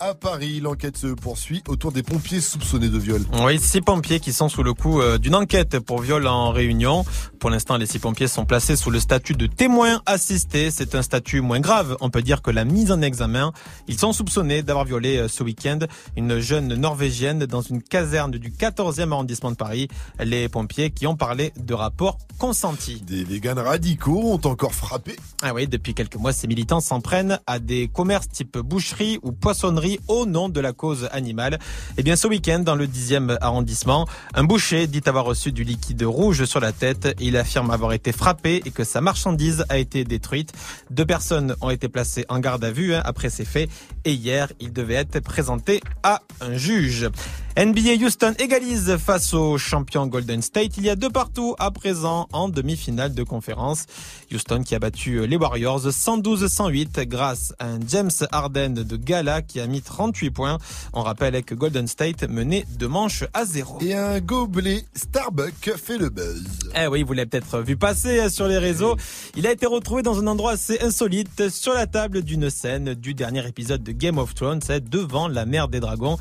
[0.00, 3.22] À Paris, l'enquête se poursuit autour des pompiers soupçonnés de viol.
[3.44, 7.04] Oui, six pompiers qui sont sous le coup euh, d'une enquête pour viol en réunion.
[7.38, 10.72] Pour l'instant, les six pompiers sont placés sous le statut de témoins assistés.
[10.72, 13.52] C'est un statut moins grave, on peut dire, que la mise en examen.
[13.86, 15.78] Ils sont soupçonnés d'avoir violé euh, ce week-end
[16.16, 19.86] une jeune norvégienne dans une caserne du 14e arrondissement de Paris.
[20.18, 23.00] Les pompiers qui ont parlé de rapports consentis.
[23.00, 25.14] Des véganes radicaux ont encore frappé.
[25.40, 29.30] Ah oui, depuis quelques mois, ces militants s'en prennent à des commerces type boucherie ou
[29.30, 31.58] poissonnerie au nom de la cause animale.
[31.96, 36.02] Eh bien, ce week-end, dans le 10e arrondissement, un boucher dit avoir reçu du liquide
[36.02, 37.14] rouge sur la tête.
[37.20, 40.52] Il affirme avoir été frappé et que sa marchandise a été détruite.
[40.90, 43.70] Deux personnes ont été placées en garde à vue hein, après ces faits.
[44.04, 47.08] Et hier, il devait être présenté à un juge.
[47.56, 50.76] NBA Houston égalise face au champion Golden State.
[50.76, 53.86] Il y a deux partout à présent en demi-finale de conférence.
[54.32, 59.60] Houston qui a battu les Warriors 112-108 grâce à un James Harden de gala qui
[59.60, 60.58] a mis 38 points.
[60.94, 63.78] On rappelle que Golden State menait deux manches à zéro.
[63.80, 66.42] Et un gobelet Starbucks fait le buzz.
[66.74, 68.96] Eh oui, vous l'avez peut-être vu passer sur les réseaux.
[69.36, 73.14] Il a été retrouvé dans un endroit assez insolite sur la table d'une scène du
[73.14, 74.58] dernier épisode de Game of Thrones,
[74.90, 76.18] devant la mer des dragons.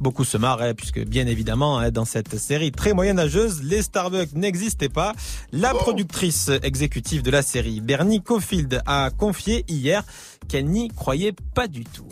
[0.00, 4.88] Beaucoup se marrent, puisque bien évidemment, hein, dans cette série très moyenâgeuse, les Starbucks n'existaient
[4.88, 5.14] pas.
[5.52, 10.04] La productrice exécutive de la série, Bernie Cofield, a confié hier
[10.48, 12.08] qu'elle n'y croyait pas du tout.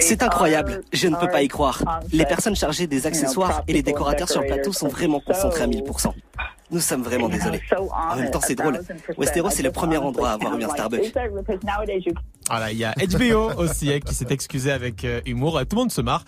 [0.00, 1.82] C'est incroyable, je ne peux pas y croire.
[2.12, 5.66] Les personnes chargées des accessoires et les décorateurs sur le plateau sont vraiment concentrés à
[5.66, 6.12] 1000%.
[6.72, 7.60] Nous sommes vraiment désolés.
[8.10, 8.80] En même temps, c'est drôle.
[9.18, 11.12] Westeros est le premier endroit à avoir eu un Starbucks.
[12.48, 15.60] Voilà, il y a HBO aussi hein, qui s'est excusé avec euh, humour.
[15.60, 16.24] Tout le monde se marre.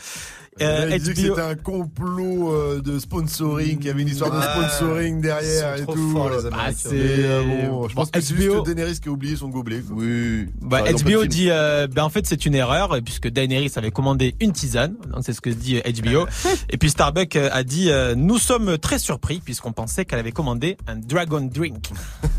[0.61, 4.31] Euh, il disait que c'était un complot euh, de sponsoring, qu'il y avait une histoire
[4.31, 6.17] de sponsoring derrière et tout.
[6.53, 9.13] Ah, c'est Mais, euh, bon, je pense Bon, que c'est HBO juste Daenerys qui a
[9.13, 9.81] oublié son gobelet.
[9.81, 9.97] quoi.
[9.99, 10.47] Oui.
[10.61, 11.27] Bah, HBO film.
[11.27, 15.25] dit, euh, ben en fait c'est une erreur puisque Daenerys avait commandé une tisane, donc
[15.25, 16.27] c'est ce que dit HBO.
[16.71, 20.77] Et puis Starbucks a dit, euh, nous sommes très surpris puisqu'on pensait qu'elle avait commandé
[20.87, 21.91] un dragon drink.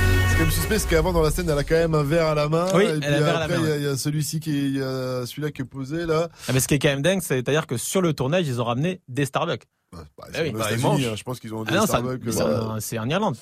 [0.42, 2.34] Quand même suspect parce qu'avant dans la scène elle a quand même un verre à
[2.34, 2.66] la main.
[2.74, 4.40] Oui, et elle puis a un verre à la après, main, il y a- celui-ci
[4.40, 6.30] qui est, il y a celui-là qui est posé là.
[6.48, 8.64] Ah, mais ce qui est quand même dingue, c'est-à-dire que sur le tournage ils ont
[8.64, 9.62] ramené des Starbucks.
[9.92, 10.50] Bah, Ah oui.
[10.52, 12.22] aux États-Unis, hein, je pense qu'ils ont des Ah non, ça- Starbucks.
[12.24, 13.36] mais euh, ça- c'est en Irlande.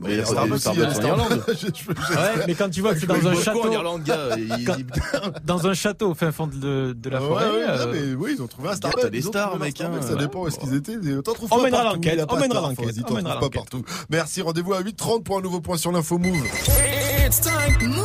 [0.00, 1.44] Mais il y a Ouais, Starbucks, aussi, Starbucks en Irlande.
[1.48, 4.02] Je- je- je- Ouais, mais quand tu vois que c'est dans un château, en Irlande,
[4.02, 4.76] gars Il- Quand-
[5.44, 7.44] dans un château au fin fond de, de la Ouais, forêt.
[7.50, 9.00] ouais, euh, non, mais oui, ils ont trouvé un Starbucks.
[9.02, 9.90] t'as des stars, mec, hein.
[10.00, 10.96] Ça dépend où est-ce qu'ils étaient.
[11.00, 13.52] mais trouves On pas mènera l'enquête, on mènera l'enquête, on mènera pas l'enquête.
[13.60, 13.84] partout.
[14.10, 16.44] Merci, rendez-vous à 8h30 pour un nouveau point sur l'info Move.
[17.26, 17.88] It's time.
[17.88, 18.04] Move.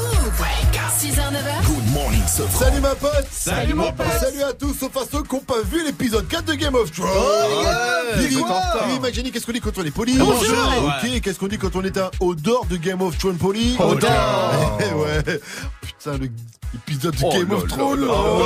[0.99, 1.65] 6h, 9h.
[1.65, 3.25] Good morning, Salut ma pote.
[3.31, 4.05] Salut, mon pote.
[4.19, 6.91] Salut à tous, sauf à ceux qui n'ont pas vu l'épisode 4 de Game of
[6.91, 7.09] Thrones.
[7.15, 8.35] Oh, Billy.
[8.35, 10.17] Billy Magini, qu'est-ce qu'on dit quand on est poli.
[10.17, 10.57] Bonjour.
[11.03, 13.77] Ok, qu'est-ce qu'on dit quand on est un odeur de Game of Thrones poli.
[13.79, 14.77] Odeur.
[14.79, 15.39] Eh ouais.
[15.81, 16.29] Putain, le-
[16.73, 18.05] l'épisode de Oh Game of Thrones.
[18.05, 18.13] là.
[18.13, 18.43] Oh.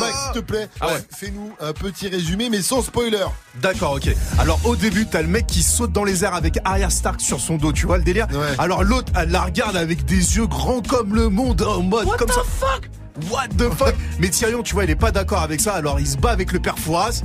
[0.00, 3.24] Max, s'il te plaît, Ah fais-nous un petit résumé, mais sans spoiler.
[3.60, 4.08] D'accord, ok.
[4.38, 7.38] Alors au début, t'as le mec qui saute dans les airs avec Arya Stark sur
[7.40, 8.26] son dos, tu vois le délire
[8.58, 12.28] Alors l'autre, elle la regarde avec des yeux grands comme le monde, en mode comme
[12.28, 12.42] ça.
[12.44, 12.88] fuck?
[13.30, 13.94] What the fuck?
[14.18, 16.50] Mais Tyrion, tu vois, il est pas d'accord avec ça, alors il se bat avec
[16.52, 17.22] le père Fouras.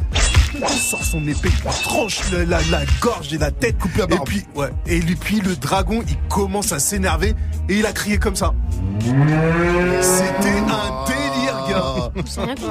[0.53, 3.77] Il sort son épée, il tranche la, la- la gorge et la tête.
[3.77, 4.27] Coupe la barbe.
[4.27, 4.69] Et puis, ouais.
[4.85, 7.35] Et puis le dragon, il commence à s'énerver
[7.69, 8.53] et il a crié comme ça.
[10.01, 11.36] C'était un délire,
[11.69, 12.11] gars.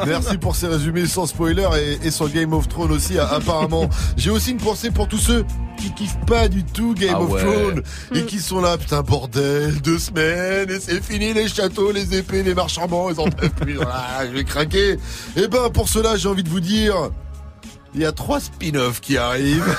[0.06, 1.66] Merci pour ces résumés sans spoiler
[2.02, 3.88] et, et sur Game of Thrones aussi apparemment.
[4.16, 5.44] J'ai aussi une pensée pour tous ceux
[5.76, 7.42] qui kiffent pas du tout Game Ah of ouais.
[7.42, 7.82] Thrones
[8.14, 12.42] et qui sont là, putain bordel, deux semaines et c'est fini les châteaux, les épées,
[12.42, 14.96] les marchands, ils en peuvent plus, voilà, je vais craquer.
[15.36, 16.94] Et ben pour cela j'ai envie de vous dire...
[17.96, 19.64] Il y a trois spin-offs qui arrivent.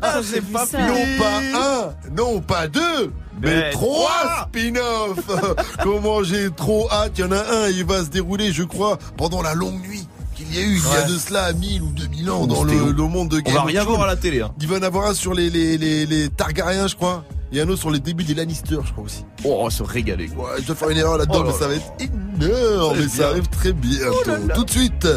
[0.00, 0.78] Ah, c'est pas ça.
[0.86, 3.12] Non pas un, non pas deux,
[3.42, 5.18] mais Mais trois spin-offs.
[5.82, 7.12] Comment j'ai trop hâte.
[7.18, 10.06] Il y en a un, il va se dérouler, je crois, pendant la longue nuit
[10.34, 12.72] qu'il y a eu il y a de cela 1000 ou 2000 ans dans le,
[12.94, 14.40] monde de On Game va of rien voir à la télé.
[14.40, 14.52] hein.
[14.60, 17.24] Il va en avoir un sur les, les, les, les Targaryens, je crois.
[17.52, 19.24] Et un autre sur les débuts des Lannister, je crois aussi.
[19.44, 20.28] Oh, on va se régaler.
[20.28, 20.50] quoi.
[20.52, 22.98] Ouais, je dois faire une erreur là-dedans, Oh là mais ça va être énorme.
[22.98, 24.52] Mais ça arrive très bientôt.
[24.54, 25.08] Tout de suite,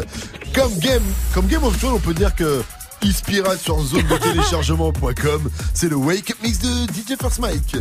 [0.54, 1.02] comme Game,
[1.34, 2.62] comme Game of Thrones, on peut dire que
[3.04, 7.76] Inspira sur zone de téléchargement.com, c'est le Wake Up Mix de DJ First Mike.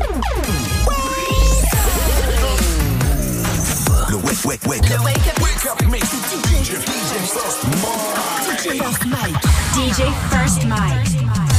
[4.09, 5.03] Le wake, wake, wake Le up.
[5.05, 6.03] Wake Up Wake up mix.
[6.09, 8.81] DJ First Mike.
[8.81, 9.41] First Mike.
[9.75, 11.50] DJ First Mike.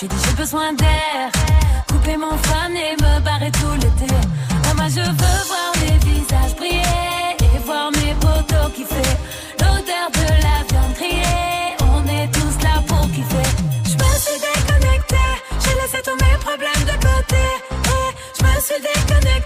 [0.00, 1.32] J'ai dit j'ai besoin d'air.
[1.88, 4.14] Couper mon fan et me barrer tout l'été.
[4.68, 9.16] Maman, je veux voir les visages briller et voir mes potos kiffer.
[9.58, 11.74] L'odeur de la viande grillée.
[11.80, 13.50] On est tous là pour kiffer.
[13.86, 15.16] Je me suis déconnecté.
[15.64, 17.42] J'ai laissé tous mes problèmes de côté.
[17.96, 18.08] Et
[18.38, 19.37] je me suis déconnecté.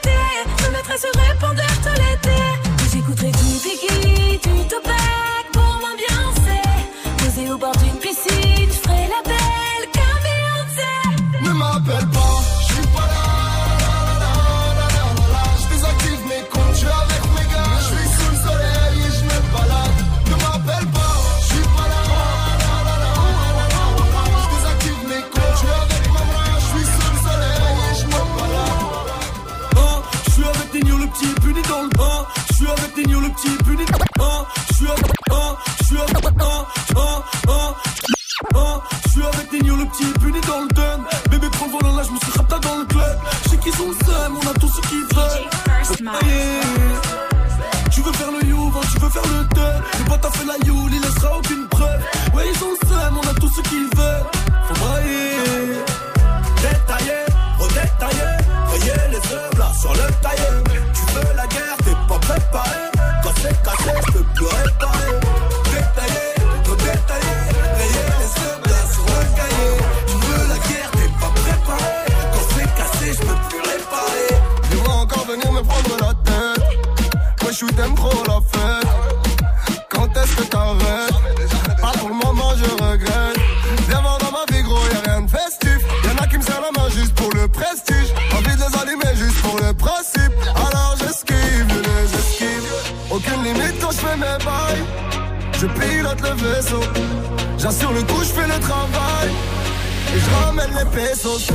[97.58, 99.30] J'assure le coup, je fais le travail.
[100.14, 101.48] Et je ramène les pesos.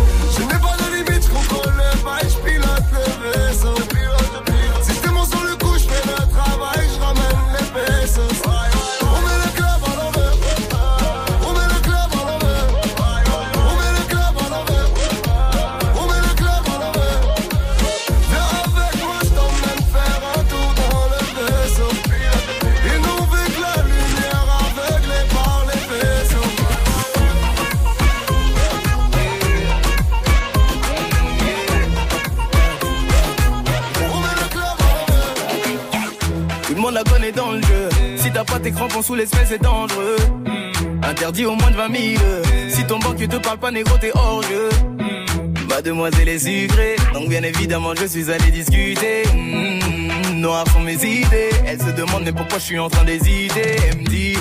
[39.02, 40.16] Sous l'espèce c'est dangereux.
[40.46, 41.04] Hmm.
[41.04, 42.24] Interdit au moins de 20 000.
[42.70, 44.70] Si ton banquier te parle pas négro, t'es hors jeu.
[45.00, 45.68] Hmm.
[45.70, 49.24] Mademoiselle est sucrée, donc bien évidemment je suis allé discuter.
[49.34, 50.40] Hmm.
[50.40, 51.50] Noir sont mes idées.
[51.66, 53.76] Elle se demande mais pourquoi je suis en train d'hésiter?
[53.92, 54.38] Elle me dit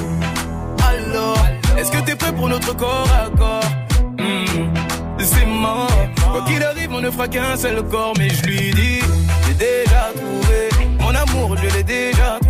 [0.89, 1.39] alors,
[1.79, 3.71] est-ce que t'es prêt pour notre corps à corps?
[4.19, 4.75] Hmm,
[5.19, 5.91] C'est mort.
[6.33, 9.01] Quoi qu'il arrive, on ne fera qu'un seul corps, mais je lui dis
[9.47, 10.69] j'ai déjà trouvé
[11.01, 12.46] mon amour, je l'ai déjà trouvé.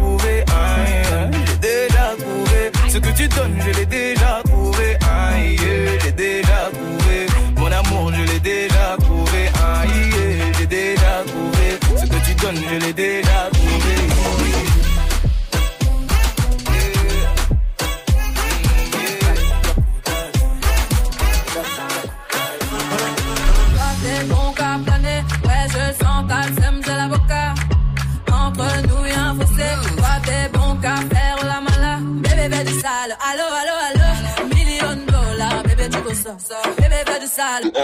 [2.96, 4.96] Ce que tu donnes, je l'ai déjà trouvé.
[5.02, 5.58] Aïe,
[6.02, 9.40] j'ai déjà trouvé mon amour, je l'ai déjà trouvé.
[9.74, 10.10] Aïe,
[10.58, 11.66] j'ai déjà trouvé
[12.00, 13.25] ce que tu donnes, je l'ai déjà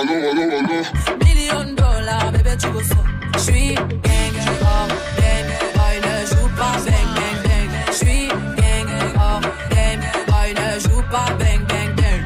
[0.05, 2.97] Million dollars, bébé tu go ça.
[3.39, 4.89] J'suis gang, oh
[5.19, 7.71] gang, boy ne joue pas bang bang bang.
[7.93, 12.23] J'suis gang, oh gang, boy ne joue pas bang bang bang.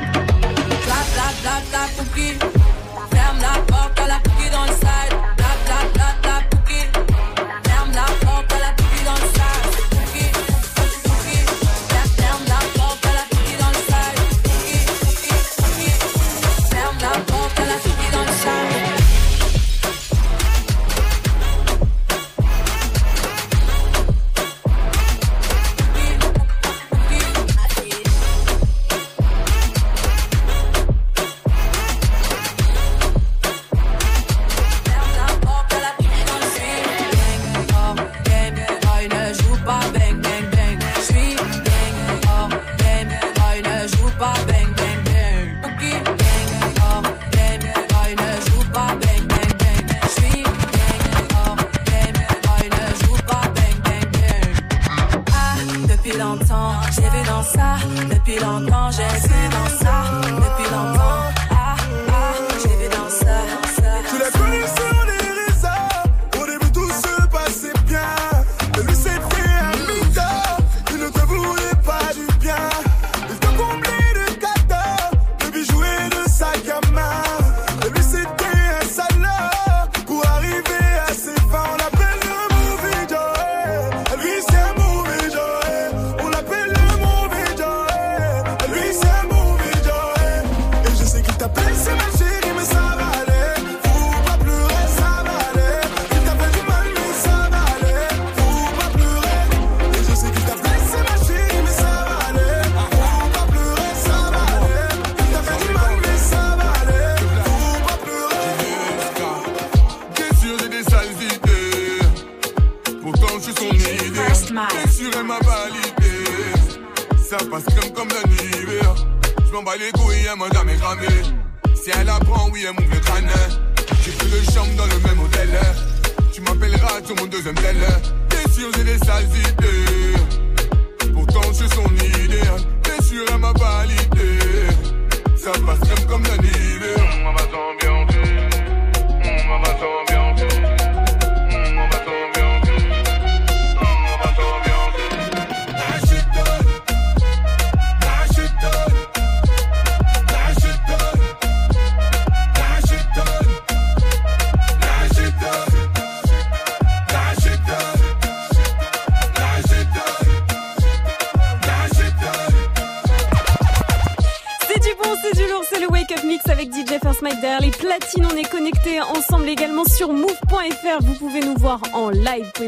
[0.84, 2.36] Clap clap clap clap cookie.
[2.38, 2.55] Ferme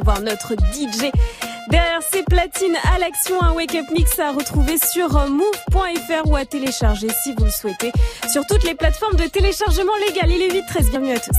[0.08, 1.12] voir notre DJ.
[1.68, 6.46] Derrière ces platines à l'action, un Wake Up Mix à retrouver sur move.fr ou à
[6.46, 7.92] télécharger si vous le souhaitez
[8.32, 10.30] sur toutes les plateformes de téléchargement légal.
[10.30, 11.36] Il est 8 13 bienvenue à tous.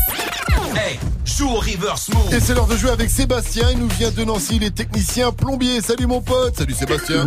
[0.78, 2.32] Hey, joue au reverse move.
[2.32, 3.72] Et c'est l'heure de jouer avec Sébastien.
[3.72, 5.82] Il nous vient de Nancy, il est technicien plombier.
[5.82, 6.56] Salut mon pote.
[6.56, 7.26] Salut Sébastien.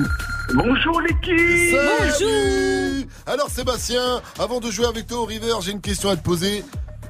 [0.54, 6.08] Bonjour l'équipe Bonjour Alors Sébastien, avant de jouer avec toi au River, j'ai une question
[6.08, 6.62] à te poser.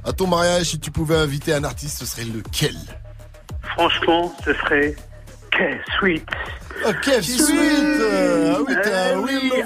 [0.06, 2.76] À ton mariage, si tu pouvais inviter un artiste, ce serait lequel?
[3.88, 4.94] Franchement, ce serait
[5.50, 6.24] K-Sweet.
[6.86, 9.62] Ok, suite Ah oui, t'es un Eh oui, Will Lover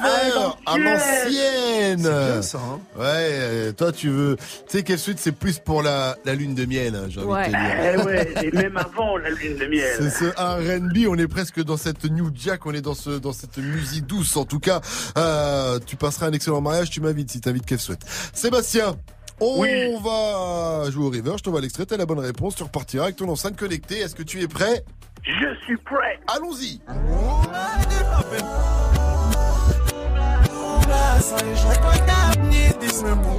[0.67, 0.85] à à l'ancienne.
[0.85, 2.81] l'ancienne C'est bien ça, hein.
[2.97, 4.37] Ouais, euh, toi tu veux...
[4.37, 7.29] Tu sais, Kev Sweet, c'est plus pour la, la lune de miel, hein, j'ai envie
[7.29, 7.47] Ouais.
[7.49, 7.95] de te dire.
[7.95, 10.13] Eh ouais, et même avant la lune de C'est miel.
[10.13, 13.59] ce R&B, on est presque dans cette New Jack, on est dans ce dans cette
[13.59, 14.35] musique douce.
[14.37, 14.81] En tout cas,
[15.19, 18.01] euh, tu passeras un excellent mariage, tu m'invites si t'invites Kev Sweat.
[18.33, 18.95] Sébastien,
[19.41, 19.95] on Oui.
[20.03, 23.29] va jouer au river, je t'envoie l'extrait, t'as la bonne réponse, tu repartiras avec ton
[23.29, 23.99] enceinte connectée.
[24.01, 24.85] Est-ce que tu es prêt?
[25.25, 26.19] Je suis prêt.
[26.35, 26.81] Allons-y.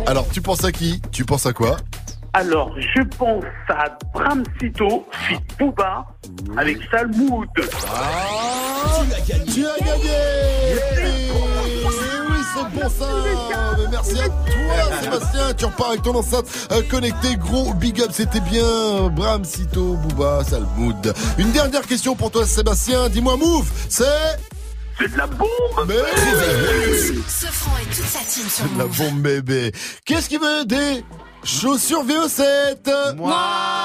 [0.06, 1.02] Alors, tu penses à qui?
[1.12, 1.78] Tu penses à quoi?
[2.34, 6.06] Alors, je pense à Bramsito, fit Booba,
[6.58, 7.48] avec Salmoud.
[7.88, 9.02] Ah,
[9.54, 11.27] tu as gagné
[12.78, 13.06] bon ça
[13.78, 15.54] Mais Merci à toi, Sébastien.
[15.58, 17.36] Tu repars avec ton enceinte euh, connectée.
[17.38, 19.10] Gros big up, c'était bien.
[19.10, 21.14] Bram, Sito, Booba, Salmoud.
[21.38, 23.10] Une dernière question pour toi, Sébastien.
[23.10, 24.06] Dis-moi, Move, c'est...
[25.00, 25.48] C'est de la bombe
[25.88, 25.94] Mais
[27.28, 29.72] Ce franc et toute sa team sur C'est de la bombe bébé.
[30.06, 31.04] Qu'est-ce qui veut des
[31.48, 33.36] chaussures VO7 Moi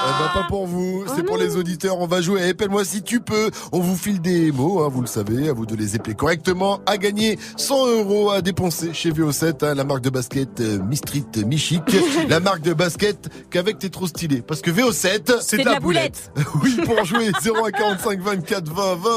[0.05, 1.97] Eh ben pas pour vous, c'est pour les auditeurs.
[1.99, 2.49] On va jouer.
[2.49, 3.49] Épelle-moi si tu peux.
[3.71, 5.49] On vous file des mots, hein, vous le savez.
[5.49, 6.81] À vous de les épeler correctement.
[6.85, 11.25] À gagner 100 euros à dépenser chez VO7, hein, la marque de basket euh, Mi-Street
[11.45, 11.81] Mi-Chic.
[12.29, 14.41] la marque de basket qu'avec t'es trop stylé.
[14.41, 16.31] Parce que VO7, C'est de la boulette.
[16.63, 19.11] oui, pour jouer 0 à 45 24 20 20.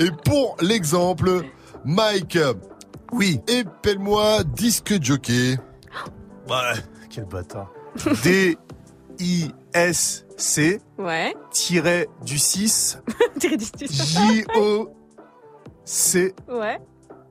[0.00, 1.42] Et pour l'exemple,
[1.84, 2.38] Mike.
[3.12, 3.40] Oui.
[3.46, 5.58] Épelle-moi disque jockey.
[6.48, 6.80] Ouais,
[7.10, 7.70] quel bâtard.
[9.18, 11.34] D-I-S-C Ouais.
[11.50, 12.98] tiret du 6
[13.38, 14.18] Tiré du six.
[14.18, 16.80] J-O-C Ouais.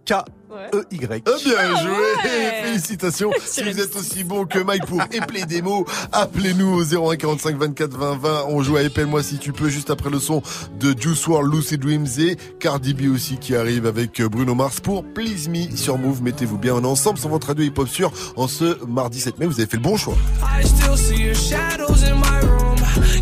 [0.10, 0.70] Ouais.
[0.72, 1.24] K-E-Y.
[1.26, 2.64] Ah, bien joué ouais.
[2.64, 7.16] Félicitations Si vous êtes aussi bon que Mike pour épeler des mots, appelez-nous au 01
[7.16, 8.46] 45 24 20 20.
[8.50, 10.42] On joue à Épelle-moi si tu peux, juste après le son
[10.80, 15.06] de Juice WRLD, Lucy Dreams et Cardi B aussi qui arrive avec Bruno Mars pour
[15.06, 16.22] Please Me sur Move.
[16.22, 19.46] Mettez-vous bien en ensemble sur votre radio hip-hop sûr en ce mardi 7 mai.
[19.46, 20.16] Vous avez fait le bon choix.
[20.44, 22.76] I still see your shadows in my room.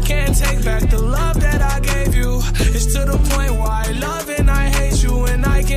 [0.04, 2.42] Can't take back the love that I gave you.
[2.74, 4.39] It's to the point where I love and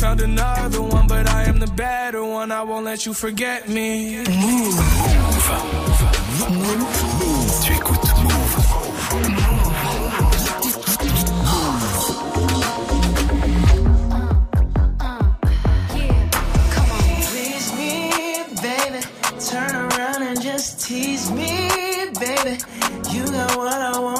[0.00, 2.50] Found another one, but I am the better one.
[2.50, 4.16] I won't let you forget me.
[4.16, 4.76] Move.
[7.62, 8.54] Tu écoutes Move.
[17.28, 18.10] Please me,
[18.62, 19.00] baby.
[19.50, 21.68] Turn around and just tease me,
[22.18, 22.58] baby.
[23.12, 24.19] You got what I want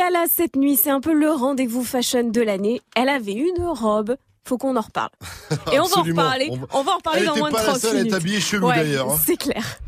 [0.00, 0.78] Gala cette nuit.
[0.82, 2.80] C'est un peu le rendez-vous fashion de l'année.
[2.96, 4.16] Elle avait une robe.
[4.48, 5.10] Faut qu'on en reparle.
[5.72, 6.48] Et on va en reparler.
[6.50, 7.98] On va- On va en reparler Elle dans moins de pas la 30 seule à
[7.98, 8.14] être minutes.
[8.14, 9.18] habillée chelou, Ouais, d'ailleurs, hein.
[9.26, 9.78] C'est clair.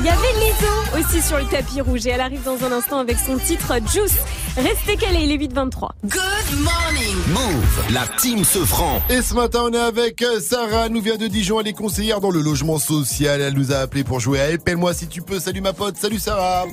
[0.00, 2.98] Il y avait Lizzo aussi sur le tapis rouge et elle arrive dans un instant
[2.98, 4.16] avec son titre Juice.
[4.56, 5.88] Restez calés, il est 8h23.
[6.04, 6.20] Good
[6.58, 7.16] morning.
[7.28, 9.00] Move, la team se franc.
[9.08, 11.72] Et ce matin, on est avec euh, Sarah, elle nous vient de Dijon, elle est
[11.72, 13.40] conseillère dans le logement social.
[13.40, 15.40] Elle nous a appelé pour jouer à Épelle-moi si tu peux.
[15.40, 16.66] Salut ma pote, salut Sarah.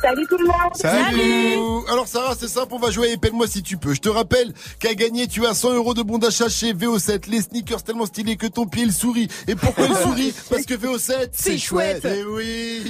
[0.00, 0.74] Salut tout le monde.
[0.74, 1.58] Salut.
[1.90, 3.94] Alors Sarah, c'est simple, on va jouer à Épelle-moi si tu peux.
[3.94, 7.28] Je te rappelle qu'à gagner, tu as 100 euros de bon d'achat chez VO7.
[7.28, 9.28] Les sneakers tellement stylés que ton pied il sourit.
[9.48, 12.06] Et pourquoi il sourit Parce que VO7, C'est chouette.
[12.08, 12.82] Eh oui,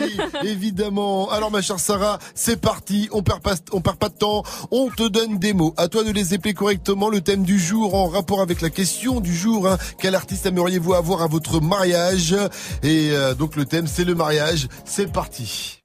[0.44, 1.30] évidemment.
[1.30, 3.08] Alors ma chère Sarah, c'est parti.
[3.12, 4.42] On perd pas, on perd pas de temps.
[4.70, 5.72] On te donne des mots.
[5.76, 7.08] À toi de les épeler correctement.
[7.08, 9.66] Le thème du jour en rapport avec la question du jour.
[9.68, 9.78] hein.
[9.98, 12.34] Quel artiste aimeriez-vous avoir à votre mariage
[12.82, 14.68] Et euh, donc le thème c'est le mariage.
[14.84, 15.77] C'est parti.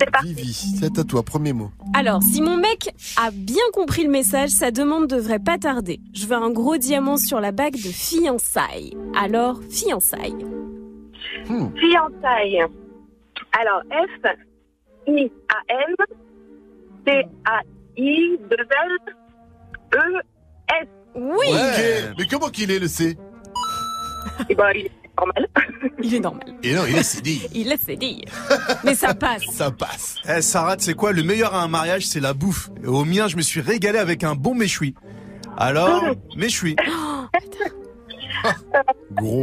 [0.00, 0.34] C'est parti.
[0.34, 1.22] Vivi, c'est à toi.
[1.22, 1.70] Premier mot.
[1.94, 6.00] Alors, si mon mec a bien compris le message, sa demande devrait pas tarder.
[6.12, 8.96] Je veux un gros diamant sur la bague de fiançailles.
[9.16, 10.44] Alors, fiançailles.
[11.46, 12.64] Fiançailles.
[13.58, 14.26] Alors, F,
[15.08, 15.94] I, A, N,
[17.04, 17.60] T, A,
[17.96, 19.14] I, 2 L,
[19.94, 20.20] E,
[20.82, 20.88] S.
[21.14, 21.46] Oui.
[21.48, 23.16] Ok, mais comment qu'il est le C?
[24.48, 25.48] Eh ben, il est normal.
[26.02, 26.54] Il est normal.
[26.62, 27.48] Et non, il est CDI.
[27.52, 28.24] Il laisse dire.
[28.84, 29.42] Mais ça passe.
[29.50, 30.16] Ça passe.
[30.28, 31.12] Eh, Sarah, tu sais quoi?
[31.12, 32.70] Le meilleur à un mariage, c'est la bouffe.
[32.84, 34.94] Et au mien, je me suis régalé avec un bon méchoui.
[35.56, 36.02] Alors,
[36.36, 36.76] méchoui.
[39.12, 39.42] Gros.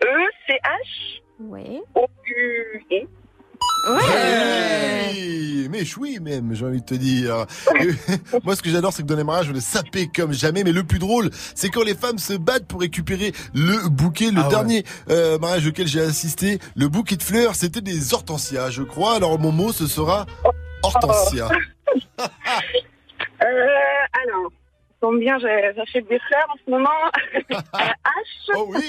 [0.00, 1.20] E-C-H.
[1.40, 1.82] Ouais.
[1.94, 3.06] O-U-E.
[5.12, 7.46] Oui, mais choui même, j'ai envie de te dire.
[8.44, 10.64] Moi, ce que j'adore, c'est que dans les mariages, on est sapé comme jamais.
[10.64, 14.30] Mais le plus drôle, c'est quand les femmes se battent pour récupérer le bouquet.
[14.30, 14.48] Le Ah ouais.
[14.50, 19.14] dernier euh, mariage auquel j'ai assisté, le bouquet de fleurs, c'était des hortensias, je crois.
[19.16, 20.26] Alors mon mot, ce sera
[20.82, 21.48] hortensia.
[23.42, 23.46] Euh,
[24.22, 24.52] alors,
[25.00, 26.90] tombe bien, j'ai- j'achète des fleurs en ce moment.
[27.72, 28.54] H.
[28.54, 28.86] Oh oui.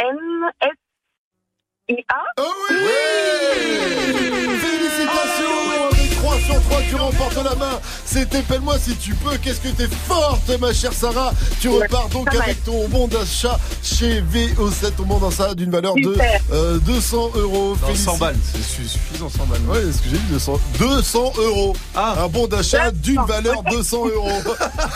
[0.00, 0.74] O-R-T-E-N-S-I-A.
[2.38, 2.76] Oh oui
[4.60, 5.93] Félicitations Avec
[6.24, 7.78] 3 sur 3, tu remportes la main.
[8.06, 9.36] C'était Pelle-moi si tu peux.
[9.36, 11.34] Qu'est-ce que t'es forte, ma chère Sarah?
[11.60, 16.12] Tu repars donc avec ton bon d'achat chez VO7, ton bon d'achat d'une valeur de
[16.14, 16.40] Super.
[16.52, 17.76] euh, 200 euros.
[17.82, 19.60] Non, Félici- 100 balles, c'est su- suffisant, 100 balles.
[19.68, 21.76] Ouais, ce que j'ai dit, 200, 200 euros.
[21.94, 22.14] Ah.
[22.24, 24.30] Un bon d'achat d'une valeur 200 euros.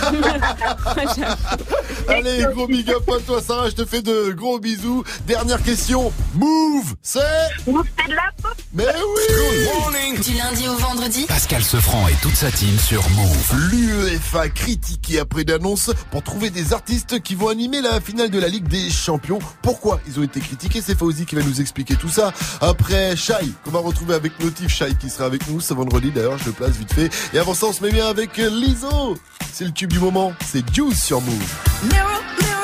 [2.08, 3.68] Allez, gros big up à toi, Sarah.
[3.68, 5.04] Je te fais de gros bisous.
[5.26, 6.10] Dernière question.
[6.34, 7.20] Move, c'est
[7.66, 8.54] Move, c'est de la pop.
[8.72, 13.70] Mais oui Du lundi au vendredi Pascal Sefranc et toute sa team sur Move.
[13.70, 18.48] L'UEFA critiqué après d'annonce pour trouver des artistes qui vont animer la finale de la
[18.48, 19.38] Ligue des Champions.
[19.62, 20.82] Pourquoi ils ont été critiqués?
[20.84, 22.32] C'est Fauzi qui va nous expliquer tout ça.
[22.60, 26.38] Après Shai, qu'on va retrouver avec Notif Shai qui sera avec nous ce vendredi d'ailleurs,
[26.38, 27.10] je le place vite fait.
[27.32, 29.16] Et avant ça, on se met bien avec Lizzo.
[29.52, 31.54] C'est le tube du moment, c'est Juice sur Move.
[31.84, 32.57] Mirror, mirror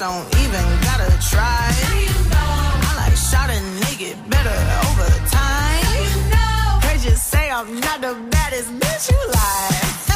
[0.00, 1.68] don't even gotta try.
[2.32, 6.80] I like shot a nigga better over time.
[6.80, 10.09] They just say I'm not the baddest bitch you like.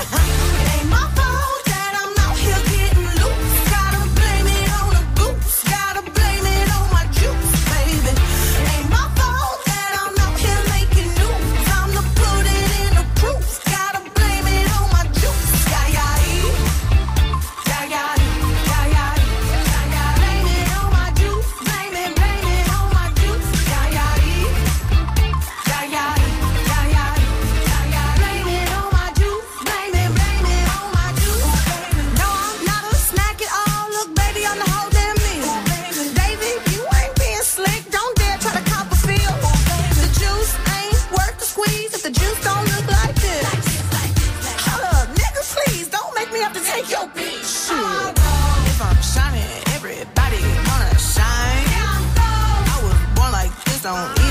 [53.84, 54.23] Like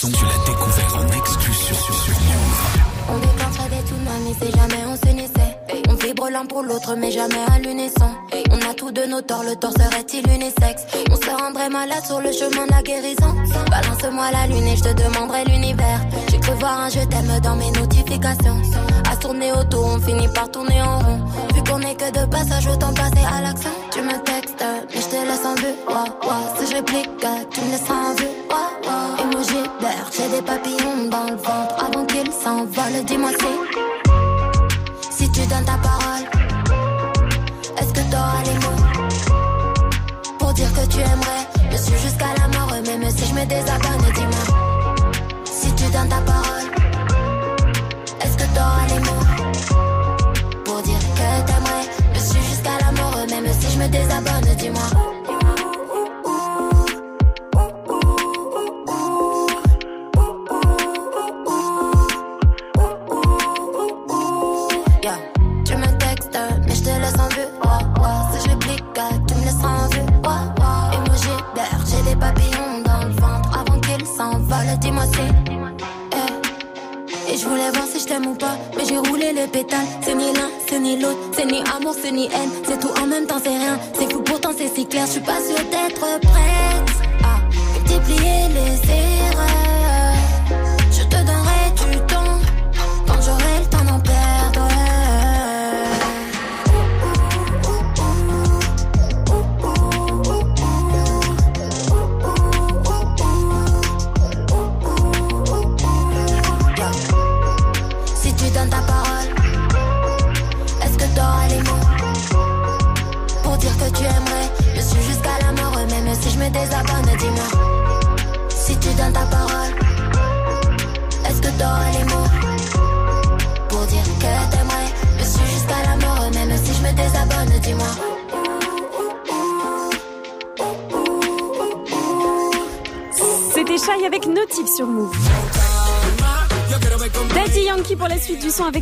[0.00, 3.10] tu l'as découvert en exclu sur, Move.
[3.10, 5.58] On déclencherait des tsunamis si jamais on s'unissait.
[5.88, 8.10] On vibre l'un pour l'autre, mais jamais à l'unisson.
[8.52, 10.82] On a tous de nos torts, le tort serait-il unisexe?
[11.10, 13.34] On se rendrait malade sur le chemin de la guérison.
[13.70, 16.00] Balance-moi la lune et je te demanderai l'univers.
[16.48, 18.62] J'ai cru voir un je t'aime dans mes notifications.
[19.12, 21.20] À tourner autour, on finit par tourner en rond.
[21.54, 23.70] Vu qu'on est que de passage, autant passer à l'action.
[23.92, 25.76] Tu me textes, mais je te laisse en vue.
[26.58, 27.10] Si je réplique,
[27.50, 28.32] tu me laisseras en vue.
[28.48, 29.24] Wow, wow.
[29.24, 33.04] Emoji vert, j'ai des papillons dans le ventre avant qu'ils s'envolent.
[33.04, 36.24] Dis-moi si, si tu donnes ta parole,
[37.78, 38.82] est-ce que t'auras les mots
[40.38, 41.44] pour dire que tu aimerais?
[41.72, 43.97] Je suis jusqu'à la mort, même si je me désabonne.
[65.64, 67.48] Tu me textes, mais je te laisse en vue.
[67.62, 67.68] Oh,
[68.00, 70.06] oh, si je clique, euh, tu me laisses en vue.
[70.24, 70.28] Oh,
[70.92, 74.78] Et moi j'héberge, j'ai des papillons dans le ventre avant qu'ils s'envolent.
[74.80, 75.20] Dis-moi si
[77.30, 77.36] eh.
[77.36, 79.86] je voulais voir si je t'aime ou pas, mais j'ai roulé les pétales.
[80.00, 82.50] C'est ni l'un, c'est ni l'autre, c'est ni amour, c'est ni haine.
[82.66, 83.78] C'est tout en même temps, c'est rien
[84.58, 85.06] c'est si clair.
[85.06, 86.37] Je suis pas sûre d'être prête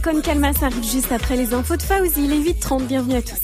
[0.06, 2.24] suite du son avec On Calma, ça arrive juste après les infos de Fauzi.
[2.24, 3.40] Il est 8h30, bienvenue à tous.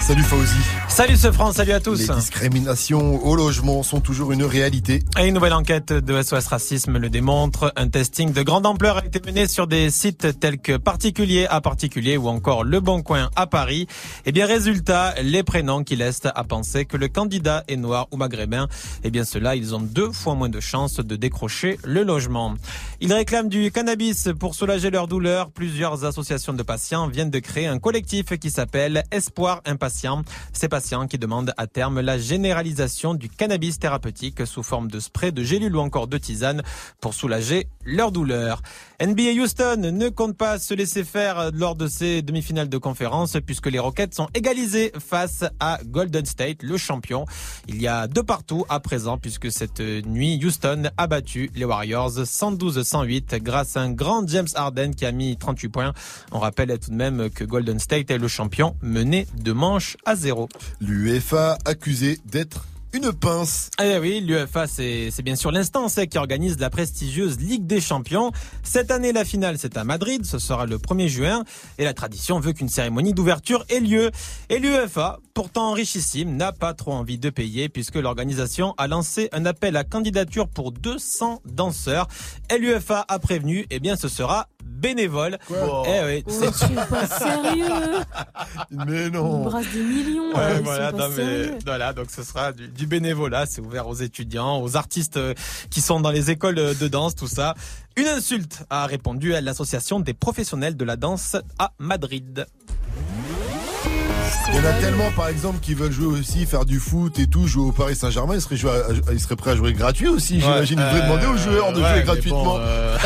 [0.00, 0.56] Salut Fauzi.
[0.90, 2.08] Salut ce France, salut à tous.
[2.08, 5.04] Les discriminations au logement sont toujours une réalité.
[5.20, 7.72] Et une nouvelle enquête de SOS Racisme le démontre.
[7.76, 11.60] Un testing de grande ampleur a été mené sur des sites tels que Particulier à
[11.60, 13.86] Particulier ou encore Le Bon Coin à Paris.
[14.26, 18.16] Et bien résultat, les prénoms qui laissent à penser que le candidat est noir ou
[18.16, 18.66] maghrébin.
[19.04, 22.56] Et bien cela, ils ont deux fois moins de chances de décrocher le logement.
[23.00, 25.52] Ils réclament du cannabis pour soulager leur douleur.
[25.52, 30.24] Plusieurs associations de patients viennent de créer un collectif qui s'appelle Espoir Impatient.
[30.52, 35.30] Ces patients qui demandent à terme la généralisation du cannabis thérapeutique sous forme de spray,
[35.30, 36.62] de gélule ou encore de tisane
[37.00, 38.62] pour soulager leur douleur.
[39.00, 43.68] NBA Houston ne compte pas se laisser faire lors de ces demi-finales de conférence puisque
[43.68, 47.24] les Rockets sont égalisés face à Golden State, le champion.
[47.66, 52.10] Il y a deux partout à présent puisque cette nuit Houston a battu les Warriors
[52.10, 55.92] 112-108 grâce à un grand James Harden qui a mis 38 points.
[56.30, 60.14] On rappelle tout de même que Golden State est le champion mené de manche à
[60.14, 60.46] zéro.
[60.82, 63.70] L'UEFA accusé d'être une pince.
[63.80, 68.32] Eh oui, l'UEFA, c'est bien sûr l'instance qui organise la prestigieuse Ligue des Champions.
[68.62, 70.24] Cette année, la finale, c'est à Madrid.
[70.24, 71.44] Ce sera le 1er juin.
[71.78, 74.10] Et la tradition veut qu'une cérémonie d'ouverture ait lieu.
[74.48, 79.46] Et l'UEFA, pourtant richissime, n'a pas trop envie de payer puisque l'organisation a lancé un
[79.46, 82.08] appel à candidature pour 200 danseurs.
[82.52, 84.48] Et l'UEFA a prévenu, eh bien, ce sera
[84.80, 85.38] bénévole.
[85.50, 88.04] Eh oui, Oh, tu es pas sérieux
[88.86, 89.42] Mais On non.
[89.44, 90.28] brasse des millions.
[90.30, 93.94] Ouais, euh, ils voilà, non, mais, donc ce sera du, du bénévolat, c'est ouvert aux
[93.94, 95.34] étudiants, aux artistes euh,
[95.70, 97.54] qui sont dans les écoles euh, de danse, tout ça.
[97.96, 102.46] Une insulte a répondu à l'association des professionnels de la danse à Madrid.
[104.48, 107.26] Il y en a tellement, par exemple, qui veulent jouer aussi, faire du foot et
[107.26, 108.34] tout, jouer au Paris Saint-Germain.
[108.34, 110.40] Ils, seraient à, prêts à jouer gratuit aussi.
[110.40, 112.56] J'imagine qu'ils euh, demander aux euh, joueurs de jouer gratuitement.
[112.58, 112.96] Euh,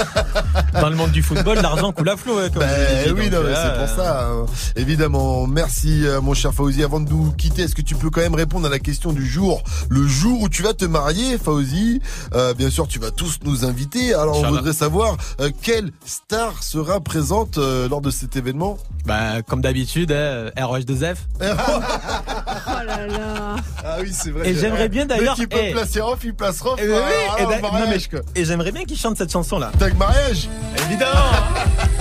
[0.81, 2.39] dans le monde du football, l'argent coule à flot.
[2.39, 4.29] Hein, ben oui, c'est euh, pour ça.
[4.29, 4.47] Hein.
[4.77, 5.47] Évidemment.
[5.47, 6.83] Merci, mon cher Fauzi.
[6.83, 9.27] Avant de nous quitter, est-ce que tu peux quand même répondre à la question du
[9.27, 9.63] jour?
[9.89, 12.01] Le jour où tu vas te marier, Fauzi,
[12.35, 14.15] euh, bien sûr, tu vas tous nous inviter.
[14.15, 15.17] Alors, on voudrait savoir
[15.63, 18.79] quelle star sera présente lors de cet événement?
[19.07, 21.14] Bah, comme d'habitude, hein, RH2F.
[21.67, 21.81] Oh.
[23.85, 24.49] Ah oui, c'est vrai.
[24.49, 25.35] Et j'aimerais bien d'ailleurs.
[25.35, 25.73] Qui peut eh.
[25.73, 26.81] placer off, il place off.
[26.81, 29.59] Et, bah, oui, hein, eh bah, et, ben, et j'aimerais bien qu'il chante cette chanson
[29.59, 29.71] là.
[29.79, 30.49] Tag mariage.
[30.87, 31.21] Évidemment.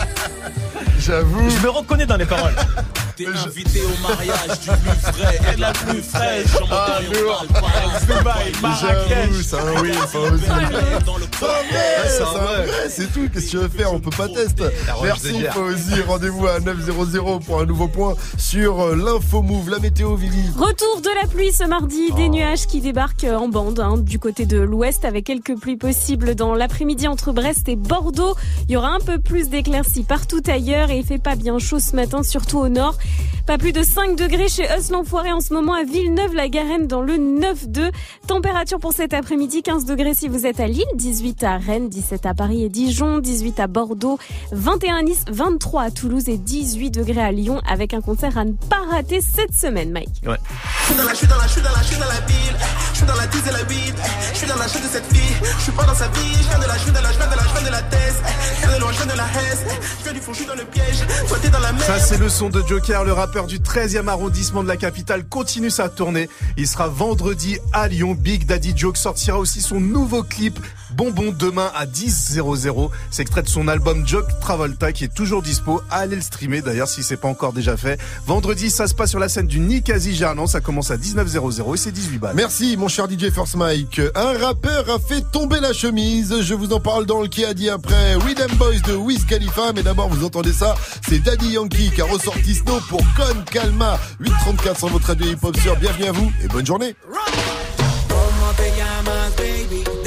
[1.00, 1.50] J'avoue.
[1.50, 2.56] Je me reconnais dans les paroles.
[3.16, 6.56] T'es invité au mariage du plus frais et de la plus fraîche.
[6.62, 7.46] En Ah, montagne, lourd.
[7.50, 8.00] on parle pas.
[8.18, 8.52] Dubaï,
[8.82, 13.30] J'avoue, c'est un oui, C'est un vrai, c'est un vrai, c'est tout.
[13.32, 13.94] Qu'est-ce que tu veux faire?
[13.94, 14.66] On peut pas tester.
[15.04, 16.02] Merci Fauzi.
[16.08, 20.50] Rendez-vous à 900 pour un nouveau point sur euh, l'info move, la météo Vivi.
[20.58, 22.16] Retour de la pluie ce mardi, Oh.
[22.16, 26.36] des nuages qui débarquent en bande hein, du côté de l'ouest avec quelques pluies possibles
[26.36, 28.36] dans l'après-midi entre Brest et Bordeaux.
[28.68, 31.80] Il y aura un peu plus d'éclaircies partout ailleurs et il fait pas bien chaud
[31.80, 32.98] ce matin, surtout au nord.
[33.46, 37.16] Pas plus de 5 degrés chez Us l'Enfoiré en ce moment à Villeneuve-la-Garenne dans le
[37.16, 37.92] 9-2.
[38.26, 42.26] Température pour cet après-midi, 15 degrés si vous êtes à Lille, 18 à Rennes, 17
[42.26, 44.18] à Paris et Dijon, 18 à Bordeaux,
[44.54, 48.46] 21 à Nice, 23 à Toulouse et 18 degrés à Lyon avec un concert à
[48.46, 50.22] ne pas rater cette semaine, Mike.
[50.26, 50.38] Ouais.
[50.80, 52.06] Je suis dans la, je suis dans la, je suis dans la, je suis dans
[52.06, 52.58] la ville.
[52.94, 53.96] Je suis dans la tease et la bite.
[54.32, 55.36] Je suis dans la chaîne de cette fille.
[55.58, 56.34] Je suis pas dans sa vie.
[56.40, 57.72] Je viens de la, je viens de la, je viens de la, je viens de
[57.72, 58.16] la thèse.
[58.62, 59.64] Je viens de loin, je viens de la hesse.
[60.00, 61.04] Je viens du fond, je suis dans le piège.
[61.28, 61.82] Toi t'es dans la mer.
[61.82, 65.72] Ça, c'est le son de Joker le rappeur du 13e arrondissement de la capitale, continue
[65.72, 66.30] sa tournée.
[66.58, 68.14] Il sera vendredi à Lyon.
[68.14, 70.60] Big Daddy Joke sortira aussi son nouveau clip
[70.96, 72.90] Bonbon demain à 10.00.
[73.12, 75.82] C'est extrait de son album Jock Travolta qui est toujours dispo.
[75.90, 78.00] Allez le streamer d'ailleurs si c'est pas encore déjà fait.
[78.26, 80.48] Vendredi, ça se passe sur la scène du Nicasie Gerland.
[80.48, 82.36] Ça commence à 19.00 et c'est 18 balles.
[82.36, 84.02] Merci mon cher DJ First Mike.
[84.16, 86.42] Un rappeur a fait tomber la chemise.
[86.42, 88.16] Je vous en parle dans le qui a dit après.
[88.26, 89.74] Widem Boys de Wiz Khalifa.
[89.74, 90.76] Mais d'abord, vous entendez ça.
[91.08, 94.00] C'est Daddy Yankee qui a ressorti Snow pour Con Calma.
[94.20, 95.76] 834 sur votre radio hip-hop sur.
[95.78, 96.96] Bienvenue à vous et bonne journée.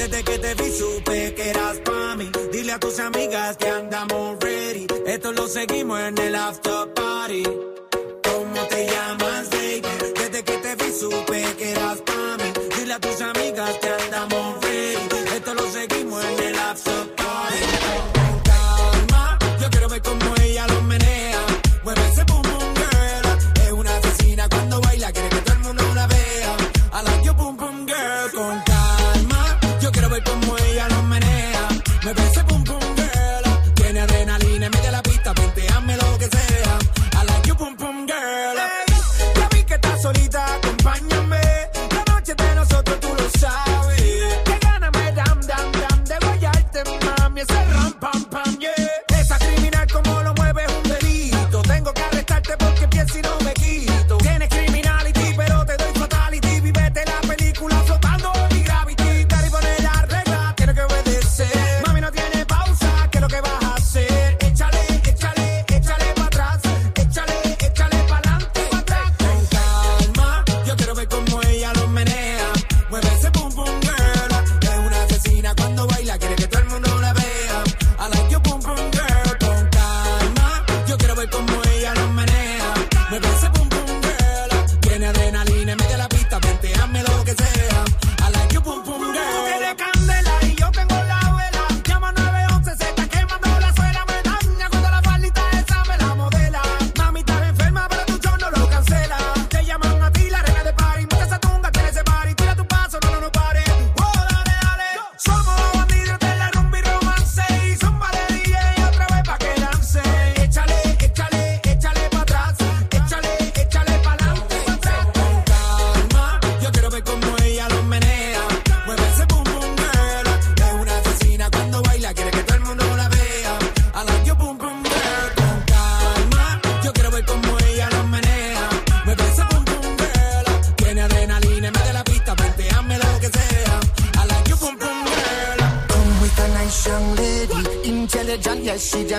[0.08, 2.30] Desde que te vi supe que eras pa' mí.
[2.52, 4.86] Dile a tus amigas que andamos ready.
[5.04, 7.42] Esto lo seguimos en el after party.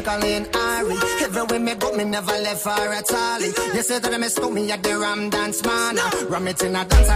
[0.08, 0.96] Colleen Ari.
[1.22, 3.42] Everywhere me go, me never left for a all.
[3.76, 5.98] You say that I mistook me at the Ram Dance Man.
[6.30, 7.10] Ram it in a dance,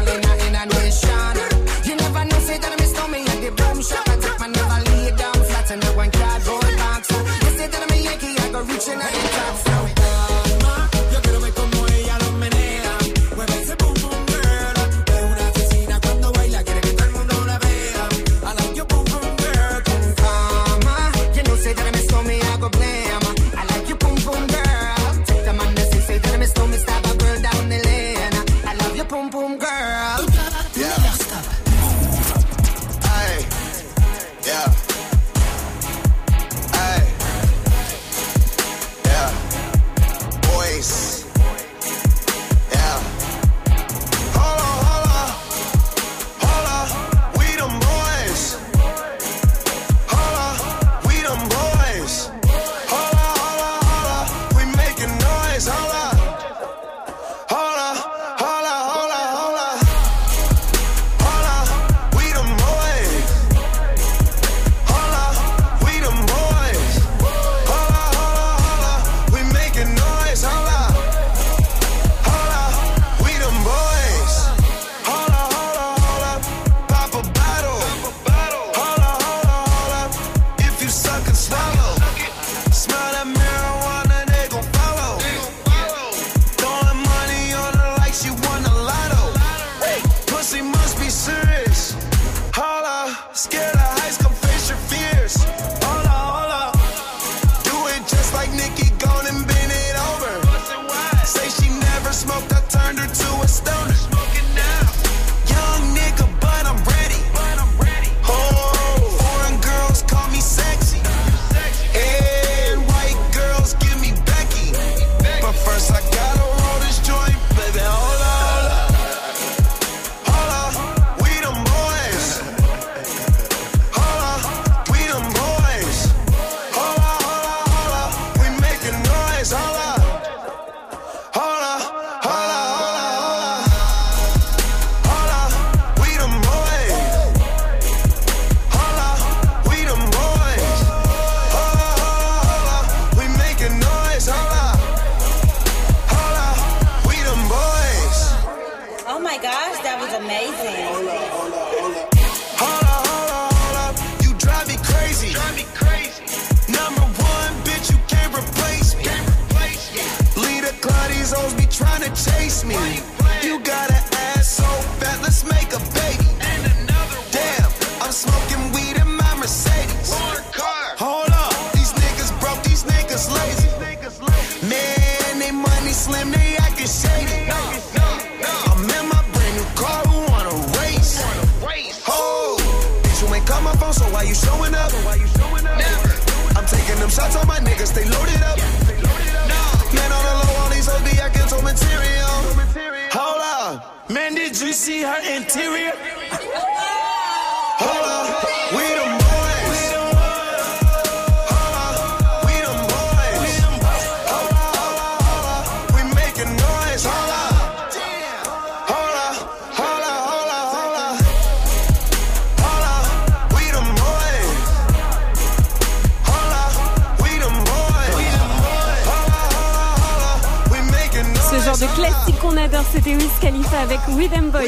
[222.11, 224.61] classique qu'on adore, c'était Wiz Khalifa avec Rhythm Boys.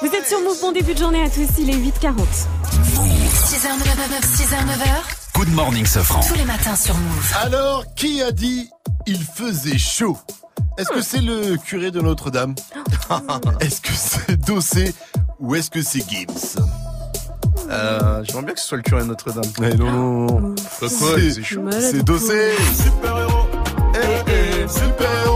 [0.00, 2.12] Vous êtes sur Move, bon début de journée à tous, il est 8h40.
[2.12, 5.34] 6h, 9h, 6h, 9h.
[5.34, 6.20] Good morning, Safran.
[6.26, 7.32] Tous les matins sur Move.
[7.42, 8.68] Alors, qui a dit
[9.06, 10.16] il faisait chaud?
[10.78, 12.54] Est-ce que c'est le curé de Notre-Dame?
[13.60, 14.94] Est-ce que c'est Dossé
[15.40, 16.56] ou est-ce que c'est Gibbs?
[17.70, 19.44] Euh, J'aimerais bien que ce soit le curé de Notre-Dame.
[19.62, 20.54] Eh non, non, non.
[20.78, 21.64] Quoi, C'est- c'est chaud.
[21.70, 23.46] C'est Dossé Super héros.
[23.94, 25.33] Eh, eh, super héros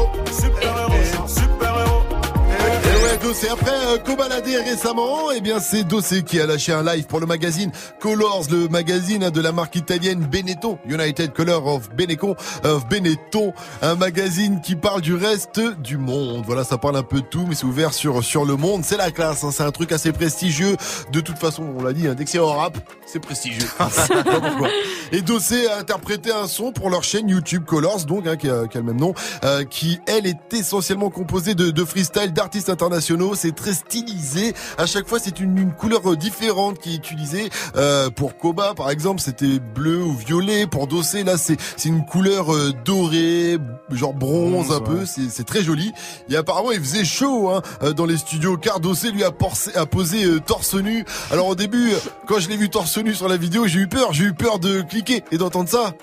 [3.38, 3.48] Et Dossé.
[3.48, 7.26] Après euh, Cobaladé récemment, eh bien c'est Dossé qui a lâché un live pour le
[7.26, 12.34] magazine Colors, le magazine hein, de la marque italienne Benetton, United Color of Benetton,
[12.64, 13.52] of Benetton,
[13.82, 16.44] un magazine qui parle du reste du monde.
[16.46, 18.82] Voilà, ça parle un peu de tout, mais c'est ouvert sur sur le monde.
[18.84, 20.76] C'est la classe, hein, c'est un truc assez prestigieux.
[21.12, 23.68] De toute façon, on l'a dit, hein, dès que c'est en rap, c'est prestigieux.
[25.12, 28.66] Et Dossé a interprété un son pour leur chaîne YouTube Colors, donc hein, qui, a,
[28.66, 32.68] qui a le même nom, euh, qui elle est essentiellement composée de, de freestyle d'artistes
[32.68, 33.27] internationaux.
[33.34, 34.54] C'est très stylisé.
[34.76, 37.50] À chaque fois, c'est une, une couleur euh, différente qui est utilisée.
[37.76, 40.66] Euh, pour Koba, par exemple, c'était bleu ou violet.
[40.66, 43.58] Pour Dossé, là, c'est c'est une couleur euh, dorée,
[43.90, 45.04] genre bronze un peu.
[45.06, 45.92] C'est c'est très joli.
[46.30, 49.86] Et apparemment, il faisait chaud hein, dans les studios, car Dossé lui a, porcé- a
[49.86, 51.04] posé euh, torse nu.
[51.30, 51.92] Alors au début,
[52.26, 54.12] quand je l'ai vu torse nu sur la vidéo, j'ai eu peur.
[54.12, 55.94] J'ai eu peur de cliquer et d'entendre ça.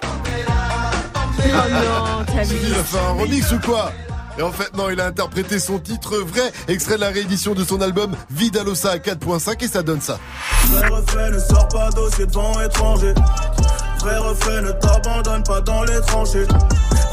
[1.48, 3.92] Oh non, t'as vu Il a fait un remix ou quoi?
[4.38, 7.64] Et en fait, non, il a interprété son titre vrai, extrait de la réédition de
[7.64, 10.20] son album Vidalosa à 4.5 et ça donne ça.
[10.72, 13.14] Vrai reflet ne sort pas dossier devant étranger.
[14.00, 16.48] Vrai reflet ne t'abandonne pas dans les tranchées.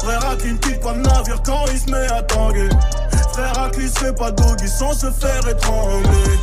[0.03, 2.69] Frère Aki ne quitte pas le navire quand il se met à tanguer.
[3.33, 6.39] Frère Aki se fait pas doggy sans se faire étrangler.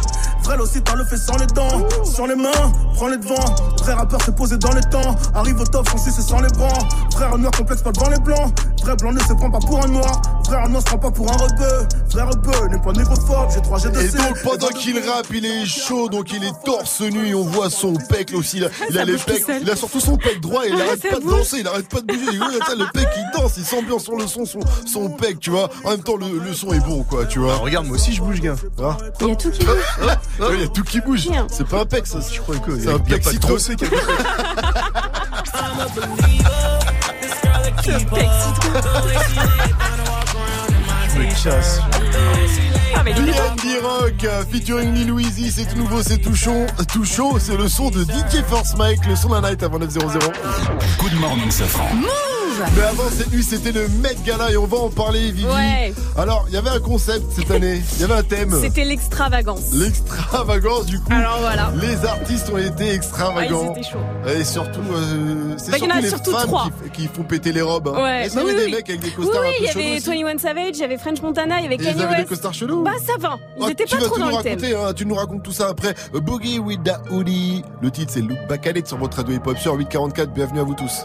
[0.50, 2.50] Vrai l'occitane le fait sans les dents, sans les mains,
[2.94, 3.54] prends les devants.
[3.84, 6.76] Vrai rappeur s'est posé dans les temps, arrive au top, Francis c'est sans les bras.
[7.12, 8.52] Frère noir complexe pas devant les blancs.
[8.82, 10.20] Vrai blanc ne se prend pas pour un noir.
[10.44, 11.86] Frère noir se prend pas pour un rebeu.
[12.10, 15.46] Frère rebeu n'est pas négrophobe, j'ai 3 G de Et donc pendant qu'il rappe, il
[15.46, 18.56] est chaud, donc il est torse nu et on voit son pec là aussi.
[18.56, 20.86] Il a, il a les pecs, il a surtout son pec droit et il Ah,
[20.88, 22.26] arrête pas de danser, il arrête pas de bouger.
[22.32, 25.38] Il regarde ça, le pec il danse, il s'ambiance sur le son, son, son pec,
[25.38, 25.70] tu vois.
[25.84, 27.54] En même temps, le, le son est bon, quoi, tu vois.
[27.58, 28.56] regarde, moi aussi je bouge, gars.
[28.82, 28.96] Ah.
[29.20, 29.76] Il y a tout qui bouge.
[30.54, 31.28] Il y a tout qui bouge.
[31.50, 32.18] C'est pas un pec, ça.
[32.32, 33.48] Je crois que c'est un pec citron.
[33.50, 33.88] dossier qui a-
[41.18, 41.80] Me casse.
[42.94, 46.34] Ah, mais il était B&B Rock euh, featuring Lil Weezy, c'est tout nouveau, c'est tout
[46.34, 49.78] chaud, tout chaud, c'est le son de DJ First Mike, le son d'un night avant
[49.78, 50.00] 900.
[50.98, 51.88] Good morning, Safran.
[52.76, 55.46] Mais avant cette nuit, c'était le Met Gala et on va en parler, Vivi.
[55.46, 55.92] Ouais.
[56.18, 58.54] Alors, il y avait un concept cette année, il y avait un thème.
[58.60, 59.72] C'était l'extravagance.
[59.72, 61.10] L'extravagance du coup.
[61.12, 61.72] Alors voilà.
[61.80, 63.72] Les artistes ont été Ah, ils extravagants.
[63.74, 63.98] étaient chauds.
[64.28, 66.68] et surtout, euh, c'est Bah, il y en surtout a les surtout femmes trois.
[66.84, 67.88] qui, qui font péter les robes.
[67.88, 68.02] hein.
[68.02, 68.72] Ouais, Est-ce qu'il y bah avait oui, des oui.
[68.76, 71.22] mecs avec des costards oui, il y avait aussi 21 Savage, il y avait French
[71.22, 72.28] Montana, il y avait Et ils Kanye avaient des West.
[72.28, 74.58] costards chelous Bah ça va, ils Ah, étaient tu pas trop dans le thème.
[74.76, 75.94] hein, tu nous racontes tout ça après.
[76.12, 77.62] Boogie with the Hoodie.
[77.80, 80.32] Le titre c'est Look Back at It sur votre radio hip-hop sur 844.
[80.32, 81.04] Bienvenue à vous tous.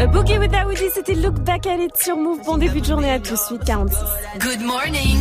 [0.00, 2.40] A Boogie with Daoudi, c'était Look Back at It sur Move.
[2.44, 3.94] Bon début de journée à tous, 8h46.
[4.40, 5.18] Good morning.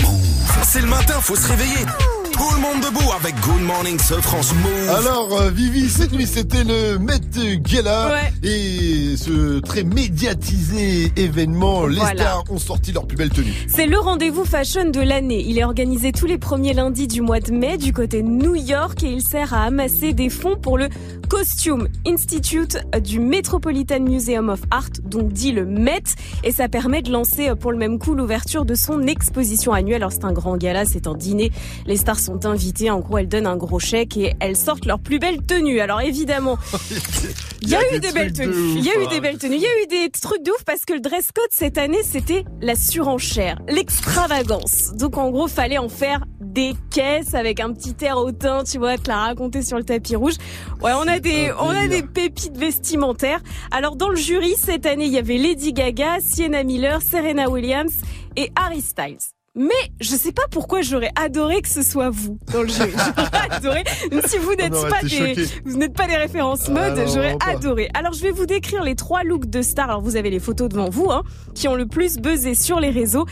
[0.64, 1.86] C'est le matin, faut se réveiller.
[2.34, 4.90] Tout le monde debout avec Good Morning ce France Move.
[4.90, 7.20] Alors, euh, Vivi, cette nuit, c'était le Met
[7.62, 8.10] Gala.
[8.10, 8.50] Ouais.
[8.50, 12.22] Et ce très médiatisé événement, les Voilà.
[12.24, 13.54] stars ont sorti leur plus belle tenue.
[13.68, 15.44] C'est le rendez-vous fashion de l'année.
[15.48, 18.56] Il est organisé tous les premiers lundis du mois de mai du côté de New
[18.56, 20.90] York et il sert à amasser des fonds pour le
[21.30, 26.04] Costume Institute du Metropolitan Museum of Art, donc dit le Met,
[26.44, 30.04] et ça permet de lancer euh, pour le même coup l'ouverture de son exposition annuelle.
[30.04, 31.52] Alors c'est un grand gala, c'est un dîner.
[31.88, 35.00] Les stars sont invitées, en gros elles donnent un gros chèque et elles sortent leurs
[35.00, 35.80] plus belles tenues.
[35.80, 36.58] Alors évidemment,
[37.62, 38.74] il y a, eu des, belles tenues.
[38.76, 39.20] Il y a eu des hein.
[39.20, 39.56] belles tenues.
[39.56, 42.04] Il y a eu des trucs de ouf parce que le dress code cette année,
[42.04, 44.94] c'était la surenchère, l'extravagance.
[44.96, 48.98] Donc en gros, fallait en faire des caisses avec un petit air hautain, tu vois,
[48.98, 50.36] te la raconter sur le tapis rouge.
[50.82, 53.42] Ouais, on a des, on a des pépites vestimentaires.
[53.72, 57.94] Alors dans le jury cette année, il y avait Lady Gaga, Sienna Miller, Serena Williams
[58.36, 59.18] et Harry Styles.
[59.56, 59.70] Mais
[60.02, 62.92] je sais pas pourquoi j'aurais adoré que ce soit vous dans le jury.
[63.06, 63.84] J'aurais adoré.
[64.12, 65.48] Même si vous n'êtes aurait pas des, choqués.
[65.64, 67.88] vous n'êtes pas des références Ah mode, j'aurais adoré.
[67.94, 69.92] Alors je vais vous décrire les trois looks de stars.
[69.92, 71.22] Alors vous avez les photos devant vous, hein,
[71.54, 73.28] qui ont le plus buzzé sur les réseaux.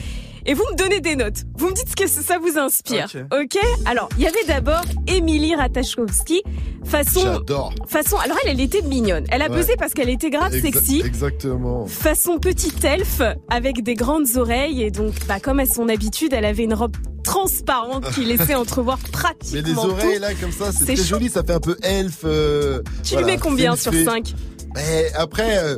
[0.45, 1.43] Et vous me donnez des notes.
[1.57, 3.07] Vous me dites ce que ça vous inspire.
[3.31, 3.57] Ok.
[3.85, 6.41] Alors il y avait d'abord Émilie Ratajkowski,
[6.83, 7.73] façon, J'adore.
[7.87, 8.17] façon.
[8.17, 9.25] Alors elle, elle était mignonne.
[9.29, 9.57] Elle a Ouais.
[9.57, 11.01] buzzé parce qu'elle était grave Exa- sexy.
[11.05, 11.85] Exactement.
[11.85, 16.45] Façon petite elfe avec des grandes oreilles et donc bah, comme à son habitude, elle
[16.45, 20.21] avait une robe transparente qui laissait entrevoir pratiquement Mais des oreilles tout.
[20.21, 22.21] là comme ça, c'est joli, ça fait un peu elfe.
[22.25, 24.03] euh, Tu voilà, lui mets combien sur fait.
[24.05, 24.33] 5
[24.75, 25.77] Mais après, euh,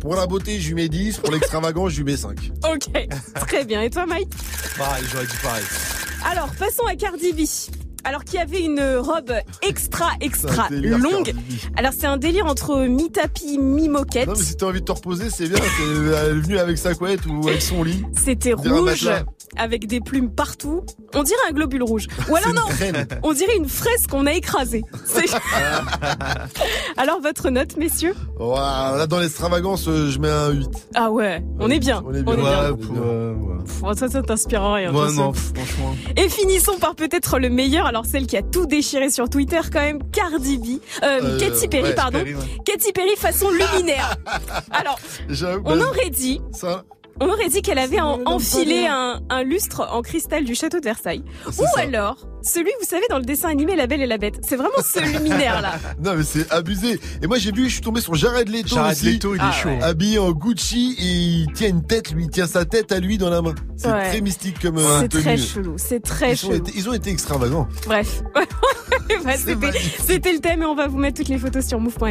[0.00, 2.50] pour la beauté, je lui mets 10, pour l'extravagance, je lui mets 5.
[2.72, 2.90] Ok,
[3.46, 3.82] très bien.
[3.82, 4.30] Et toi, Mike
[4.76, 5.64] Pareil, j'aurais dit pareil.
[6.30, 7.40] Alors, passons à Cardi B.
[8.04, 11.32] Alors, qui avait une robe extra, extra longue.
[11.76, 14.26] Alors, c'est un délire entre mi-tapis, mi-moquette.
[14.28, 15.58] Non mais si t'as envie de te reposer, c'est bien.
[16.22, 18.02] Elle est venue avec sa couette ou avec son lit.
[18.16, 19.08] C'était rouge,
[19.56, 20.82] avec des plumes partout.
[21.14, 22.06] On dirait un globule rouge.
[22.28, 22.62] Ou alors non,
[23.22, 24.84] on dirait une fraise qu'on a écrasée.
[25.04, 25.26] C'est-
[26.96, 30.68] alors, votre note, messieurs Ouah, là dans l'extravagance, euh, je mets un 8.
[30.94, 32.02] Ah ouais, on est bien.
[32.06, 32.32] On est bien.
[32.32, 32.70] On est bien.
[32.70, 34.94] Ouais, pour, euh, Pff, ça, ça t'inspire rien.
[34.94, 35.94] Ouais, non, franchement.
[36.16, 39.80] Et finissons par peut-être le meilleur, alors celle qui a tout déchiré sur Twitter quand
[39.80, 42.44] même, Cardi B, euh, Euh, Katy Perry, ouais, pardon, Perry, ouais.
[42.64, 44.14] Katy Perry façon luminaire.
[44.70, 45.00] Alors,
[45.64, 46.84] on bah, aurait dit, Ça,
[47.20, 50.84] on aurait dit qu'elle avait en- enfilé un, un lustre en cristal du château de
[50.84, 51.22] Versailles.
[51.46, 51.64] Ou ça.
[51.82, 54.40] alors, celui, vous savez, dans le dessin animé La Belle et la Bête.
[54.46, 55.74] C'est vraiment ce luminaire là.
[56.02, 56.98] non mais c'est abusé.
[57.22, 59.12] Et moi j'ai vu, je suis tombé sur Jared Leto Jared aussi.
[59.12, 59.68] Leto, il est Ah chaud.
[59.68, 59.82] ouais.
[59.82, 63.18] Habillé en Gucci et il tient une tête, lui, il tient sa tête à lui
[63.18, 63.54] dans la main.
[63.76, 64.08] C'est Ouais.
[64.08, 65.22] très mystique comme euh, C'est tenue.
[65.22, 66.54] très chelou, c'est très Ils ont, chelou.
[66.54, 67.68] été, ils ont été extravagants.
[67.86, 68.22] Bref.
[69.24, 72.06] Bah, c'était, le thème et on va vous mettre toutes les photos sur move.fr.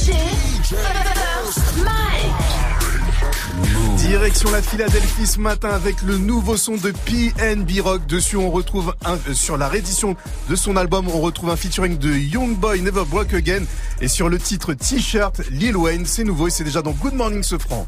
[3.96, 8.06] Direction la Philadelphie ce matin avec le nouveau son de PNB Rock.
[8.06, 10.16] Dessus, on retrouve un, euh, sur la réédition
[10.48, 13.64] de son album, on retrouve un featuring de Young Boy Never Broke Again.
[14.00, 17.42] Et sur le titre T-shirt, Lil Wayne, c'est nouveau et c'est déjà dans Good Morning
[17.42, 17.86] Sofran.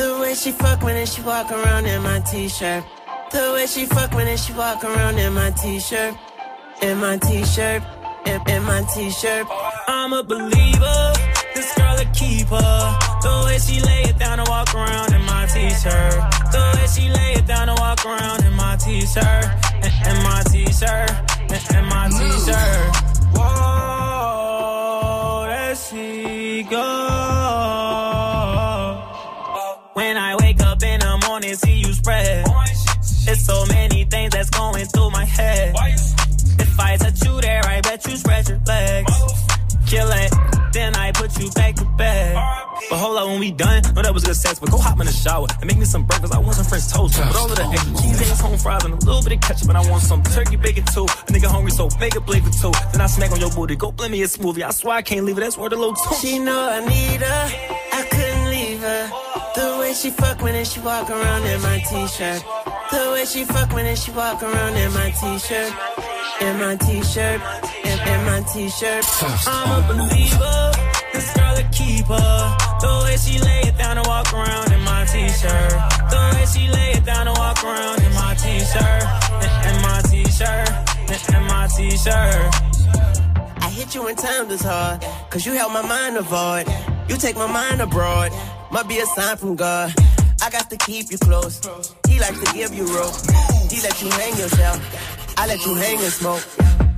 [0.00, 2.84] The way she fuck when she walk around in my t-shirt.
[3.32, 6.14] The way she fuck when she walk around in my t-shirt,
[6.80, 7.82] in my t-shirt,
[8.24, 9.46] in, in my t-shirt.
[9.88, 11.12] I'm a believer.
[11.54, 12.56] This girl a keeper.
[13.20, 16.14] The way she lay it down and walk around in my t-shirt.
[16.50, 19.44] The way she lay it down and walk around in my t-shirt,
[19.84, 21.10] in, in my t-shirt,
[21.42, 22.96] in, in my t-shirt.
[23.36, 24.64] Whoa,
[25.46, 27.39] there she go.
[34.40, 35.74] That's going through my head.
[36.58, 39.12] If I touch you there, I bet you spread your legs.
[39.86, 40.32] Kill it,
[40.72, 42.34] then I put you back to bed.
[42.88, 44.58] But hold up, when we done, no, that was good sex.
[44.58, 46.32] But go hop in the shower and make me some breakfast.
[46.32, 47.18] I want some French toast.
[47.18, 49.68] But all of the extra cheese, eggs, home fries, and a little bit of ketchup.
[49.68, 51.04] And I want some turkey bacon too.
[51.04, 52.72] A nigga hungry, so make a plate for two.
[52.92, 54.62] Then I smack on your booty, go blend me a smoothie.
[54.62, 56.14] I swear I can't leave it, that's where the little too.
[56.14, 57.42] She know I need her,
[57.92, 59.29] I couldn't leave her.
[59.90, 62.44] Way she fuck when she walk around in my t-shirt.
[62.92, 65.72] The way she fuck when she walk around in my t-shirt.
[66.40, 67.40] In my t-shirt,
[67.82, 69.04] in, in my t-shirt.
[69.48, 70.70] I'm a believer.
[71.12, 72.30] This girl a keeper.
[72.78, 75.72] The way she lay it down and walk around in my t-shirt.
[76.06, 79.02] The way she lay it down and walk around in my t-shirt.
[79.42, 80.70] In, in my t-shirt,
[81.10, 82.54] in, in my t-shirt.
[83.60, 86.68] I hit you in time this hard, cause you help my mind avoid.
[87.08, 88.30] You take my mind abroad,
[88.70, 89.94] might be a sign from God.
[90.42, 91.60] I got to keep you close.
[92.08, 93.14] He likes to give you rope.
[93.70, 94.80] He let you hang yourself.
[95.38, 96.42] I let you hang and smoke.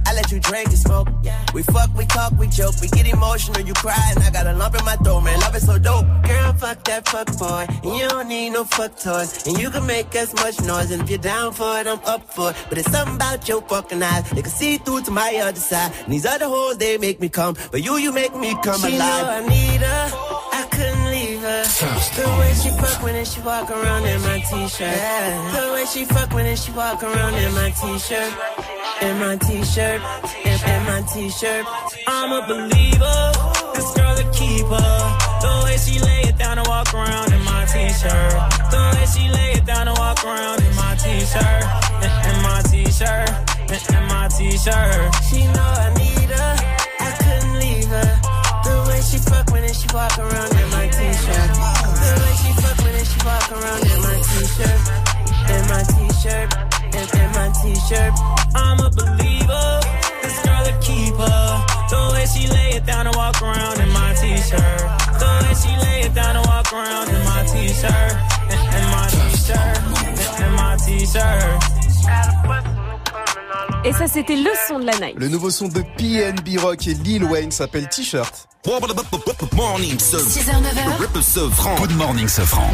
[0.04, 1.08] I let you drink and smoke.
[1.54, 2.74] We fuck, we talk, we joke.
[2.82, 5.38] We get emotional, you cry, and I got a lump in my throat, man.
[5.40, 6.04] Love is so dope.
[6.24, 7.66] Girl, fuck that fuck boy.
[7.68, 9.46] And you don't need no fuck toys.
[9.46, 10.90] And you can make as much noise.
[10.90, 12.56] And if you're down for it, I'm up for it.
[12.68, 14.28] But it's something about your fucking eyes.
[14.30, 15.92] They can see through to my other side.
[16.04, 17.56] And these other hoes, they make me come.
[17.70, 18.98] But you, you make me come She alive.
[18.98, 20.51] know I need her.
[21.52, 22.22] I couldn't leave her.
[22.22, 24.96] The way she fuck when she walk around in my t-shirt.
[25.52, 28.32] The way she fuck when she walk around in my t-shirt.
[29.02, 30.00] In my t-shirt,
[30.44, 31.66] in, in my t-shirt.
[32.06, 33.32] I'm a believer.
[33.74, 34.90] This girl a keeper.
[35.42, 38.32] The way she lay it down and walk around in my t-shirt.
[38.70, 41.64] The way she lay it down and walk around in my t-shirt.
[42.04, 43.28] In, in my t-shirt,
[43.68, 45.14] in, in my t-shirt.
[45.28, 45.71] She know
[73.84, 75.16] Et ça, c'était le son de la night.
[75.18, 78.48] Le nouveau son de PNB Rock et Lil Wayne s'appelle T-shirt.
[79.56, 81.78] Morning, 6h, 9h.
[81.78, 82.70] Good morning, Sofran.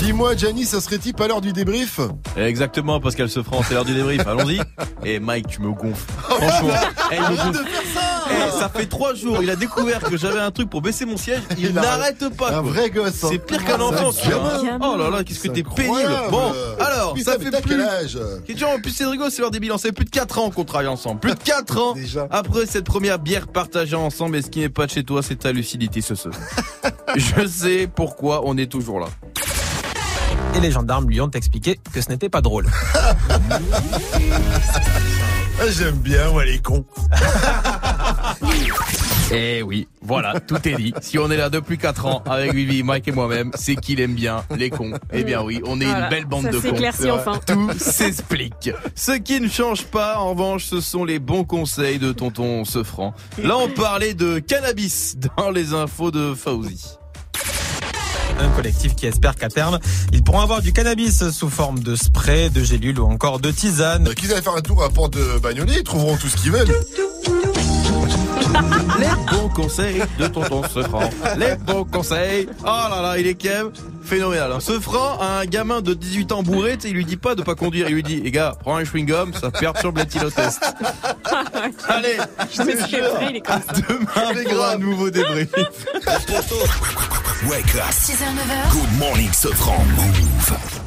[0.00, 2.00] Dis-moi, Gianni, ça serait-il à l'heure du débrief
[2.36, 4.26] Exactement, Pascal Sefranc, c'est l'heure du débrief.
[4.26, 4.60] Allons-y.
[5.02, 6.12] Et Mike, tu me gonfles.
[6.18, 6.74] Franchement.
[7.10, 7.64] Eh, il me gonfle.
[8.58, 11.40] Ça fait trois jours, il a découvert que j'avais un truc pour baisser mon siège.
[11.58, 12.52] Il, Il a- n'arrête pas.
[12.56, 13.24] Un vrai gosse.
[13.24, 13.28] hein.
[13.30, 14.30] C'est pire qu'un enfant, c'est.
[14.80, 16.10] Oh là là, qu'est-ce que t'es pénible.
[16.30, 17.76] Bon, alors, Putain, ça fait plus.
[17.76, 18.18] quel âge?
[18.64, 19.78] En plus, c'est rigolo, c'est leur des bilans.
[19.78, 21.20] Fait plus de 4 ans qu'on travaille ensemble.
[21.20, 21.94] Plus de 4 ans.
[22.30, 25.36] Après cette première bière partagée ensemble, et ce qui n'est pas de chez toi, c'est
[25.36, 26.28] ta lucidité, ce ce.
[27.16, 29.06] Je sais pourquoi on est toujours là.
[30.54, 32.66] Et les gendarmes lui ont expliqué que ce n'était pas drôle.
[35.60, 36.84] Ah, J'aime bien, moi, les cons.
[39.30, 40.94] Eh oui, voilà, tout est dit.
[41.02, 44.14] Si on est là depuis 4 ans avec Vivi, Mike et moi-même, c'est qu'il aime
[44.14, 44.92] bien les cons.
[45.12, 46.74] Eh bien oui, on est Voilà, une belle bande ça de cons.
[46.74, 47.10] vrai.
[47.10, 47.38] enfin.
[47.46, 48.70] Tout s'explique.
[48.94, 53.12] Ce qui ne change pas, en revanche, ce sont les bons conseils de tonton Sefranc.
[53.42, 56.96] Là, on parlait de cannabis dans les infos de Fauzi.
[58.40, 59.78] Un collectif qui espère qu'à terme,
[60.12, 64.08] ils pourront avoir du cannabis sous forme de spray, de gélules ou encore de tisane.
[64.14, 66.68] Qu'ils aillent faire un tour à Porte de Bagnolet, ils trouveront tout ce qu'ils veulent.
[68.98, 71.08] Les bons conseils de tonton Sefranc.
[71.36, 72.48] Les bons conseils.
[72.62, 73.70] Oh là là, il est quand même
[74.02, 74.52] phénoménal.
[74.52, 74.60] hein.
[74.60, 77.42] Sefranc a un gamin de 18 ans bourré, tu sais, il lui dit pas de
[77.42, 80.60] pas conduire, il lui dit, les gars, prends un chewing-gum, ça perturbe l'éthylotest.
[81.88, 82.16] Allez,
[82.50, 83.72] je te jure, vrai, il est comme ça.
[83.88, 85.48] demain pour un nouveau débrief.
[87.48, 87.84] Wake up.
[87.92, 88.72] 6h, 9h.
[88.72, 89.84] Good morning, Sofran.
[89.96, 90.77] Move.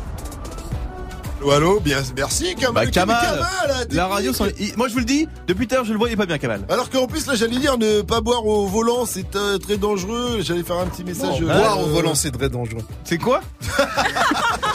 [1.41, 2.85] Allô, allô, bien, merci, Kamal.
[2.85, 3.47] Bah Kamal,
[3.89, 4.45] t'es la radio, sont-
[4.77, 6.61] moi je vous le dis, depuis tout à l'heure je le voyais pas bien Kamal.
[6.69, 10.39] Alors qu'en plus, là, j'allais dire ne pas boire au volant, c'est euh, très dangereux.
[10.41, 11.41] J'allais faire un petit message.
[11.41, 12.83] Bon, euh, boire au volant, c'est très dangereux.
[13.05, 13.41] C'est quoi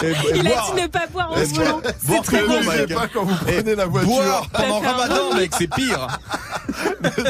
[0.03, 0.43] Il a
[0.75, 1.81] dit ne pas boire au Est-ce que- volant.
[1.81, 2.87] boire C'est très dangereux.
[2.89, 4.11] Pas quand vous Eh, prenez la voiture.
[4.11, 6.09] Boire pendant Ramadan, mec, c'est pire.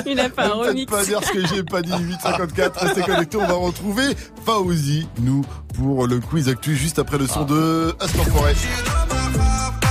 [0.06, 0.90] Il a fait un remix.
[0.90, 1.92] pas dire ce que j'ai pas dit.
[1.92, 3.36] 854, restez connectés.
[3.36, 4.16] On va retrouver
[4.46, 8.54] Fauzi, nous, pour le quiz actu juste après le son de Astor Forêt.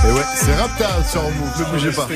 [0.04, 2.08] Et ouais, c'est Rapta sur Move, ne bougez pas.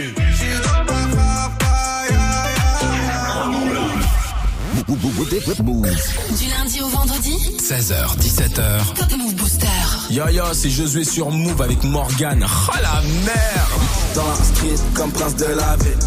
[6.39, 8.95] Du lundi au vendredi 16h, 17h.
[8.95, 9.67] Top Move Booster.
[10.11, 12.45] Yo yo, c'est Josué sur Move avec Morgan.
[12.45, 13.71] Oh la merde
[14.15, 15.99] Dans la street comme prince de la ville.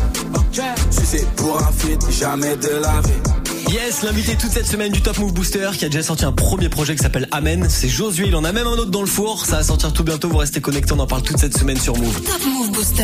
[0.52, 3.43] Tu sais, pour un feat, jamais de la vie.
[3.74, 6.70] Yes, l'invité toute cette semaine du Top Move Booster qui a déjà sorti un premier
[6.70, 9.48] projet qui s'appelle Amen, c'est Josué, il en a même un autre dans le four,
[9.48, 11.98] ça va sortir tout bientôt, vous restez connectés, on en parle toute cette semaine sur
[11.98, 12.22] Move.
[12.22, 13.04] Top Move Booster.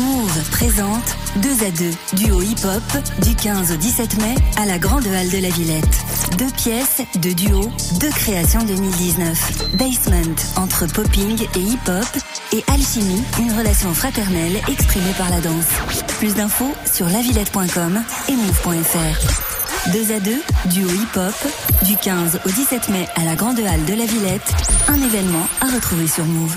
[0.00, 2.82] Move présente 2 à 2, duo hip-hop,
[3.22, 5.98] du 15 au 17 mai à la Grande Halle de la Villette.
[6.38, 7.70] Deux pièces, deux duos,
[8.00, 9.74] deux créations 2019.
[9.74, 12.06] Basement, entre popping et hip-hop,
[12.52, 15.68] et Alchimie, une relation fraternelle exprimée par la danse.
[16.18, 19.92] Plus d'infos sur lavillette.com et move.fr.
[19.92, 21.34] 2 à 2, duo hip-hop,
[21.84, 24.54] du 15 au 17 mai à la Grande Halle de la Villette,
[24.88, 26.56] un événement à retrouver sur Move.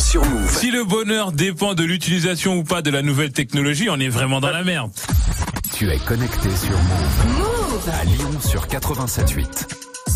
[0.00, 0.50] sur Move.
[0.50, 4.40] Si le bonheur dépend de l'utilisation ou pas de la nouvelle technologie, on est vraiment
[4.40, 4.90] dans la merde.
[5.74, 7.38] Tu es connecté sur Move.
[7.38, 9.46] Move À Lyon sur 87.8.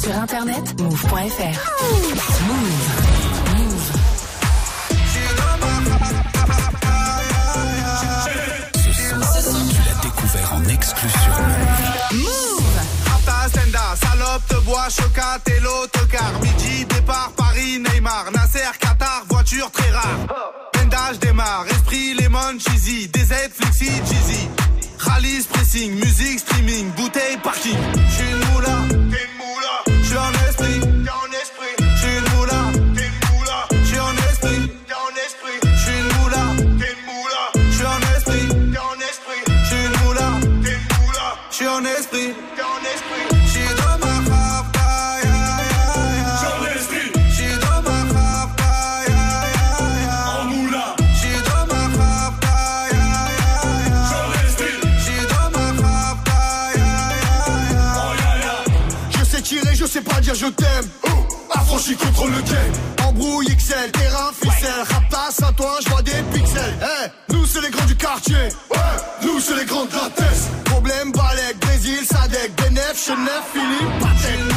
[0.02, 1.14] Sur internet, move.fr.
[1.92, 2.14] Move.
[3.56, 3.92] Move.
[9.34, 11.32] Ce son, tu l'as découvert en exclu sur
[12.18, 12.54] Move.
[13.96, 16.32] Salope, te bois, chocat et l'autocar.
[16.42, 18.26] Midi, départ, Paris, Neymar.
[19.64, 20.18] Voiture très rare.
[20.72, 23.08] Pendage démarre, esprit, lemon, cheesy.
[23.08, 24.48] DZ, flexi, cheesy.
[24.98, 27.76] Rallye, pressing, musique, streaming, bouteille, parking.
[28.10, 30.02] J'suis une moula, t'es une moula.
[30.02, 31.74] J'suis en esprit, t'es en esprit.
[31.96, 32.60] J'suis une moula,
[32.94, 33.58] t'es une moula.
[33.84, 35.58] J'suis en esprit, t'es en esprit.
[35.76, 36.42] J'suis une moula,
[36.78, 37.42] t'es une moula.
[37.70, 39.42] J'suis en esprit, t'es en esprit.
[39.64, 40.28] J'suis une moula,
[40.62, 41.26] t'es une moula.
[41.50, 42.34] J'suis en esprit.
[60.44, 60.88] Je t'aime.
[61.50, 63.08] Affranchi contre le game.
[63.08, 64.84] Embrouille XL, terrain, ficelle.
[64.88, 66.74] Raptas à toi, je vois des pixels.
[66.82, 68.48] Eh, nous c'est les grands du quartier.
[68.70, 68.78] Ouais,
[69.22, 70.04] nous c'est les grands de la.
[70.64, 74.53] Problème, Balek, Brésil, Sadek, Benef, Chenef, Philippe, Patek.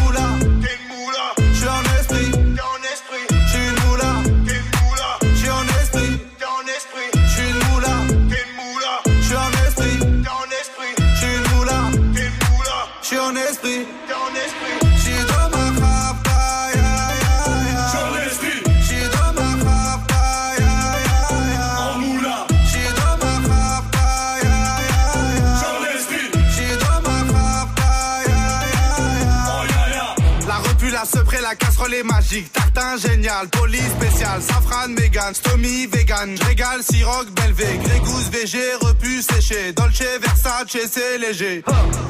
[32.98, 36.36] Génial, police spécial, safran, mégan, stomy, vegan.
[36.38, 39.74] J'régale, siroc, belvé, grégousse, VG, repu, séché.
[39.74, 41.64] Dolce, Versace, c'est léger.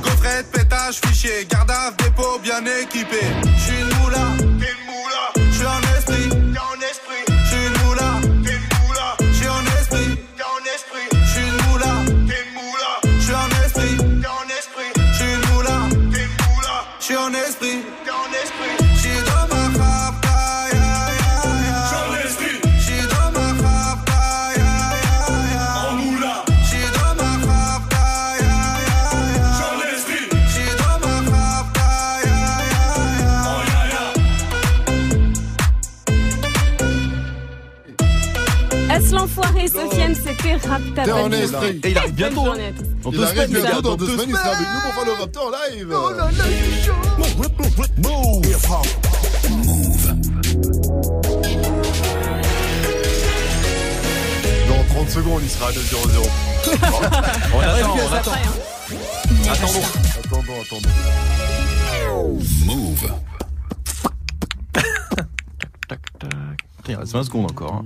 [0.03, 3.21] Gaufrette, pétage, fichier, garde dépôt bien équipé.
[3.57, 4.27] J'suis une moula.
[5.51, 6.29] J'suis en esprit,
[40.59, 41.79] T'es en esprit.
[41.83, 42.57] Et il arrive bientôt, hein.
[43.03, 45.45] Dans deux semaines, bientôt, dans deux semaines, il sera avec nous pour faire le Raptor
[45.45, 45.87] en live.
[45.91, 46.93] Oh là là, il est chaud.
[54.67, 56.23] Dans 30 secondes, il sera à 9 0
[57.53, 58.31] On attend, on attend.
[59.49, 59.85] Attendons.
[60.25, 60.89] Attendons, attendons.
[62.65, 63.11] Move.
[66.95, 67.75] Reste 20 secondes encore.
[67.75, 67.85] hein.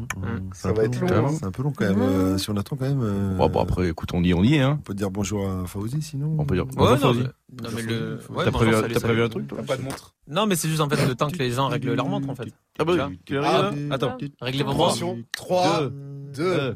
[0.53, 1.29] Ça va être long.
[1.37, 2.01] C'est un peu long quand même.
[2.01, 3.01] euh, si on attend quand même.
[3.01, 4.61] euh, Bon, bon, après, écoute, on y, on y est.
[4.61, 4.77] Hein.
[4.79, 6.35] On peut dire bonjour à Fauzi sinon.
[6.39, 7.19] On peut dire Ouais, bonjour, non, Fauzi.
[7.23, 8.19] mais, non, mais le.
[8.29, 9.21] ouais, T'as prévu, salut, t'as prévu salut.
[9.23, 10.13] un truc, toi Pas de montre.
[10.27, 12.35] Non, mais c'est juste en fait le temps que les gens règlent leur montre en
[12.35, 12.53] fait.
[12.79, 14.17] Ah bah Tu Ah, Attends.
[14.41, 14.89] Réglez vos montres.
[14.89, 15.17] Attention.
[15.35, 15.89] 3,
[16.33, 16.75] 2,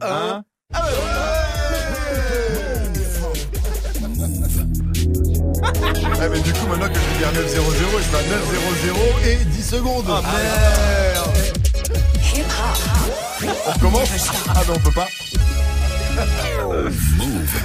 [0.00, 0.42] 1.
[6.18, 8.28] Ah mais du coup maintenant que je vais dire 9 0 0 je serai à
[8.28, 8.50] 9
[8.84, 10.04] 0 0 et 10 secondes.
[10.08, 10.22] Ah.
[13.68, 14.08] On commence
[14.48, 15.08] Ah ben on peut pas.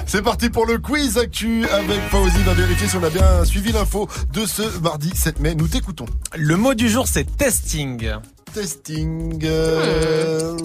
[0.06, 2.36] C'est parti pour le quiz actu avec Fauzi.
[2.42, 5.56] On va vérifier si on a bien suivi l'info de ce mardi 7 mai.
[5.56, 6.06] Nous t'écoutons.
[6.38, 8.12] Le mot du jour c'est testing.
[8.54, 9.40] Testing.
[9.46, 10.58] euh,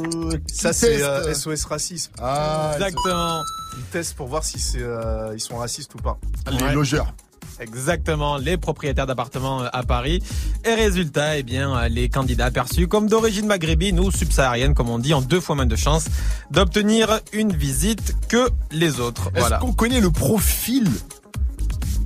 [0.52, 2.12] Ça, qui c'est teste euh, SOS Racisme.
[2.20, 3.42] Ah, Exactement.
[3.78, 6.18] Ils testent pour voir si c'est, euh, ils sont racistes ou pas.
[6.50, 6.72] les Ouais.
[6.72, 7.14] logeurs.
[7.60, 10.22] Exactement, les propriétaires d'appartements euh, à Paris.
[10.64, 14.98] Et résultat, eh bien, euh, les candidats perçus comme d'origine maghrébine ou subsaharienne, comme on
[14.98, 16.06] dit, ont deux fois moins de chances
[16.50, 19.28] d'obtenir une visite que les autres.
[19.34, 19.58] Est-ce Voilà.
[19.58, 20.88] qu'on connaît le profil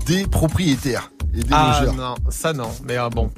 [0.07, 3.31] des propriétaires et des Ah logeurs non, ça non, mais euh, bon.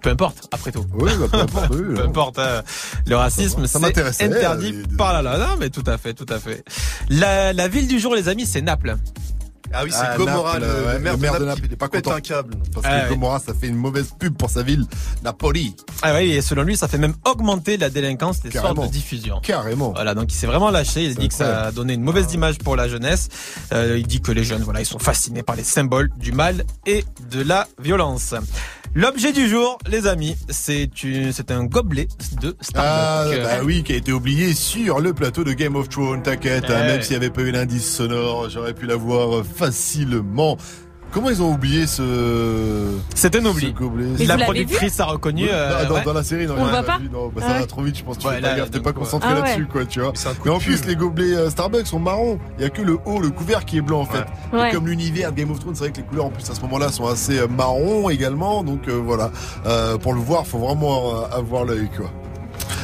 [0.00, 0.86] Peu importe, après tout.
[0.94, 1.70] Oui, bah, peu importe.
[1.74, 2.62] oui, Peu importe, euh,
[3.06, 3.78] le racisme, Ça
[4.12, 5.38] c'est interdit euh, par la loi.
[5.38, 6.64] Non, mais tout à fait, tout à fait.
[7.10, 8.96] La, la ville du jour, les amis, c'est Naples.
[9.72, 11.46] Ah oui, c'est Ah, Gomorrah, Naples, le, ouais, le maire, le maire de de Naples,
[11.46, 12.16] Naples, il est pas pète content.
[12.16, 12.54] un câble.
[12.72, 13.08] Parce Ah, que ouais.
[13.10, 14.84] Gomorrah, ça fait une mauvaise pub pour sa ville,
[15.22, 15.74] Napoli.
[16.02, 18.86] Ah oui, et selon lui, ça fait même augmenter la délinquance soirs Carrément.
[18.86, 19.40] de diffusion.
[19.42, 19.92] Carrément.
[19.92, 21.04] Voilà, donc il s'est vraiment lâché.
[21.04, 23.28] Il dit que ça a donné une mauvaise image pour la jeunesse.
[23.72, 26.64] Euh, il dit que les jeunes, voilà, ils sont fascinés par les symboles du mal
[26.86, 28.34] et de la violence.
[28.98, 32.08] L'objet du jour, les amis, c'est une- c'est un gobelet
[32.40, 33.42] de Ah, Starbucks.
[33.42, 36.80] bah oui, qui a été oublié sur le plateau de Game of Thrones, t'inquiète, hein,
[36.80, 36.86] Ouais.
[36.86, 40.56] même s'il n'y avait pas eu l'indice sonore, j'aurais pu l'avoir facilement.
[41.12, 42.02] Comment ils ont oublié ce.
[43.14, 43.66] C'est un oubli.
[43.68, 45.44] ce gobelet Mais la productrice a reconnu.
[45.44, 46.04] Oui, euh, dans, ouais.
[46.04, 47.60] dans la série, non, On voit pas vu, non, bah, Ah ça ouais.
[47.60, 48.92] va trop vite, je pense que tu Ouais, fais pas là, gaffe, t'es donc, pas
[48.92, 49.40] concentré Ah ouais.
[49.48, 50.12] là-dessus, quoi, tu vois.
[50.14, 52.38] C'est un coup Mais en plus, les gobelets euh, Starbucks sont marrons.
[52.58, 54.24] Il y a que le haut, le couvert qui est blanc, en fait.
[54.52, 54.68] Ouais.
[54.68, 56.54] Et comme l'univers de Game of Thrones, c'est vrai que les couleurs, en plus, à
[56.54, 58.62] ce moment-là, sont assez euh, marrons également.
[58.62, 59.30] Donc, euh, voilà.
[59.64, 62.10] Euh, pour le voir, faut vraiment avoir l'œil, quoi.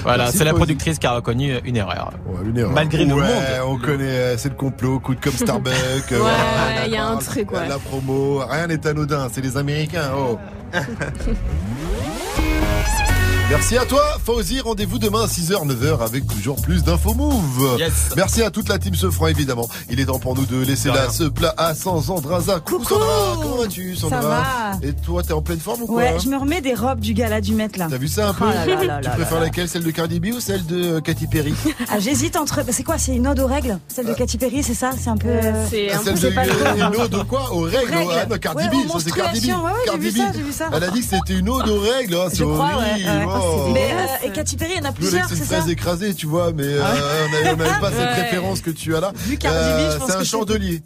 [0.03, 2.13] Voilà, c'est la productrice qui a reconnu une erreur.
[2.27, 2.73] Ouais, une erreur.
[2.73, 3.29] Malgré le Ouais, monde.
[3.69, 5.73] on connaît, euh, c'est le complot, coup de comme Starbucks.
[6.13, 7.69] euh, Ouais, il y a un truc, ouais.
[7.69, 10.39] La promo, rien n'est anodin, c'est les Américains, oh.
[13.53, 14.61] Merci à toi, Fauzi.
[14.61, 17.77] Rendez-vous demain à 6h, 9h avec toujours plus d'infos move.
[17.79, 17.93] Yes.
[18.17, 19.69] Merci à toute la team Sefran, évidemment.
[19.91, 21.11] Il est temps pour nous de laisser rien.
[21.11, 22.41] ce plat à Sandra.
[22.61, 22.89] Coucou, Coucou.
[22.89, 23.07] Sandra,
[23.43, 26.29] comment vas-tu Sandra Ça va Et toi, t'es en pleine forme ou quoi Ouais, je
[26.31, 27.89] me remets des robes du gala du Met là.
[27.91, 29.45] T'as vu ça un peu Oh là là là Tu là préfères là.
[29.45, 31.53] laquelle Celle de Cardi B ou celle de euh, Katy Perry
[31.91, 32.61] Ah, J'hésite entre.
[32.71, 34.93] C'est quoi C'est une ode aux règles Celle de Katy Perry, c'est ça?
[34.99, 35.29] C'est un peu.
[35.29, 37.53] euh, C'est un Celle peu de une ode quoi?
[37.53, 37.93] Aux règles.
[38.31, 39.53] Ah, Cardi Ouais, B, aux c'est Cardi B.
[39.85, 40.17] Cardi vu B.
[40.17, 40.71] ça, j'ai vu ça.
[40.73, 42.93] Elle a dit que c'était une ode aux règles, hein, c'est Je crois, ouais.
[42.93, 43.42] horrible.
[43.43, 43.71] Oh.
[43.73, 46.15] Mais, euh, et Katy Perry, il y en a plusieurs, c'est une ça fraise écrasée,
[46.15, 46.83] tu vois, mais euh,
[47.53, 49.13] on n'avait pas cette référence que tu as là.
[49.13, 50.83] Pense c'est un que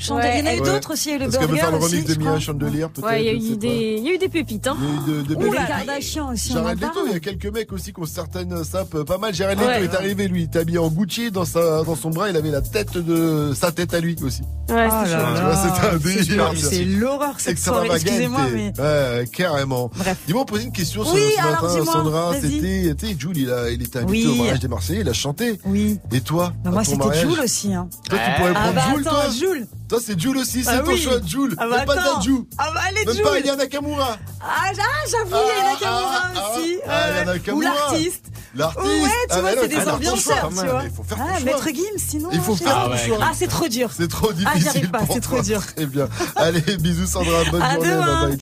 [0.00, 0.28] chandelier.
[0.28, 0.40] Chandelier.
[0.40, 0.66] Il y en a eu Ouais.
[0.72, 2.40] d'autres aussi, il y a eu le Parce burger faire le remix de Mia.
[2.40, 3.06] Chandelier, peut-être.
[3.06, 4.76] Ouais, il y a eu des, il y a eu des pépites, hein.
[4.80, 5.68] Il y a eu de, de Ouh, belles la idées.
[5.68, 9.18] Kardashian aussi, Jared Leto, il y a quelques mecs aussi qui ont certaines sapes pas
[9.18, 9.34] mal.
[9.34, 9.84] Jared Leto Ouais.
[9.84, 12.50] est arrivé, lui, il était habillé en Gucci, dans, sa, dans son bras, il avait
[12.50, 14.42] la tête de sa tête à lui aussi.
[14.68, 18.72] Ouais, Oh c'est c'était un c'est- l'horreur cette soirée, excusez-moi, mais.
[18.78, 19.90] Ouais, carrément.
[19.96, 20.16] Bref.
[20.26, 21.12] Dis-moi, poser une question ce,
[21.50, 22.32] matin, Sandra.
[22.40, 25.12] C'était, tu sais, Jules, il, a, il était invité au mariage des Marseillais, il a
[25.12, 25.58] chanté.
[25.64, 25.98] Oui.
[26.12, 27.74] Et toi moi, c'était Jules aussi.
[27.74, 27.88] Hein.
[28.08, 29.66] Toi, tu pourrais Ah prendre bah Jules, toi Jules.
[29.90, 31.02] Toi, c'est Jules aussi, c'est Ah ton oui.
[31.02, 31.54] choix, Jules.
[31.58, 31.96] Ah bah pas.
[31.96, 32.46] Dadju.
[32.56, 33.22] Ah bah allez, Même Jules.
[33.24, 34.16] pas Aya Nakamura.
[34.40, 36.76] Ah, j'a- j'avoue, il y a Nakamura ah, ah, aussi.
[36.86, 37.56] ah, il y a Euh, Nakamura.
[37.56, 38.24] Ou l'artiste.
[38.54, 38.84] L'artiste.
[38.86, 40.82] Ouais, tu Ah, vois, c'est des ton ambianceurs, tu vois.
[40.84, 41.40] Il faut faire ton Ah.
[41.40, 42.28] Maître Gims, sinon.
[42.32, 43.18] Il faut faire ton choix.
[43.20, 43.90] Ah, c'est trop dur.
[43.96, 44.62] C'est trop Ah, difficile.
[44.64, 45.60] j'arrive pas, c'est trop dur.
[45.74, 46.08] Très bien.
[46.36, 47.88] Allez, bisous Sandra, bonne journée.
[47.90, 48.20] demain.
[48.22, 48.36] Bye bye.